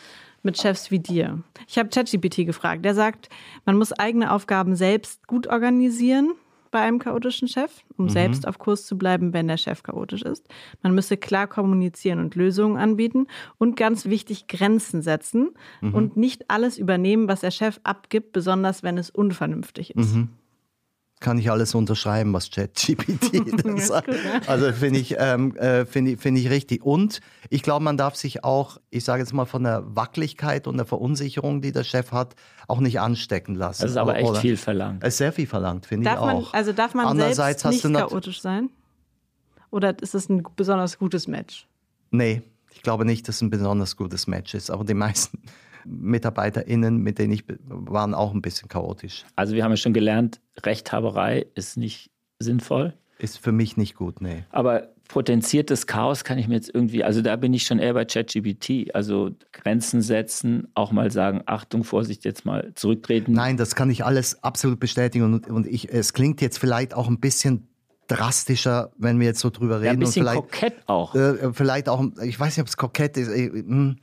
mit 0.43 0.59
Chefs 0.59 0.91
wie 0.91 0.99
dir? 0.99 1.39
Ich 1.67 1.79
habe 1.79 1.89
ChatGPT 1.89 2.45
gefragt. 2.45 2.85
Der 2.85 2.95
sagt, 2.95 3.31
man 3.65 3.79
muss 3.79 3.91
eigene 3.95 4.31
Aufgaben 4.33 4.77
selbst 4.77 5.27
gut 5.27 5.47
organisieren 5.47 6.33
bei 6.73 6.81
einem 6.81 6.99
chaotischen 6.99 7.47
Chef, 7.47 7.71
um 7.97 8.09
selbst 8.09 8.49
auf 8.49 8.59
Kurs 8.59 8.85
zu 8.85 8.99
bleiben, 8.99 9.33
wenn 9.33 9.47
der 9.47 9.57
Chef 9.59 9.85
chaotisch 9.85 10.23
ist. 10.23 10.49
Man 10.83 10.95
müsse 10.95 11.17
klar 11.17 11.47
kommunizieren 11.47 12.19
und 12.19 12.35
Lösungen 12.35 12.77
anbieten 12.79 13.29
und 13.59 13.77
ganz 13.77 14.07
wichtig 14.07 14.49
Grenzen 14.49 15.03
setzen 15.03 15.51
und 15.93 16.17
nicht 16.17 16.51
alles 16.51 16.79
übernehmen, 16.79 17.29
was 17.29 17.41
der 17.43 17.53
Chef 17.53 17.79
abgibt, 17.85 18.33
besonders 18.33 18.83
wenn 18.83 18.99
es 18.99 19.11
unvernünftig 19.11 19.95
ist. 19.95 20.17
Kann 21.23 21.39
ich 21.39 21.51
alles 21.51 21.75
unterschreiben, 21.75 22.35
was 22.35 22.51
ChatGPT 22.51 23.79
sagt. 23.79 24.09
Gut, 24.09 24.17
ne? 24.17 24.43
Also 24.47 24.71
finde 24.73 24.99
ich, 24.99 25.17
ähm, 25.19 25.57
äh, 25.57 25.87
find 25.87 26.09
ich, 26.09 26.21
find 26.21 26.37
ich 26.37 26.51
richtig. 26.51 26.85
Und 26.85 27.21
ich 27.49 27.63
glaube, 27.63 27.83
man 27.83 27.97
darf 27.97 28.17
sich 28.17 28.45
auch, 28.45 28.79
ich 28.91 29.05
sage 29.05 29.23
jetzt 29.23 29.33
mal 29.33 29.47
von 29.47 29.63
der 29.63 29.83
Wackeligkeit 29.97 30.67
und 30.67 30.77
der 30.77 30.85
Verunsicherung, 30.85 31.63
die 31.63 31.73
der 31.73 31.85
Chef 31.85 32.13
hat, 32.13 32.35
auch 32.69 32.81
nicht 32.81 33.01
anstecken 33.01 33.55
lassen. 33.55 33.83
Das 33.83 33.93
ist 33.93 33.97
aber 33.97 34.17
echt 34.17 34.29
Oder, 34.29 34.41
viel 34.41 34.59
verlangt. 34.59 35.03
Es 35.03 35.15
ist 35.15 35.19
sehr 35.19 35.33
viel 35.33 35.47
verlangt, 35.47 35.87
finde 35.87 36.11
ich 36.11 36.17
man, 36.17 36.37
auch. 36.37 36.53
Also 36.53 36.73
darf 36.73 36.95
man 36.95 37.17
selbst 37.17 37.65
nicht 37.65 37.83
chaotisch 37.83 38.43
sein? 38.43 38.69
Oder 39.71 40.01
ist 40.03 40.15
es 40.15 40.29
ein 40.29 40.43
besonders 40.55 40.99
gutes 40.99 41.27
Match? 41.27 41.67
Nee, 42.11 42.43
ich 42.71 42.83
glaube 42.83 43.07
nicht, 43.07 43.27
dass 43.27 43.37
es 43.37 43.43
ein 43.43 43.51
besonders 43.51 43.97
gutes 43.97 44.27
Match 44.27 44.53
ist. 44.55 44.71
Aber 44.71 44.85
die 44.85 44.95
meisten 44.95 45.39
MitarbeiterInnen, 45.85 46.99
mit 46.99 47.19
denen 47.19 47.33
ich 47.33 47.45
waren 47.69 48.15
auch 48.15 48.35
ein 48.35 48.43
bisschen 48.43 48.69
chaotisch. 48.69 49.25
Also 49.37 49.55
wir 49.55 49.65
haben 49.65 49.73
ja 49.73 49.77
schon 49.77 49.93
gelernt, 49.93 50.41
Rechthaberei 50.65 51.47
ist 51.55 51.77
nicht 51.77 52.11
sinnvoll. 52.39 52.95
Ist 53.19 53.39
für 53.39 53.53
mich 53.53 53.77
nicht 53.77 53.95
gut, 53.95 54.21
nee. 54.21 54.45
Aber 54.51 54.89
potenziertes 55.09 55.87
Chaos 55.87 56.25
kann 56.25 56.39
ich 56.39 56.49
mir 56.49 56.55
jetzt 56.55 56.75
irgendwie, 56.75 57.05
also 57.05 57.21
da 57.21 57.37
bin 57.37 57.53
ich 57.53 57.65
schon 57.65 57.79
eher 57.79 57.95
bei 57.95 58.05
ChatGPT. 58.05 58.95
Also 58.95 59.31
Grenzen 59.53 60.01
setzen, 60.01 60.69
auch 60.75 60.91
mal 60.91 61.11
sagen, 61.11 61.43
Achtung, 61.47 61.85
Vorsicht, 61.85 62.25
jetzt 62.25 62.45
mal 62.45 62.73
zurücktreten. 62.75 63.33
Nein, 63.33 63.57
das 63.57 63.75
kann 63.75 63.91
ich 63.91 64.05
alles 64.05 64.43
absolut 64.43 64.81
bestätigen. 64.81 65.25
Und, 65.25 65.49
und 65.49 65.67
ich, 65.67 65.93
es 65.93 66.15
klingt 66.15 66.41
jetzt 66.41 66.59
vielleicht 66.59 66.95
auch 66.95 67.09
ein 67.09 67.21
bisschen 67.21 67.69
drastischer, 68.09 68.91
wenn 68.97 69.21
wir 69.21 69.27
jetzt 69.27 69.41
so 69.41 69.51
drüber 69.51 69.77
reden. 69.77 69.85
Ja, 69.85 69.93
ein 69.93 69.99
bisschen 69.99 70.27
und 70.27 70.31
vielleicht, 70.31 70.51
kokett 70.51 70.75
auch. 70.87 71.15
Äh, 71.15 71.53
vielleicht 71.53 71.89
auch, 71.89 72.05
ich 72.25 72.39
weiß 72.41 72.57
nicht, 72.57 72.63
ob 72.63 72.69
es 72.69 72.77
kokett 72.77 73.17
ist. 73.17 73.29
Äh, 73.29 73.51
hm. 73.51 73.97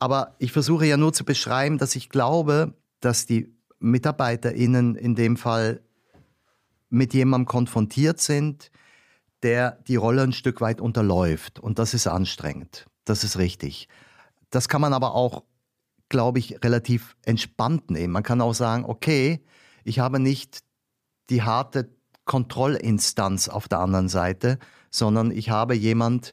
Aber 0.00 0.34
ich 0.38 0.50
versuche 0.50 0.86
ja 0.86 0.96
nur 0.96 1.12
zu 1.12 1.24
beschreiben, 1.24 1.78
dass 1.78 1.94
ich 1.94 2.08
glaube, 2.08 2.74
dass 3.00 3.26
die 3.26 3.54
MitarbeiterInnen 3.78 4.96
in 4.96 5.14
dem 5.14 5.36
Fall 5.36 5.82
mit 6.88 7.14
jemandem 7.14 7.46
konfrontiert 7.46 8.18
sind, 8.18 8.70
der 9.42 9.72
die 9.86 9.96
Rolle 9.96 10.22
ein 10.22 10.32
Stück 10.32 10.60
weit 10.60 10.80
unterläuft. 10.80 11.60
Und 11.60 11.78
das 11.78 11.94
ist 11.94 12.06
anstrengend. 12.06 12.86
Das 13.04 13.24
ist 13.24 13.38
richtig. 13.38 13.88
Das 14.48 14.68
kann 14.68 14.80
man 14.80 14.92
aber 14.92 15.14
auch, 15.14 15.44
glaube 16.08 16.38
ich, 16.38 16.64
relativ 16.64 17.16
entspannt 17.24 17.90
nehmen. 17.90 18.12
Man 18.12 18.22
kann 18.22 18.40
auch 18.40 18.54
sagen, 18.54 18.84
okay, 18.84 19.44
ich 19.84 19.98
habe 19.98 20.18
nicht 20.18 20.60
die 21.28 21.42
harte 21.42 21.94
Kontrollinstanz 22.24 23.48
auf 23.48 23.68
der 23.68 23.80
anderen 23.80 24.08
Seite, 24.08 24.58
sondern 24.90 25.30
ich 25.30 25.50
habe 25.50 25.74
jemand, 25.74 26.32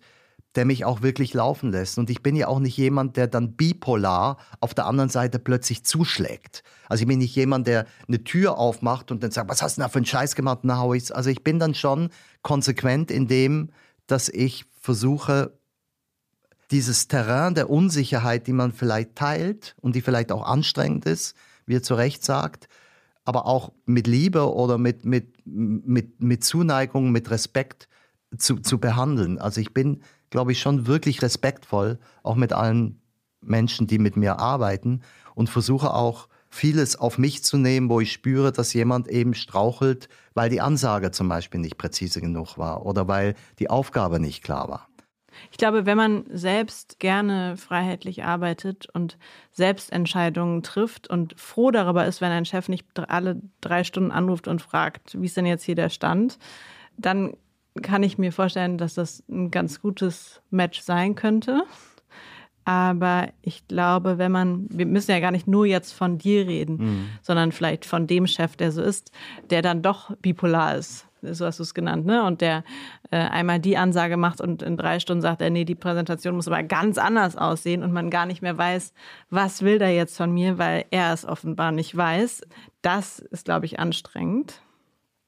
der 0.57 0.65
mich 0.65 0.85
auch 0.85 1.03
wirklich 1.03 1.35
laufen 1.35 1.71
lässt. 1.71 1.99
Und 1.99 2.09
ich 2.09 2.23
bin 2.23 2.35
ja 2.35 2.47
auch 2.47 2.59
nicht 2.59 2.75
jemand, 2.75 3.15
der 3.15 3.27
dann 3.27 3.53
bipolar 3.53 4.37
auf 4.59 4.73
der 4.73 4.87
anderen 4.87 5.09
Seite 5.09 5.37
plötzlich 5.37 5.85
zuschlägt. 5.85 6.63
Also 6.89 7.03
ich 7.03 7.07
bin 7.07 7.19
nicht 7.19 7.35
jemand, 7.35 7.67
der 7.67 7.85
eine 8.07 8.23
Tür 8.23 8.57
aufmacht 8.57 9.11
und 9.11 9.21
dann 9.21 9.29
sagt, 9.29 9.49
was 9.49 9.61
hast 9.61 9.77
du 9.77 9.81
da 9.81 9.87
für 9.87 9.99
einen 9.99 10.05
Scheiß 10.07 10.35
gemacht? 10.35 10.59
Na, 10.63 10.79
hau 10.79 10.95
ich's. 10.95 11.11
Also 11.11 11.29
ich 11.29 11.43
bin 11.43 11.59
dann 11.59 11.75
schon 11.75 12.09
konsequent 12.41 13.11
in 13.11 13.27
dem, 13.27 13.69
dass 14.07 14.29
ich 14.29 14.65
versuche, 14.81 15.53
dieses 16.71 17.07
Terrain 17.07 17.53
der 17.53 17.69
Unsicherheit, 17.69 18.47
die 18.47 18.53
man 18.53 18.73
vielleicht 18.73 19.15
teilt 19.15 19.75
und 19.79 19.95
die 19.95 20.01
vielleicht 20.01 20.31
auch 20.31 20.43
anstrengend 20.43 21.05
ist, 21.05 21.35
wie 21.67 21.75
er 21.75 21.83
zu 21.83 21.93
Recht 21.93 22.25
sagt, 22.25 22.67
aber 23.25 23.45
auch 23.45 23.73
mit 23.85 24.07
Liebe 24.07 24.53
oder 24.53 24.77
mit, 24.79 25.05
mit, 25.05 25.45
mit, 25.45 26.21
mit 26.21 26.43
Zuneigung, 26.43 27.11
mit 27.11 27.29
Respekt 27.29 27.87
zu, 28.37 28.55
zu 28.57 28.79
behandeln. 28.79 29.37
Also 29.37 29.61
ich 29.61 29.73
bin 29.73 30.01
glaube 30.29 30.51
ich, 30.51 30.59
schon 30.59 30.87
wirklich 30.87 31.21
respektvoll, 31.21 31.99
auch 32.23 32.35
mit 32.35 32.53
allen 32.53 33.01
Menschen, 33.41 33.87
die 33.87 33.99
mit 33.99 34.17
mir 34.17 34.39
arbeiten 34.39 35.01
und 35.35 35.49
versuche 35.49 35.93
auch 35.93 36.27
vieles 36.49 36.95
auf 36.95 37.17
mich 37.17 37.43
zu 37.43 37.57
nehmen, 37.57 37.89
wo 37.89 37.99
ich 37.99 38.11
spüre, 38.11 38.51
dass 38.51 38.73
jemand 38.73 39.07
eben 39.07 39.33
strauchelt, 39.33 40.09
weil 40.33 40.49
die 40.49 40.61
Ansage 40.61 41.11
zum 41.11 41.29
Beispiel 41.29 41.59
nicht 41.59 41.77
präzise 41.77 42.21
genug 42.21 42.57
war 42.57 42.85
oder 42.85 43.07
weil 43.07 43.35
die 43.59 43.69
Aufgabe 43.69 44.19
nicht 44.19 44.43
klar 44.43 44.69
war. 44.69 44.87
Ich 45.51 45.57
glaube, 45.57 45.85
wenn 45.85 45.97
man 45.97 46.25
selbst 46.31 46.99
gerne 46.99 47.57
freiheitlich 47.57 48.23
arbeitet 48.23 48.87
und 48.91 49.17
Selbstentscheidungen 49.51 50.63
trifft 50.63 51.07
und 51.09 51.39
froh 51.39 51.69
darüber 51.69 52.05
ist, 52.05 52.21
wenn 52.21 52.31
ein 52.31 52.45
Chef 52.45 52.69
nicht 52.69 52.87
alle 53.07 53.41
drei 53.61 53.83
Stunden 53.83 54.11
anruft 54.11 54.47
und 54.47 54.61
fragt, 54.61 55.19
wie 55.19 55.25
ist 55.25 55.37
denn 55.37 55.45
jetzt 55.45 55.63
hier 55.63 55.75
der 55.75 55.89
Stand, 55.89 56.39
dann 56.97 57.33
kann 57.81 58.03
ich 58.03 58.17
mir 58.17 58.31
vorstellen, 58.31 58.77
dass 58.77 58.93
das 58.93 59.23
ein 59.29 59.51
ganz 59.51 59.81
gutes 59.81 60.41
Match 60.49 60.81
sein 60.81 61.15
könnte. 61.15 61.63
Aber 62.67 63.29
ich 63.41 63.65
glaube, 63.69 64.17
wenn 64.17 64.33
man, 64.33 64.67
wir 64.69 64.85
müssen 64.85 65.11
ja 65.11 65.21
gar 65.21 65.31
nicht 65.31 65.47
nur 65.47 65.65
jetzt 65.65 65.93
von 65.93 66.17
dir 66.17 66.45
reden, 66.47 66.77
mhm. 66.77 67.09
sondern 67.21 67.53
vielleicht 67.53 67.85
von 67.85 68.07
dem 68.07 68.27
Chef, 68.27 68.57
der 68.57 68.73
so 68.73 68.81
ist, 68.81 69.11
der 69.49 69.61
dann 69.61 69.81
doch 69.81 70.13
bipolar 70.17 70.75
ist. 70.75 71.07
So 71.21 71.45
hast 71.45 71.59
du 71.59 71.63
es 71.63 71.73
genannt, 71.73 72.05
ne? 72.05 72.25
Und 72.25 72.41
der 72.41 72.65
äh, 73.09 73.17
einmal 73.17 73.59
die 73.59 73.77
Ansage 73.77 74.17
macht 74.17 74.41
und 74.41 74.61
in 74.61 74.75
drei 74.75 74.99
Stunden 74.99 75.21
sagt 75.21 75.41
er, 75.41 75.49
nee, 75.49 75.63
die 75.63 75.75
Präsentation 75.75 76.35
muss 76.35 76.47
aber 76.47 76.61
ganz 76.61 76.97
anders 76.97 77.37
aussehen 77.37 77.83
und 77.83 77.93
man 77.93 78.09
gar 78.09 78.25
nicht 78.25 78.41
mehr 78.41 78.57
weiß, 78.57 78.93
was 79.29 79.61
will 79.61 79.79
der 79.79 79.93
jetzt 79.95 80.17
von 80.17 80.31
mir, 80.31 80.57
weil 80.57 80.83
er 80.91 81.13
es 81.13 81.25
offenbar 81.25 81.71
nicht 81.71 81.95
weiß. 81.95 82.41
Das 82.81 83.19
ist, 83.19 83.45
glaube 83.45 83.65
ich, 83.65 83.79
anstrengend. 83.79 84.61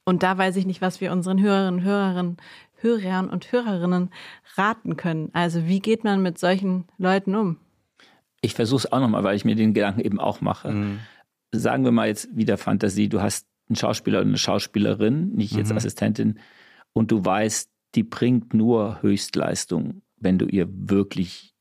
Und 0.09 0.23
da 0.23 0.39
weiß 0.39 0.55
ich 0.55 0.65
nicht, 0.65 0.81
was 0.81 1.01
wir 1.01 1.11
unseren 1.11 1.39
Hörerinnen, 1.39 1.83
Hörerinnen, 1.83 2.37
Hörern 2.81 3.29
und 3.29 3.51
Hörerinnen 3.51 4.09
raten 4.55 4.97
können. 4.97 5.29
Also 5.33 5.67
wie 5.67 5.81
geht 5.81 6.03
man 6.03 6.23
mit 6.23 6.39
solchen 6.39 6.85
Leuten 6.97 7.35
um? 7.35 7.57
Ich 8.41 8.55
versuche 8.55 8.87
es 8.87 8.91
auch 8.91 9.01
nochmal, 9.01 9.23
weil 9.23 9.35
ich 9.35 9.45
mir 9.45 9.55
den 9.55 9.75
Gedanken 9.75 10.01
eben 10.01 10.19
auch 10.19 10.41
mache. 10.41 10.71
Mhm. 10.71 10.99
Sagen 11.51 11.83
wir 11.83 11.91
mal 11.91 12.07
jetzt 12.07 12.35
wieder 12.35 12.57
Fantasie, 12.57 13.07
du 13.07 13.21
hast 13.21 13.45
einen 13.67 13.75
Schauspieler 13.75 14.21
oder 14.21 14.27
eine 14.27 14.39
Schauspielerin, 14.39 15.29
nicht 15.33 15.53
jetzt 15.55 15.69
mhm. 15.69 15.77
Assistentin, 15.77 16.39
und 16.93 17.11
du 17.11 17.23
weißt, 17.23 17.69
die 17.93 18.03
bringt 18.03 18.55
nur 18.55 19.03
Höchstleistung, 19.03 20.01
wenn 20.17 20.39
du 20.39 20.47
ihr 20.47 20.67
wirklich 20.71 21.53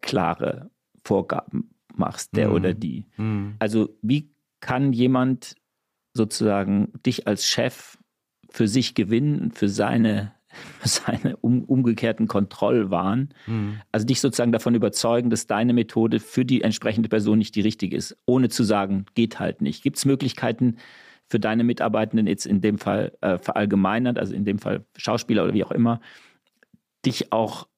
klare 0.00 0.70
Vorgaben 1.04 1.74
machst, 1.94 2.34
der 2.34 2.48
mhm. 2.48 2.54
oder 2.54 2.72
die. 2.72 3.04
Mhm. 3.18 3.56
Also 3.58 3.90
wie 4.00 4.30
kann 4.60 4.94
jemand 4.94 5.54
sozusagen 6.12 6.92
dich 7.06 7.26
als 7.26 7.46
Chef 7.46 7.98
für 8.50 8.68
sich 8.68 8.94
gewinnen, 8.94 9.52
für 9.52 9.68
seine, 9.68 10.32
seine 10.82 11.36
um, 11.36 11.64
umgekehrten 11.64 12.26
Kontrollwahn. 12.26 13.30
Mhm. 13.46 13.80
Also 13.92 14.06
dich 14.06 14.20
sozusagen 14.20 14.52
davon 14.52 14.74
überzeugen, 14.74 15.30
dass 15.30 15.46
deine 15.46 15.72
Methode 15.72 16.20
für 16.20 16.44
die 16.44 16.62
entsprechende 16.62 17.08
Person 17.08 17.38
nicht 17.38 17.54
die 17.54 17.60
richtige 17.60 17.96
ist, 17.96 18.16
ohne 18.26 18.48
zu 18.48 18.64
sagen, 18.64 19.06
geht 19.14 19.38
halt 19.38 19.62
nicht. 19.62 19.82
Gibt 19.82 19.98
es 19.98 20.04
Möglichkeiten 20.04 20.76
für 21.28 21.38
deine 21.38 21.62
Mitarbeitenden 21.62 22.26
jetzt 22.26 22.44
in 22.44 22.60
dem 22.60 22.78
Fall 22.78 23.16
äh, 23.20 23.38
verallgemeinert, 23.38 24.18
also 24.18 24.34
in 24.34 24.44
dem 24.44 24.58
Fall 24.58 24.84
Schauspieler 24.96 25.44
oder 25.44 25.54
wie 25.54 25.64
auch 25.64 25.70
immer, 25.70 26.00
dich 27.06 27.32
auch 27.32 27.68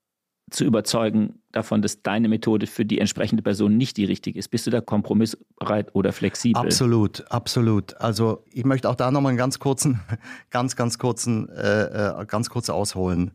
zu 0.53 0.65
überzeugen 0.65 1.41
davon, 1.51 1.83
dass 1.83 2.03
deine 2.03 2.29
Methode 2.29 2.67
für 2.67 2.85
die 2.85 2.99
entsprechende 2.99 3.43
Person 3.43 3.77
nicht 3.77 3.97
die 3.97 4.05
richtige 4.05 4.39
ist? 4.39 4.49
Bist 4.49 4.67
du 4.67 4.71
da 4.71 4.81
kompromissbereit 4.81 5.95
oder 5.95 6.13
flexibel? 6.13 6.63
Absolut, 6.63 7.31
absolut. 7.31 8.01
Also 8.01 8.45
ich 8.51 8.65
möchte 8.65 8.89
auch 8.89 8.95
da 8.95 9.11
nochmal 9.11 9.31
einen 9.31 9.39
ganz 9.39 9.59
kurzen, 9.59 10.01
ganz, 10.51 10.77
ganz 10.77 10.99
kurzen, 10.99 11.49
äh, 11.49 12.21
äh, 12.21 12.27
ganz 12.27 12.51
kurz 12.51 12.71
ausholen. 12.71 13.33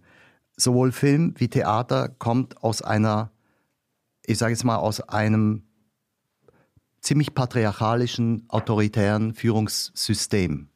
Sowohl 0.56 0.92
Film 0.92 1.34
wie 1.38 1.50
Theater 1.50 2.10
kommt 2.10 2.64
aus 2.64 2.82
einer, 2.82 3.32
ich 4.26 4.38
sage 4.38 4.54
jetzt 4.54 4.64
mal, 4.64 4.78
aus 4.78 5.02
einem 5.02 5.64
ziemlich 7.02 7.34
patriarchalischen, 7.34 8.46
autoritären 8.50 9.34
Führungssystem. 9.34 10.70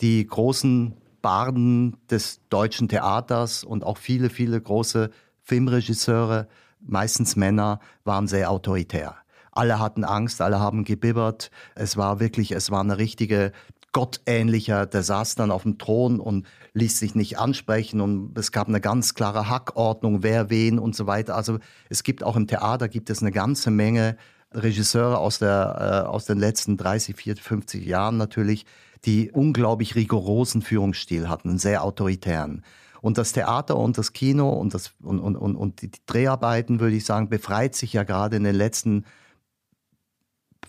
Die 0.00 0.26
großen 0.26 0.96
Barden 1.22 1.96
des 2.10 2.40
deutschen 2.50 2.88
Theaters 2.88 3.64
und 3.64 3.82
auch 3.82 3.96
viele, 3.96 4.28
viele 4.28 4.60
große 4.60 5.10
Filmregisseure, 5.44 6.48
meistens 6.80 7.36
Männer, 7.36 7.80
waren 8.04 8.26
sehr 8.26 8.50
autoritär. 8.50 9.16
Alle 9.52 9.78
hatten 9.78 10.04
Angst, 10.04 10.40
alle 10.40 10.58
haben 10.58 10.84
gebibbert. 10.84 11.50
Es 11.76 11.96
war 11.96 12.18
wirklich, 12.18 12.50
es 12.52 12.70
war 12.70 12.80
eine 12.80 12.98
richtige 12.98 13.52
gottähnlicher, 13.92 14.86
der 14.86 15.04
saß 15.04 15.36
dann 15.36 15.52
auf 15.52 15.62
dem 15.62 15.78
Thron 15.78 16.18
und 16.18 16.46
ließ 16.74 16.98
sich 16.98 17.14
nicht 17.14 17.38
ansprechen 17.38 18.00
und 18.00 18.36
es 18.36 18.50
gab 18.50 18.66
eine 18.68 18.80
ganz 18.80 19.14
klare 19.14 19.48
Hackordnung, 19.48 20.24
wer 20.24 20.50
wen 20.50 20.80
und 20.80 20.96
so 20.96 21.06
weiter. 21.06 21.36
Also 21.36 21.60
es 21.88 22.02
gibt 22.02 22.24
auch 22.24 22.34
im 22.34 22.48
Theater 22.48 22.88
gibt 22.88 23.08
es 23.08 23.22
eine 23.22 23.30
ganze 23.30 23.70
Menge 23.70 24.16
Regisseure 24.52 25.18
aus 25.18 25.38
der 25.38 26.04
äh, 26.06 26.08
aus 26.08 26.26
den 26.26 26.38
letzten 26.38 26.76
30, 26.76 27.16
40, 27.16 27.44
50 27.44 27.86
Jahren 27.86 28.16
natürlich, 28.16 28.66
die 29.04 29.30
unglaublich 29.30 29.94
rigorosen 29.94 30.62
Führungsstil 30.62 31.28
hatten, 31.28 31.50
einen 31.50 31.58
sehr 31.58 31.84
autoritären. 31.84 32.64
Und 33.04 33.18
das 33.18 33.34
Theater 33.34 33.76
und 33.76 33.98
das 33.98 34.14
Kino 34.14 34.48
und, 34.48 34.72
das, 34.72 34.94
und, 35.02 35.20
und, 35.20 35.36
und, 35.36 35.56
und 35.56 35.82
die 35.82 35.90
Dreharbeiten, 36.06 36.80
würde 36.80 36.96
ich 36.96 37.04
sagen, 37.04 37.28
befreit 37.28 37.74
sich 37.74 37.92
ja 37.92 38.02
gerade 38.02 38.36
in 38.38 38.44
den 38.44 38.54
letzten 38.54 39.04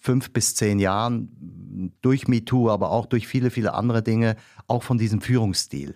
fünf 0.01 0.33
bis 0.33 0.53
zehn 0.53 0.79
Jahren 0.79 1.93
durch 2.01 2.27
MeToo, 2.27 2.69
aber 2.69 2.91
auch 2.91 3.05
durch 3.05 3.25
viele, 3.25 3.51
viele 3.51 3.73
andere 3.73 4.03
Dinge, 4.03 4.36
auch 4.67 4.83
von 4.83 4.97
diesem 4.97 5.21
Führungsstil. 5.21 5.93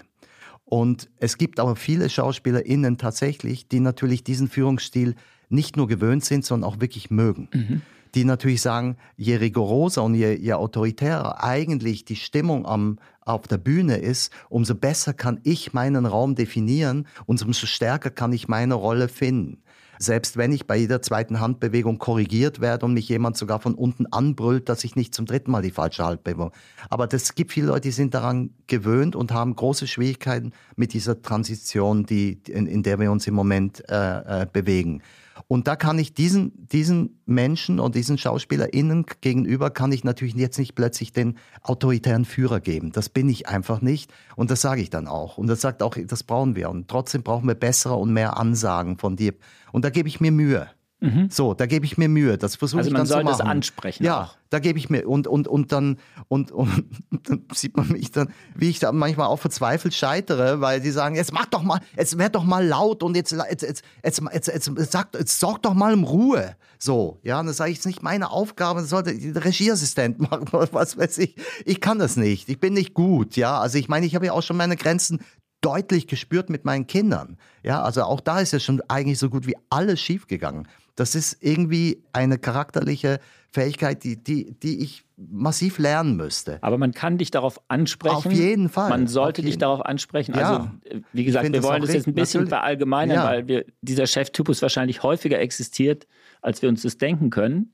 Und 0.64 1.10
es 1.18 1.38
gibt 1.38 1.60
aber 1.60 1.76
viele 1.76 2.10
SchauspielerInnen 2.10 2.98
tatsächlich, 2.98 3.68
die 3.68 3.82
natürlich 3.82 4.24
diesen 4.24 4.48
Führungsstil 4.48 5.16
nicht 5.50 5.76
nur 5.76 5.90
gewöhnt 5.90 6.24
sind, 6.24 6.46
sondern 6.46 6.72
auch 6.72 6.80
wirklich 6.80 7.12
mögen. 7.12 7.50
Mhm. 7.54 7.82
Die 8.16 8.26
natürlich 8.26 8.62
sagen, 8.62 8.98
je 9.18 9.36
rigoroser 9.36 10.04
und 10.04 10.16
je, 10.16 10.36
je 10.36 10.54
autoritärer 10.54 11.44
eigentlich 11.44 12.06
die 12.06 12.16
Stimmung 12.16 12.66
am, 12.66 13.00
auf 13.22 13.48
der 13.48 13.58
Bühne 13.58 13.98
ist, 13.98 14.32
umso 14.50 14.76
besser 14.76 15.14
kann 15.14 15.40
ich 15.44 15.74
meinen 15.74 16.06
Raum 16.06 16.36
definieren 16.36 17.08
und 17.26 17.42
umso 17.44 17.68
stärker 17.68 18.10
kann 18.10 18.34
ich 18.34 18.48
meine 18.48 18.74
Rolle 18.74 19.08
finden. 19.08 19.62
Selbst 20.02 20.38
wenn 20.38 20.54
ich 20.54 20.66
bei 20.66 20.78
jeder 20.78 21.02
zweiten 21.02 21.42
Handbewegung 21.42 22.00
korrigiert 22.00 22.62
werde 22.62 22.86
und 22.86 22.94
mich 22.94 23.10
jemand 23.10 23.36
sogar 23.36 23.60
von 23.60 23.76
unten 23.76 24.06
anbrüllt, 24.06 24.70
dass 24.70 24.86
ich 24.86 24.96
nicht 24.96 25.14
zum 25.14 25.26
dritten 25.26 25.52
Mal 25.52 25.62
die 25.62 25.72
falsche 25.72 26.06
Handbewegung. 26.06 26.52
Aber 26.90 27.06
das 27.06 27.36
gibt 27.36 27.52
viele 27.52 27.68
Leute, 27.68 27.82
die 27.82 27.92
sind 27.92 28.14
daran 28.14 28.52
gewöhnt 28.68 29.18
und 29.18 29.34
haben 29.34 29.58
große 29.58 29.88
Schwierigkeiten 29.88 30.54
mit 30.78 30.94
dieser 30.94 31.22
Transition, 31.22 32.06
die, 32.06 32.40
in, 32.48 32.66
in 32.66 32.82
der 32.82 32.98
wir 32.98 33.12
uns 33.12 33.28
im 33.28 33.34
Moment 33.34 33.84
äh, 33.90 34.44
äh, 34.44 34.48
bewegen. 34.52 35.04
Und 35.48 35.68
da 35.68 35.76
kann 35.76 36.00
ich 36.00 36.14
diesen, 36.14 36.68
diesen 36.68 37.22
Menschen 37.26 37.80
und 37.80 37.96
diesen 37.96 38.18
SchauspielerInnen 38.18 39.06
gegenüber 39.22 39.70
kann 39.70 39.92
ich 39.92 40.04
natürlich 40.04 40.36
jetzt 40.36 40.60
nicht 40.60 40.76
plötzlich 40.76 41.14
den 41.14 41.38
autoritären 41.62 42.26
Führer 42.26 42.60
geben. 42.60 42.92
Das 42.92 43.10
bin 43.10 43.30
ich 43.30 43.48
einfach 43.48 43.82
nicht. 43.82 44.12
Und 44.36 44.52
das 44.52 44.62
sage 44.62 44.82
ich 44.82 44.90
dann 44.90 45.08
auch. 45.08 45.38
Und 45.38 45.48
das 45.48 45.62
sagt 45.62 45.84
auch, 45.84 45.96
das 46.06 46.24
brauchen 46.24 46.56
wir. 46.56 46.70
Und 46.70 46.88
trotzdem 46.88 47.24
brauchen 47.24 47.48
wir 47.48 47.56
bessere 47.56 47.96
und 47.96 48.14
mehr 48.14 48.38
Ansagen 48.38 48.98
von 48.98 49.16
dir. 49.16 49.34
Und 49.72 49.86
da 49.86 49.90
gebe 49.90 50.08
ich 50.08 50.20
mir 50.20 50.32
Mühe. 50.32 50.68
Mhm. 51.02 51.30
So, 51.30 51.54
da 51.54 51.66
gebe 51.66 51.86
ich 51.86 51.98
mir 51.98 52.10
Mühe. 52.10 52.38
Das 52.38 52.58
versuche 52.58 52.80
also 52.80 52.90
ich 52.90 52.96
dann 52.96 53.06
zu 53.06 53.14
machen. 53.14 53.28
Also 53.28 53.30
man 53.30 53.38
soll 53.38 53.46
das 53.46 53.52
ansprechen. 53.52 54.04
Ja, 54.04 54.24
auch. 54.24 54.36
da 54.50 54.60
gebe 54.60 54.78
ich 54.78 54.90
mir 54.90 55.08
und 55.08 55.28
und 55.28 55.48
und 55.48 55.72
dann 55.72 55.98
und, 56.28 56.52
und 56.52 56.86
dann 57.24 57.46
sieht 57.54 57.78
man 57.78 57.88
mich 57.90 58.12
dann, 58.12 58.34
wie 58.56 58.70
ich 58.70 58.80
da 58.80 58.92
manchmal 58.92 59.28
auch 59.28 59.40
verzweifelt 59.40 59.94
scheitere, 59.94 60.60
weil 60.60 60.82
die 60.82 60.92
sagen, 60.92 61.16
jetzt 61.16 61.32
mach 61.32 61.46
doch 61.46 61.64
mal, 61.64 61.80
jetzt 61.96 62.18
werd 62.18 62.36
doch 62.36 62.44
mal 62.44 62.66
laut 62.66 63.02
und 63.02 63.16
jetzt 63.16 63.32
jetzt 63.32 63.62
jetzt 63.62 63.84
jetzt 64.04 64.22
jetzt, 64.34 64.48
jetzt, 64.48 64.68
jetzt, 64.68 64.92
sag, 64.92 65.14
jetzt 65.14 65.40
sorg 65.40 65.62
doch 65.64 65.74
mal 65.74 65.94
um 65.94 66.04
Ruhe. 66.04 66.56
So, 66.78 67.20
ja, 67.24 67.40
und 67.40 67.48
das 67.48 67.58
sage 67.58 67.72
ich, 67.72 67.78
es 67.78 67.82
ist 67.82 67.88
nicht 67.88 68.04
meine 68.04 68.32
Aufgabe, 68.32 68.82
das 68.82 68.90
sollte 68.90 69.18
der 69.18 69.44
Regieassistent 69.44 70.20
machen, 70.32 70.48
was 70.52 70.98
weiß 70.98 71.18
ich. 71.20 71.36
Ich 71.66 71.80
kann 71.80 72.00
das 72.00 72.18
nicht. 72.18 72.50
Ich 72.50 72.60
bin 72.60 72.74
nicht 72.74 72.94
gut, 72.94 73.38
ja. 73.38 73.60
Also 73.60 73.78
ich 73.78 73.88
meine, 73.88 74.06
ich 74.06 74.16
habe 74.16 74.26
ja 74.26 74.34
auch 74.34 74.44
schon 74.44 74.58
meine 74.58 74.76
Grenzen 74.76 75.20
deutlich 75.62 76.08
gespürt 76.08 76.50
mit 76.50 76.66
meinen 76.66 76.88
Kindern. 76.88 77.38
Ja, 77.64 77.84
also 77.84 78.04
auch 78.04 78.22
da 78.22 78.40
ist 78.40 78.54
ja 78.54 78.60
schon 78.60 78.82
eigentlich 78.88 79.20
so 79.20 79.30
gut 79.30 79.46
wie 79.46 79.56
alles 79.70 80.00
schiefgegangen. 80.00 80.68
Das 81.00 81.16
ist 81.16 81.38
irgendwie 81.42 82.04
eine 82.12 82.38
charakterliche 82.38 83.20
Fähigkeit, 83.52 84.04
die, 84.04 84.22
die, 84.22 84.54
die 84.60 84.84
ich 84.84 85.06
massiv 85.16 85.80
lernen 85.80 86.18
müsste. 86.18 86.60
Aber 86.62 86.78
man 86.78 86.92
kann 86.92 87.18
dich 87.18 87.32
darauf 87.32 87.60
ansprechen. 87.68 88.16
Auf 88.16 88.32
jeden 88.32 88.70
Fall. 88.70 88.90
Man 88.90 89.08
sollte 89.08 89.42
dich 89.42 89.58
darauf 89.58 89.86
ansprechen. 89.86 90.36
Ja. 90.36 90.58
Also, 90.58 91.02
wie 91.14 91.24
gesagt, 91.24 91.52
wir 91.52 91.64
wollen 91.64 91.82
das 91.82 91.94
jetzt 91.94 92.08
ein 92.08 92.14
bisschen 92.14 92.42
natürlich. 92.42 92.50
verallgemeinern, 92.50 93.16
ja. 93.16 93.26
weil 93.26 93.48
wir, 93.48 93.66
dieser 93.82 94.08
Cheftypus 94.08 94.62
wahrscheinlich 94.62 95.02
häufiger 95.02 95.40
existiert, 95.40 96.06
als 96.42 96.62
wir 96.62 96.70
uns 96.70 96.84
das 96.84 96.98
denken 96.98 97.30
können. 97.30 97.74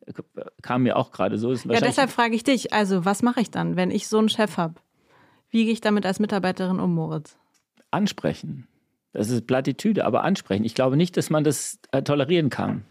Kam 0.61 0.83
mir 0.83 0.95
auch 0.95 1.11
gerade 1.11 1.37
so. 1.37 1.51
Ja, 1.53 1.81
deshalb 1.81 2.11
frage 2.11 2.35
ich 2.35 2.43
dich, 2.43 2.73
also 2.73 3.05
was 3.05 3.23
mache 3.23 3.41
ich 3.41 3.51
dann, 3.51 3.75
wenn 3.75 3.91
ich 3.91 4.07
so 4.07 4.19
einen 4.19 4.29
Chef 4.29 4.57
habe? 4.57 4.75
Wie 5.49 5.65
gehe 5.65 5.73
ich 5.73 5.81
damit 5.81 6.05
als 6.05 6.19
Mitarbeiterin 6.19 6.79
um, 6.79 6.93
Moritz? 6.93 7.37
Ansprechen. 7.91 8.67
Das 9.15 9.29
ist 9.29 9.47
Plattitüde, 9.47 10.05
aber 10.05 10.23
ansprechen. 10.23 10.65
Ich 10.65 10.75
glaube 10.75 10.97
nicht, 10.97 11.15
dass 11.15 11.29
man 11.29 11.43
das 11.43 11.79
äh, 11.91 12.01
tolerieren 12.01 12.49
kann. 12.49 12.83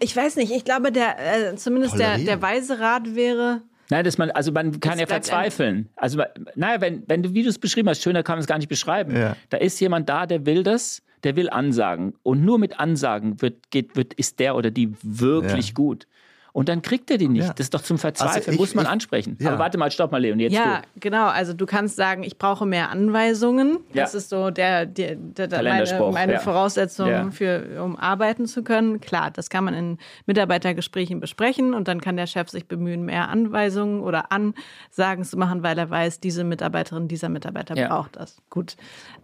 Ich 0.00 0.16
weiß 0.16 0.36
nicht. 0.36 0.50
Ich 0.50 0.64
glaube, 0.64 0.90
der, 0.90 1.52
äh, 1.52 1.56
zumindest 1.56 1.98
der, 1.98 2.18
der 2.18 2.42
weise 2.42 2.80
Rat 2.80 3.14
wäre. 3.14 3.62
Nein, 3.90 4.04
dass 4.04 4.18
man, 4.18 4.30
also 4.30 4.52
man 4.52 4.80
kann 4.80 4.98
ja 4.98 5.06
verzweifeln. 5.06 5.88
Also, 5.96 6.22
naja, 6.56 6.80
wenn, 6.80 7.04
wenn 7.06 7.22
du, 7.22 7.32
wie 7.32 7.42
du 7.42 7.48
es 7.48 7.58
beschrieben 7.58 7.88
hast, 7.88 8.02
schöner 8.02 8.22
kann 8.22 8.34
man 8.34 8.40
es 8.40 8.46
gar 8.46 8.58
nicht 8.58 8.68
beschreiben. 8.68 9.16
Ja. 9.16 9.36
Da 9.50 9.56
ist 9.58 9.80
jemand 9.80 10.08
da, 10.08 10.26
der 10.26 10.44
will 10.46 10.62
das, 10.62 11.02
der 11.22 11.36
will 11.36 11.48
Ansagen. 11.48 12.14
Und 12.22 12.44
nur 12.44 12.58
mit 12.58 12.78
Ansagen 12.78 13.40
wird, 13.40 13.70
geht, 13.70 13.96
wird, 13.96 14.14
ist 14.14 14.40
der 14.40 14.56
oder 14.56 14.70
die 14.70 14.92
wirklich 15.02 15.68
ja. 15.68 15.74
gut. 15.74 16.06
Und 16.52 16.68
dann 16.68 16.82
kriegt 16.82 17.10
er 17.10 17.18
die 17.18 17.28
nicht. 17.28 17.46
Ja. 17.46 17.52
Das 17.52 17.66
ist 17.66 17.74
doch 17.74 17.82
zum 17.82 17.98
Verzweifeln, 17.98 18.36
also 18.36 18.52
ich, 18.52 18.58
muss 18.58 18.74
man 18.74 18.86
ich, 18.86 18.90
ansprechen. 18.90 19.36
Ja. 19.40 19.50
Aber 19.50 19.58
warte 19.58 19.78
mal, 19.78 19.90
stopp 19.90 20.12
mal, 20.12 20.18
Leon, 20.18 20.40
jetzt 20.40 20.52
Ja, 20.54 20.82
du. 20.94 21.00
genau. 21.00 21.26
Also 21.26 21.52
du 21.52 21.66
kannst 21.66 21.96
sagen, 21.96 22.22
ich 22.22 22.38
brauche 22.38 22.66
mehr 22.66 22.90
Anweisungen. 22.90 23.78
Ja. 23.92 24.04
Das 24.04 24.14
ist 24.14 24.30
so 24.30 24.50
der, 24.50 24.86
der, 24.86 25.16
der 25.16 25.62
meine, 25.62 26.10
meine 26.12 26.40
Voraussetzung, 26.40 27.32
für, 27.32 27.82
um 27.82 27.96
arbeiten 27.96 28.46
zu 28.46 28.62
können. 28.62 29.00
Klar, 29.00 29.30
das 29.30 29.50
kann 29.50 29.64
man 29.64 29.74
in 29.74 29.98
Mitarbeitergesprächen 30.26 31.20
besprechen 31.20 31.74
und 31.74 31.88
dann 31.88 32.00
kann 32.00 32.16
der 32.16 32.26
Chef 32.26 32.48
sich 32.48 32.66
bemühen, 32.66 33.04
mehr 33.04 33.28
Anweisungen 33.28 34.00
oder 34.00 34.32
Ansagen 34.32 35.24
zu 35.24 35.36
machen, 35.36 35.62
weil 35.62 35.78
er 35.78 35.90
weiß, 35.90 36.20
diese 36.20 36.44
Mitarbeiterin, 36.44 37.08
dieser 37.08 37.28
Mitarbeiter 37.28 37.74
braucht 37.74 38.16
das. 38.16 38.42
Gut. 38.50 38.76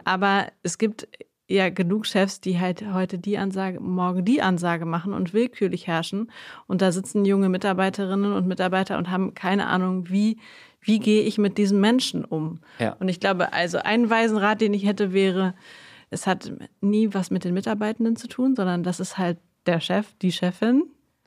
Aber 0.03 0.47
es 0.63 0.77
gibt 0.77 1.07
ja 1.47 1.69
genug 1.69 2.05
Chefs, 2.05 2.41
die 2.41 2.59
halt 2.59 2.83
heute 2.93 3.19
die 3.19 3.37
Ansage, 3.37 3.79
morgen 3.79 4.25
die 4.25 4.41
Ansage 4.41 4.85
machen 4.85 5.13
und 5.13 5.33
willkürlich 5.33 5.87
herrschen. 5.87 6.31
Und 6.67 6.81
da 6.81 6.91
sitzen 6.91 7.25
junge 7.25 7.49
Mitarbeiterinnen 7.49 8.33
und 8.33 8.47
Mitarbeiter 8.47 8.97
und 8.97 9.11
haben 9.11 9.33
keine 9.33 9.67
Ahnung, 9.67 10.09
wie, 10.09 10.37
wie 10.81 10.99
gehe 10.99 11.23
ich 11.23 11.37
mit 11.37 11.57
diesen 11.57 11.79
Menschen 11.79 12.25
um. 12.25 12.59
Ja. 12.79 12.93
Und 12.99 13.09
ich 13.09 13.19
glaube, 13.19 13.53
also 13.53 13.77
ein 13.77 14.09
weisen 14.09 14.37
Rat, 14.37 14.61
den 14.61 14.73
ich 14.73 14.85
hätte, 14.85 15.13
wäre, 15.13 15.53
es 16.09 16.25
hat 16.25 16.51
nie 16.81 17.13
was 17.13 17.29
mit 17.29 17.43
den 17.43 17.53
Mitarbeitenden 17.53 18.15
zu 18.15 18.27
tun, 18.27 18.55
sondern 18.55 18.83
das 18.83 18.99
ist 18.99 19.17
halt 19.17 19.37
der 19.65 19.79
Chef, 19.79 20.13
die 20.21 20.31
Chefin, 20.31 20.83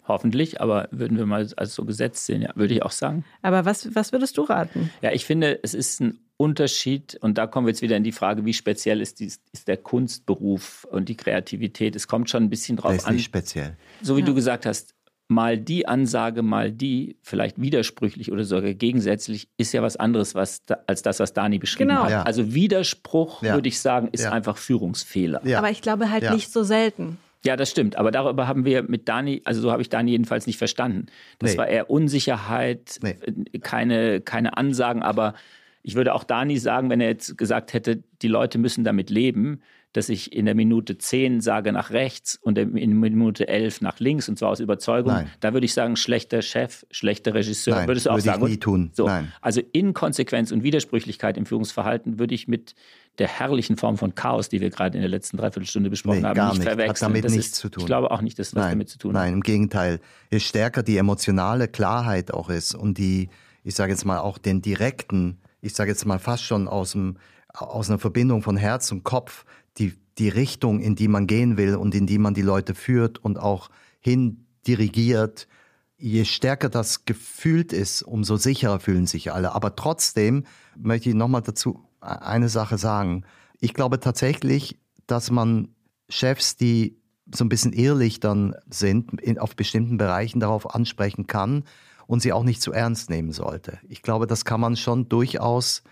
Hoffentlich, 0.08 0.60
aber 0.60 0.88
würden 0.90 1.18
wir 1.18 1.26
mal 1.26 1.46
als 1.56 1.74
so 1.74 1.84
gesetzt 1.84 2.24
sehen, 2.26 2.42
ja, 2.42 2.50
würde 2.54 2.74
ich 2.74 2.82
auch 2.82 2.90
sagen. 2.90 3.24
Aber 3.42 3.66
was, 3.66 3.94
was 3.94 4.12
würdest 4.12 4.38
du 4.38 4.42
raten? 4.42 4.90
Ja, 5.02 5.12
ich 5.12 5.26
finde, 5.26 5.60
es 5.62 5.74
ist 5.74 6.00
ein 6.00 6.18
Unterschied, 6.38 7.18
und 7.20 7.36
da 7.36 7.46
kommen 7.46 7.66
wir 7.66 7.72
jetzt 7.72 7.82
wieder 7.82 7.96
in 7.96 8.04
die 8.04 8.12
Frage, 8.12 8.44
wie 8.44 8.54
speziell 8.54 9.00
ist, 9.00 9.20
die, 9.20 9.26
ist 9.26 9.68
der 9.68 9.76
Kunstberuf 9.76 10.86
und 10.90 11.08
die 11.08 11.16
Kreativität. 11.16 11.94
Es 11.94 12.08
kommt 12.08 12.30
schon 12.30 12.44
ein 12.44 12.50
bisschen 12.50 12.76
drauf 12.76 12.92
das 12.92 13.02
ist 13.02 13.08
an. 13.08 13.14
Nicht 13.16 13.24
speziell. 13.24 13.76
So 14.00 14.16
wie 14.16 14.20
ja. 14.20 14.26
du 14.26 14.34
gesagt 14.34 14.64
hast, 14.64 14.94
mal 15.28 15.58
die 15.58 15.86
Ansage, 15.86 16.42
mal 16.42 16.72
die, 16.72 17.16
vielleicht 17.22 17.60
widersprüchlich 17.60 18.32
oder 18.32 18.44
sogar 18.44 18.72
gegensätzlich, 18.72 19.48
ist 19.58 19.72
ja 19.72 19.82
was 19.82 19.96
anderes 19.96 20.34
was 20.34 20.62
als 20.86 21.02
das, 21.02 21.20
was 21.20 21.34
Dani 21.34 21.58
beschrieben 21.58 21.90
genau. 21.90 22.04
hat. 22.04 22.10
Ja. 22.10 22.22
Also 22.22 22.54
Widerspruch, 22.54 23.42
ja. 23.42 23.54
würde 23.54 23.68
ich 23.68 23.78
sagen, 23.78 24.08
ist 24.12 24.24
einfach 24.24 24.56
Führungsfehler. 24.56 25.42
Aber 25.56 25.70
ich 25.70 25.82
glaube 25.82 26.10
halt 26.10 26.30
nicht 26.32 26.50
so 26.50 26.62
selten. 26.62 27.18
Ja, 27.44 27.56
das 27.56 27.70
stimmt. 27.70 27.96
Aber 27.96 28.10
darüber 28.10 28.48
haben 28.48 28.64
wir 28.64 28.82
mit 28.82 29.08
Dani, 29.08 29.42
also 29.44 29.60
so 29.60 29.70
habe 29.70 29.82
ich 29.82 29.88
Dani 29.88 30.10
jedenfalls 30.10 30.46
nicht 30.46 30.58
verstanden. 30.58 31.06
Das 31.38 31.52
nee. 31.52 31.58
war 31.58 31.68
eher 31.68 31.90
Unsicherheit, 31.90 32.98
nee. 33.02 33.16
keine, 33.60 34.20
keine 34.20 34.56
Ansagen. 34.56 35.02
Aber 35.02 35.34
ich 35.82 35.94
würde 35.94 36.14
auch 36.14 36.24
Dani 36.24 36.58
sagen, 36.58 36.90
wenn 36.90 37.00
er 37.00 37.08
jetzt 37.08 37.38
gesagt 37.38 37.72
hätte, 37.74 38.02
die 38.22 38.28
Leute 38.28 38.58
müssen 38.58 38.84
damit 38.84 39.10
leben, 39.10 39.62
dass 39.98 40.08
ich 40.08 40.32
in 40.32 40.46
der 40.46 40.54
Minute 40.54 40.96
10 40.96 41.40
sage 41.40 41.72
nach 41.72 41.90
rechts 41.90 42.38
und 42.40 42.56
in 42.56 42.72
der 42.72 43.10
Minute 43.10 43.48
11 43.48 43.80
nach 43.80 43.98
links 43.98 44.28
und 44.28 44.38
zwar 44.38 44.50
aus 44.50 44.60
Überzeugung, 44.60 45.12
Nein. 45.12 45.30
da 45.40 45.52
würde 45.54 45.64
ich 45.64 45.74
sagen, 45.74 45.96
schlechter 45.96 46.40
Chef, 46.40 46.86
schlechter 46.92 47.34
Regisseur. 47.34 47.74
Nein, 47.74 47.88
Würdest 47.88 48.06
du 48.06 48.10
auch 48.10 48.14
würde 48.14 48.22
sagen? 48.22 48.44
Ich 48.44 48.50
nie 48.50 48.56
tun. 48.58 48.90
So. 48.94 49.06
Nein. 49.06 49.32
Also 49.40 49.60
Inkonsequenz 49.72 50.52
und 50.52 50.62
Widersprüchlichkeit 50.62 51.36
im 51.36 51.46
Führungsverhalten 51.46 52.20
würde 52.20 52.32
ich 52.32 52.46
mit 52.46 52.76
der 53.18 53.26
herrlichen 53.26 53.76
Form 53.76 53.98
von 53.98 54.14
Chaos, 54.14 54.48
die 54.48 54.60
wir 54.60 54.70
gerade 54.70 54.96
in 54.96 55.02
der 55.02 55.10
letzten 55.10 55.36
Dreiviertelstunde 55.36 55.90
besprochen 55.90 56.20
nee, 56.20 56.26
haben, 56.28 56.36
gar 56.36 56.50
nicht, 56.50 56.58
nicht 56.58 56.68
verwechseln. 56.68 56.90
Hat 56.90 57.02
damit 57.02 57.24
das 57.24 57.32
nichts 57.32 57.48
ist, 57.48 57.56
zu 57.56 57.68
tun. 57.70 57.80
Ich 57.82 57.86
glaube 57.86 58.12
auch 58.12 58.20
nicht, 58.20 58.38
dass 58.38 58.52
das 58.52 58.70
damit 58.70 58.88
zu 58.88 58.98
tun 58.98 59.16
hat. 59.16 59.24
Nein, 59.24 59.32
im 59.32 59.40
Gegenteil. 59.40 59.98
Je 60.30 60.38
stärker 60.38 60.84
die 60.84 60.96
emotionale 60.96 61.66
Klarheit 61.66 62.32
auch 62.32 62.50
ist 62.50 62.76
und 62.76 62.98
die, 62.98 63.30
ich 63.64 63.74
sage 63.74 63.90
jetzt 63.90 64.04
mal 64.04 64.18
auch 64.18 64.38
den 64.38 64.62
direkten, 64.62 65.38
ich 65.60 65.74
sage 65.74 65.90
jetzt 65.90 66.06
mal 66.06 66.20
fast 66.20 66.44
schon 66.44 66.68
aus, 66.68 66.92
dem, 66.92 67.16
aus 67.54 67.88
einer 67.88 67.98
Verbindung 67.98 68.42
von 68.42 68.56
Herz 68.56 68.92
und 68.92 69.04
Kopf, 69.04 69.44
die, 69.78 69.94
die 70.18 70.28
Richtung, 70.28 70.80
in 70.80 70.96
die 70.96 71.08
man 71.08 71.26
gehen 71.26 71.56
will 71.56 71.76
und 71.76 71.94
in 71.94 72.06
die 72.06 72.18
man 72.18 72.34
die 72.34 72.42
Leute 72.42 72.74
führt 72.74 73.18
und 73.18 73.38
auch 73.38 73.70
hin 74.00 74.46
dirigiert, 74.66 75.48
je 75.96 76.24
stärker 76.24 76.68
das 76.68 77.04
gefühlt 77.04 77.72
ist, 77.72 78.02
umso 78.02 78.36
sicherer 78.36 78.80
fühlen 78.80 79.06
sich 79.06 79.32
alle. 79.32 79.52
Aber 79.54 79.76
trotzdem 79.76 80.44
möchte 80.76 81.08
ich 81.08 81.14
nochmal 81.14 81.42
dazu 81.42 81.84
eine 82.00 82.48
Sache 82.48 82.78
sagen. 82.78 83.24
Ich 83.60 83.74
glaube 83.74 83.98
tatsächlich, 83.98 84.78
dass 85.06 85.30
man 85.30 85.68
Chefs, 86.08 86.56
die 86.56 86.96
so 87.34 87.44
ein 87.44 87.48
bisschen 87.48 87.72
ehrlich 87.72 88.20
dann 88.20 88.54
sind, 88.70 89.20
in, 89.20 89.38
auf 89.38 89.56
bestimmten 89.56 89.98
Bereichen 89.98 90.40
darauf 90.40 90.74
ansprechen 90.74 91.26
kann 91.26 91.64
und 92.06 92.22
sie 92.22 92.32
auch 92.32 92.44
nicht 92.44 92.62
zu 92.62 92.72
ernst 92.72 93.10
nehmen 93.10 93.32
sollte. 93.32 93.78
Ich 93.88 94.02
glaube, 94.02 94.26
das 94.26 94.44
kann 94.44 94.60
man 94.60 94.76
schon 94.76 95.08
durchaus 95.08 95.82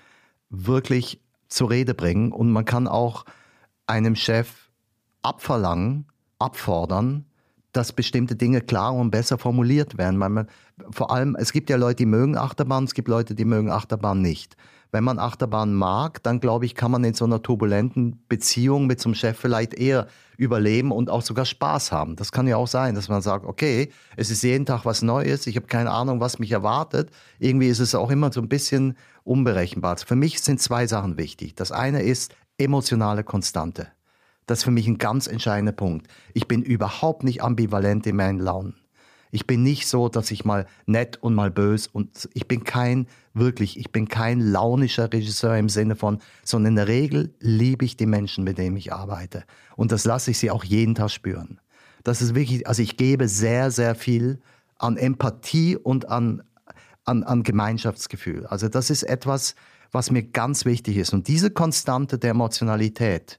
wirklich 0.48 1.20
zur 1.48 1.70
Rede 1.70 1.94
bringen 1.94 2.32
und 2.32 2.50
man 2.50 2.64
kann 2.64 2.88
auch 2.88 3.24
einem 3.86 4.16
Chef 4.16 4.70
abverlangen, 5.22 6.06
abfordern, 6.38 7.26
dass 7.72 7.92
bestimmte 7.92 8.36
Dinge 8.36 8.60
klarer 8.60 8.94
und 8.94 9.10
besser 9.10 9.38
formuliert 9.38 9.98
werden. 9.98 10.16
Man, 10.16 10.48
vor 10.90 11.10
allem, 11.10 11.36
es 11.36 11.52
gibt 11.52 11.68
ja 11.68 11.76
Leute, 11.76 11.96
die 11.96 12.06
mögen 12.06 12.36
Achterbahn, 12.36 12.84
es 12.84 12.94
gibt 12.94 13.08
Leute, 13.08 13.34
die 13.34 13.44
mögen 13.44 13.70
Achterbahn 13.70 14.22
nicht. 14.22 14.56
Wenn 14.92 15.04
man 15.04 15.18
Achterbahn 15.18 15.74
mag, 15.74 16.22
dann 16.22 16.40
glaube 16.40 16.64
ich, 16.64 16.74
kann 16.74 16.90
man 16.90 17.04
in 17.04 17.14
so 17.14 17.24
einer 17.24 17.42
turbulenten 17.42 18.22
Beziehung 18.28 18.86
mit 18.86 19.04
einem 19.04 19.14
Chef 19.14 19.38
vielleicht 19.38 19.74
eher 19.74 20.06
überleben 20.36 20.92
und 20.92 21.10
auch 21.10 21.22
sogar 21.22 21.44
Spaß 21.44 21.92
haben. 21.92 22.16
Das 22.16 22.32
kann 22.32 22.46
ja 22.46 22.56
auch 22.56 22.68
sein, 22.68 22.94
dass 22.94 23.08
man 23.08 23.22
sagt, 23.22 23.44
okay, 23.44 23.90
es 24.16 24.30
ist 24.30 24.42
jeden 24.42 24.66
Tag 24.66 24.84
was 24.84 25.02
Neues, 25.02 25.46
ich 25.46 25.56
habe 25.56 25.66
keine 25.66 25.90
Ahnung, 25.90 26.20
was 26.20 26.38
mich 26.38 26.52
erwartet. 26.52 27.10
Irgendwie 27.38 27.68
ist 27.68 27.80
es 27.80 27.94
auch 27.94 28.10
immer 28.10 28.32
so 28.32 28.40
ein 28.40 28.48
bisschen 28.48 28.96
unberechenbar. 29.24 29.96
Für 29.98 30.16
mich 30.16 30.40
sind 30.40 30.60
zwei 30.60 30.86
Sachen 30.86 31.16
wichtig. 31.16 31.54
Das 31.54 31.72
eine 31.72 32.02
ist 32.02 32.34
emotionale 32.58 33.24
Konstante. 33.24 33.88
Das 34.46 34.58
ist 34.58 34.64
für 34.64 34.70
mich 34.70 34.86
ein 34.86 34.98
ganz 34.98 35.26
entscheidender 35.26 35.72
Punkt. 35.72 36.06
Ich 36.32 36.46
bin 36.46 36.62
überhaupt 36.62 37.24
nicht 37.24 37.42
ambivalent 37.42 38.06
in 38.06 38.16
meinen 38.16 38.38
Launen. 38.38 38.76
Ich 39.36 39.46
bin 39.46 39.62
nicht 39.62 39.86
so, 39.86 40.08
dass 40.08 40.30
ich 40.30 40.46
mal 40.46 40.66
nett 40.86 41.18
und 41.22 41.34
mal 41.34 41.50
bös 41.50 41.88
und 41.88 42.26
ich 42.32 42.48
bin 42.48 42.64
kein, 42.64 43.06
wirklich, 43.34 43.78
ich 43.78 43.92
bin 43.92 44.08
kein 44.08 44.40
launischer 44.40 45.12
Regisseur 45.12 45.58
im 45.58 45.68
Sinne 45.68 45.94
von, 45.94 46.22
sondern 46.42 46.72
in 46.72 46.76
der 46.76 46.88
Regel 46.88 47.34
liebe 47.38 47.84
ich 47.84 47.98
die 47.98 48.06
Menschen, 48.06 48.44
mit 48.44 48.56
denen 48.56 48.78
ich 48.78 48.94
arbeite. 48.94 49.44
Und 49.76 49.92
das 49.92 50.06
lasse 50.06 50.30
ich 50.30 50.38
sie 50.38 50.50
auch 50.50 50.64
jeden 50.64 50.94
Tag 50.94 51.10
spüren. 51.10 51.60
Das 52.02 52.22
ist 52.22 52.34
wirklich, 52.34 52.66
also 52.66 52.80
ich 52.80 52.96
gebe 52.96 53.28
sehr, 53.28 53.70
sehr 53.70 53.94
viel 53.94 54.40
an 54.78 54.96
Empathie 54.96 55.76
und 55.76 56.08
an, 56.08 56.42
an, 57.04 57.22
an 57.22 57.42
Gemeinschaftsgefühl. 57.42 58.46
Also 58.46 58.70
das 58.70 58.88
ist 58.88 59.02
etwas, 59.02 59.54
was 59.92 60.10
mir 60.10 60.22
ganz 60.22 60.64
wichtig 60.64 60.96
ist. 60.96 61.12
Und 61.12 61.28
diese 61.28 61.50
Konstante 61.50 62.18
der 62.18 62.30
Emotionalität, 62.30 63.38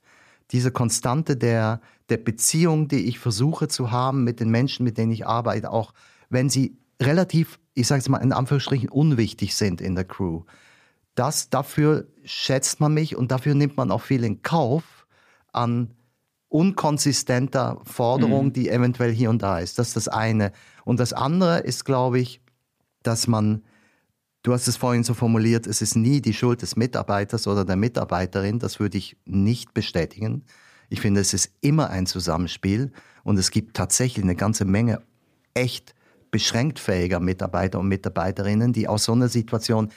diese 0.51 0.71
Konstante 0.71 1.35
der, 1.35 1.81
der 2.09 2.17
Beziehung, 2.17 2.87
die 2.87 3.07
ich 3.07 3.19
versuche 3.19 3.67
zu 3.67 3.91
haben 3.91 4.23
mit 4.23 4.39
den 4.39 4.49
Menschen, 4.49 4.83
mit 4.83 4.97
denen 4.97 5.11
ich 5.11 5.27
arbeite, 5.27 5.71
auch 5.71 5.93
wenn 6.29 6.49
sie 6.49 6.77
relativ, 7.01 7.59
ich 7.73 7.87
sage 7.87 7.99
es 7.99 8.09
mal 8.09 8.17
in 8.19 8.33
Anführungsstrichen, 8.33 8.89
unwichtig 8.89 9.55
sind 9.55 9.81
in 9.81 9.95
der 9.95 10.05
Crew. 10.05 10.43
Das, 11.15 11.49
dafür 11.49 12.07
schätzt 12.23 12.79
man 12.79 12.93
mich 12.93 13.15
und 13.15 13.31
dafür 13.31 13.55
nimmt 13.55 13.77
man 13.77 13.91
auch 13.91 14.01
viel 14.01 14.23
in 14.23 14.41
Kauf 14.41 15.07
an 15.51 15.93
unkonsistenter 16.49 17.81
Forderung, 17.83 18.47
mhm. 18.47 18.53
die 18.53 18.69
eventuell 18.69 19.11
hier 19.11 19.29
und 19.29 19.41
da 19.41 19.59
ist. 19.59 19.79
Das 19.79 19.89
ist 19.89 19.97
das 19.97 20.07
eine. 20.07 20.53
Und 20.85 20.99
das 20.99 21.11
andere 21.13 21.59
ist, 21.59 21.83
glaube 21.83 22.19
ich, 22.19 22.41
dass 23.03 23.27
man 23.27 23.63
Du 24.47 24.53
hast 24.53 24.69
es 24.69 24.77
vorhin 24.77 25.03
so 25.03 25.13
formuliert, 25.13 25.67
es 25.67 25.81
ist 25.81 25.97
nie 25.97 26.21
die 26.21 26.33
Schuld 26.33 26.61
des 26.61 26.77
Mitarbeiters 26.77 27.47
oder 27.47 27.65
der 27.65 27.75
Mitarbeiterin. 27.75 28.59
Das 28.59 28.79
würde 28.79 28.97
ich 28.97 29.17
nicht 29.25 29.73
bestätigen. 29.73 30.45
Ich 30.87 31.01
finde, 31.01 31.19
es 31.19 31.33
ist 31.33 31.51
immer 31.59 31.89
ein 31.89 32.05
Zusammenspiel 32.05 32.93
und 33.25 33.37
es 33.37 33.51
gibt 33.51 33.75
tatsächlich 33.75 34.23
eine 34.23 34.37
ganze 34.37 34.63
Menge 34.63 35.01
echt 35.53 35.95
beschränkt 36.31 36.79
fähiger 36.79 37.19
Mitarbeiter 37.19 37.77
und 37.77 37.89
Mitarbeiterinnen, 37.89 38.71
die 38.71 38.87
aus 38.87 39.03
so 39.03 39.11
einer 39.11 39.27
Situation 39.27 39.89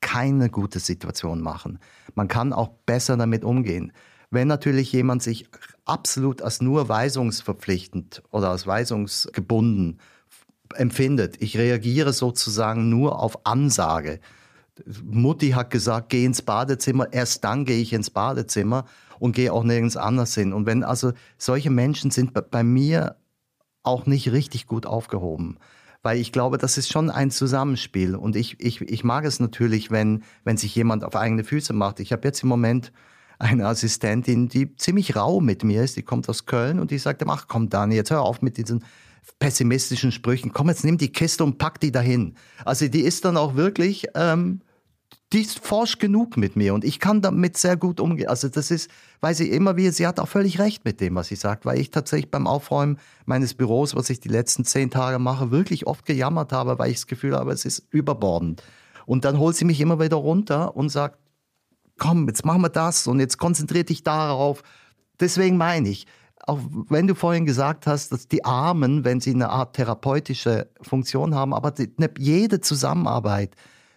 keine 0.00 0.50
gute 0.50 0.80
Situation 0.80 1.40
machen. 1.40 1.78
Man 2.16 2.26
kann 2.26 2.52
auch 2.52 2.70
besser 2.86 3.16
damit 3.16 3.44
umgehen. 3.44 3.92
Wenn 4.28 4.48
natürlich 4.48 4.90
jemand 4.90 5.22
sich 5.22 5.48
absolut 5.84 6.42
als 6.42 6.60
nur 6.60 6.88
weisungsverpflichtend 6.88 8.24
oder 8.32 8.50
als 8.50 8.66
weisungsgebunden 8.66 10.00
empfindet. 10.74 11.36
Ich 11.40 11.56
reagiere 11.56 12.12
sozusagen 12.12 12.88
nur 12.88 13.20
auf 13.20 13.46
Ansage. 13.46 14.20
Mutti 15.04 15.50
hat 15.50 15.70
gesagt, 15.70 16.08
geh 16.08 16.24
ins 16.24 16.42
Badezimmer, 16.42 17.12
erst 17.12 17.44
dann 17.44 17.64
gehe 17.64 17.80
ich 17.80 17.92
ins 17.92 18.10
Badezimmer 18.10 18.86
und 19.20 19.36
gehe 19.36 19.52
auch 19.52 19.62
nirgends 19.62 19.96
anders 19.96 20.34
hin. 20.34 20.52
Und 20.52 20.66
wenn 20.66 20.82
also 20.82 21.12
solche 21.38 21.70
Menschen 21.70 22.10
sind 22.10 22.32
bei 22.50 22.64
mir 22.64 23.16
auch 23.82 24.06
nicht 24.06 24.32
richtig 24.32 24.66
gut 24.66 24.86
aufgehoben. 24.86 25.58
Weil 26.02 26.18
ich 26.18 26.32
glaube, 26.32 26.58
das 26.58 26.76
ist 26.76 26.92
schon 26.92 27.08
ein 27.08 27.30
Zusammenspiel. 27.30 28.14
Und 28.14 28.36
ich, 28.36 28.60
ich, 28.60 28.80
ich 28.82 29.04
mag 29.04 29.24
es 29.24 29.40
natürlich, 29.40 29.90
wenn, 29.90 30.22
wenn 30.42 30.56
sich 30.56 30.74
jemand 30.74 31.04
auf 31.04 31.16
eigene 31.16 31.44
Füße 31.44 31.72
macht. 31.72 32.00
Ich 32.00 32.12
habe 32.12 32.26
jetzt 32.26 32.42
im 32.42 32.48
Moment 32.48 32.92
eine 33.38 33.66
Assistentin, 33.66 34.48
die 34.48 34.76
ziemlich 34.76 35.16
rau 35.16 35.40
mit 35.40 35.64
mir 35.64 35.82
ist. 35.82 35.96
Die 35.96 36.02
kommt 36.02 36.28
aus 36.28 36.46
Köln 36.46 36.78
und 36.78 36.90
die 36.90 36.98
sagt, 36.98 37.22
ach 37.26 37.46
komm 37.48 37.70
Dani, 37.70 37.94
jetzt 37.94 38.10
hör 38.10 38.22
auf 38.22 38.42
mit 38.42 38.58
diesen 38.58 38.84
pessimistischen 39.38 40.12
Sprüchen. 40.12 40.52
Komm, 40.52 40.68
jetzt 40.68 40.84
nimm 40.84 40.98
die 40.98 41.12
Kiste 41.12 41.44
und 41.44 41.58
pack 41.58 41.80
die 41.80 41.92
dahin. 41.92 42.34
Also 42.64 42.88
die 42.88 43.02
ist 43.02 43.24
dann 43.24 43.36
auch 43.36 43.54
wirklich, 43.56 44.06
ähm, 44.14 44.60
die 45.32 45.40
ist 45.40 45.58
forsch 45.58 45.98
genug 45.98 46.36
mit 46.36 46.54
mir 46.54 46.74
und 46.74 46.84
ich 46.84 47.00
kann 47.00 47.20
damit 47.20 47.56
sehr 47.56 47.76
gut 47.76 47.98
umgehen. 48.00 48.28
Also 48.28 48.48
das 48.48 48.70
ist, 48.70 48.90
weil 49.20 49.34
sie 49.34 49.50
immer 49.50 49.76
wieder, 49.76 49.90
sie 49.92 50.06
hat 50.06 50.20
auch 50.20 50.28
völlig 50.28 50.60
recht 50.60 50.84
mit 50.84 51.00
dem, 51.00 51.16
was 51.16 51.28
sie 51.28 51.36
sagt, 51.36 51.66
weil 51.66 51.80
ich 51.80 51.90
tatsächlich 51.90 52.30
beim 52.30 52.46
Aufräumen 52.46 52.98
meines 53.24 53.54
Büros, 53.54 53.96
was 53.96 54.10
ich 54.10 54.20
die 54.20 54.28
letzten 54.28 54.64
zehn 54.64 54.90
Tage 54.90 55.18
mache, 55.18 55.50
wirklich 55.50 55.86
oft 55.86 56.06
gejammert 56.06 56.52
habe, 56.52 56.78
weil 56.78 56.90
ich 56.90 56.98
das 56.98 57.06
Gefühl 57.06 57.34
habe, 57.34 57.52
es 57.52 57.64
ist 57.64 57.86
überbordend. 57.90 58.62
Und 59.06 59.24
dann 59.24 59.38
holt 59.38 59.56
sie 59.56 59.64
mich 59.64 59.80
immer 59.80 60.00
wieder 60.00 60.16
runter 60.16 60.76
und 60.76 60.88
sagt, 60.88 61.18
komm, 61.98 62.28
jetzt 62.28 62.44
machen 62.44 62.62
wir 62.62 62.68
das 62.68 63.06
und 63.06 63.20
jetzt 63.20 63.38
konzentrier 63.38 63.84
dich 63.84 64.02
darauf. 64.02 64.62
Deswegen 65.20 65.56
meine 65.56 65.88
ich, 65.88 66.06
auch 66.46 66.60
wenn 66.88 67.06
du 67.06 67.14
vorhin 67.14 67.46
gesagt 67.46 67.86
hast, 67.86 68.12
dass 68.12 68.28
die 68.28 68.44
Armen, 68.44 69.04
wenn 69.04 69.20
sie 69.20 69.32
eine 69.32 69.48
Art 69.48 69.76
therapeutische 69.76 70.68
Funktion 70.82 71.34
haben, 71.34 71.54
aber 71.54 71.70
die, 71.70 71.90
jede 72.18 72.60
Zusammenarbeit 72.60 73.54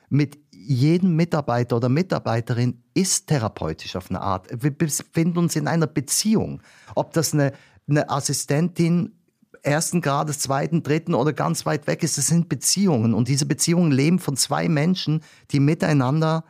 mit 0.10 0.40
jedem 0.52 1.16
Mitarbeiter 1.16 1.76
oder 1.76 1.90
Mitarbeiterin 1.90 2.82
ist 2.94 3.28
therapeutisch 3.28 3.96
auf 3.96 4.10
eine 4.10 4.22
Art. 4.22 4.48
Wir 4.52 4.72
befinden 4.72 5.38
uns 5.38 5.56
in 5.56 5.68
einer 5.68 5.88
Beziehung. 5.88 6.62
Ob 6.96 7.14
das 7.14 7.34
eine, 7.34 7.52
eine 7.88 8.10
Assistentin 8.10 9.14
ersten 9.62 10.02
Grades, 10.02 10.40
zweiten, 10.40 10.84
dritten 10.84 11.14
oder 11.14 11.34
ganz 11.34 11.66
weit 11.66 11.88
weg 11.88 12.04
ist, 12.04 12.18
das 12.18 12.28
sind 12.28 12.48
Beziehungen. 12.48 13.14
Und 13.14 13.28
diese 13.28 13.46
Beziehungen 13.46 13.92
leben 13.92 14.20
von 14.20 14.38
zwei 14.38 14.70
Menschen, 14.70 15.22
die 15.52 15.60
miteinander 15.60 16.44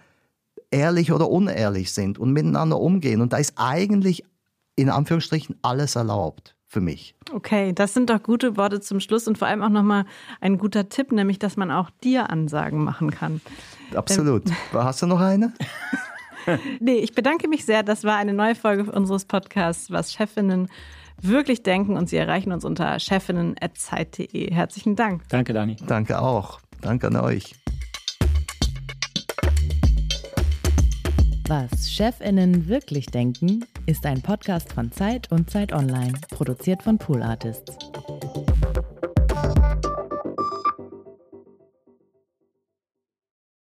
ehrlich 0.70 1.12
oder 1.12 1.30
unehrlich 1.30 1.92
sind 1.92 2.20
und 2.20 2.32
miteinander 2.32 2.80
umgehen. 2.80 3.22
Und 3.22 3.34
da 3.34 3.38
ist 3.38 3.54
eigentlich 3.56 4.24
in 4.78 4.90
Anführungsstrichen 4.90 5.58
alles 5.62 5.98
erlaubt 5.98 6.56
für 6.68 6.80
mich. 6.82 7.16
Okay, 7.34 7.74
das 7.74 7.94
sind 7.94 8.10
doch 8.10 8.22
gute 8.22 8.56
Worte 8.56 8.80
zum 8.80 9.00
Schluss 9.00 9.28
und 9.28 9.38
vor 9.38 9.48
allem 9.48 9.64
auch 9.64 9.70
nochmal 9.70 10.06
ein 10.40 10.58
guter 10.58 10.88
Tipp, 10.88 11.12
nämlich, 11.12 11.40
dass 11.40 11.58
man 11.58 11.72
auch 11.72 11.90
dir 12.04 12.30
Ansagen 12.30 12.84
machen 12.84 13.12
kann. 13.12 13.42
Absolut. 13.94 14.48
Ähm, 14.48 14.56
Hast 14.74 15.02
du 15.02 15.08
noch 15.08 15.20
eine? 15.20 15.54
nee, 16.80 16.98
ich 16.98 17.14
bedanke 17.14 17.48
mich 17.48 17.66
sehr. 17.66 17.84
Das 17.84 18.04
war 18.04 18.18
eine 18.18 18.34
neue 18.34 18.56
Folge 18.56 18.90
unseres 18.92 19.26
Podcasts, 19.26 19.92
was 19.92 20.14
Chefinnen 20.14 20.70
wirklich 21.22 21.64
denken 21.64 21.98
und 21.98 22.10
Sie 22.10 22.18
erreichen 22.18 22.52
uns 22.52 22.64
unter 22.64 23.00
chefinnen.zeit.de. 23.00 24.54
Herzlichen 24.54 24.96
Dank. 24.96 25.24
Danke, 25.30 25.54
Dani. 25.54 25.78
Danke 25.88 26.22
auch. 26.22 26.60
Danke 26.82 27.08
an 27.08 27.16
euch. 27.16 27.56
Was 31.48 31.90
Chefinnen 31.90 32.68
wirklich 32.68 33.06
denken, 33.06 33.64
ist 33.86 34.06
ein 34.06 34.22
Podcast 34.22 34.74
von 34.74 34.92
Zeit 34.92 35.32
und 35.32 35.50
Zeit 35.50 35.72
Online, 35.72 36.12
produziert 36.30 36.84
von 36.84 36.98
Pool 36.98 37.24
Artists. 37.24 37.78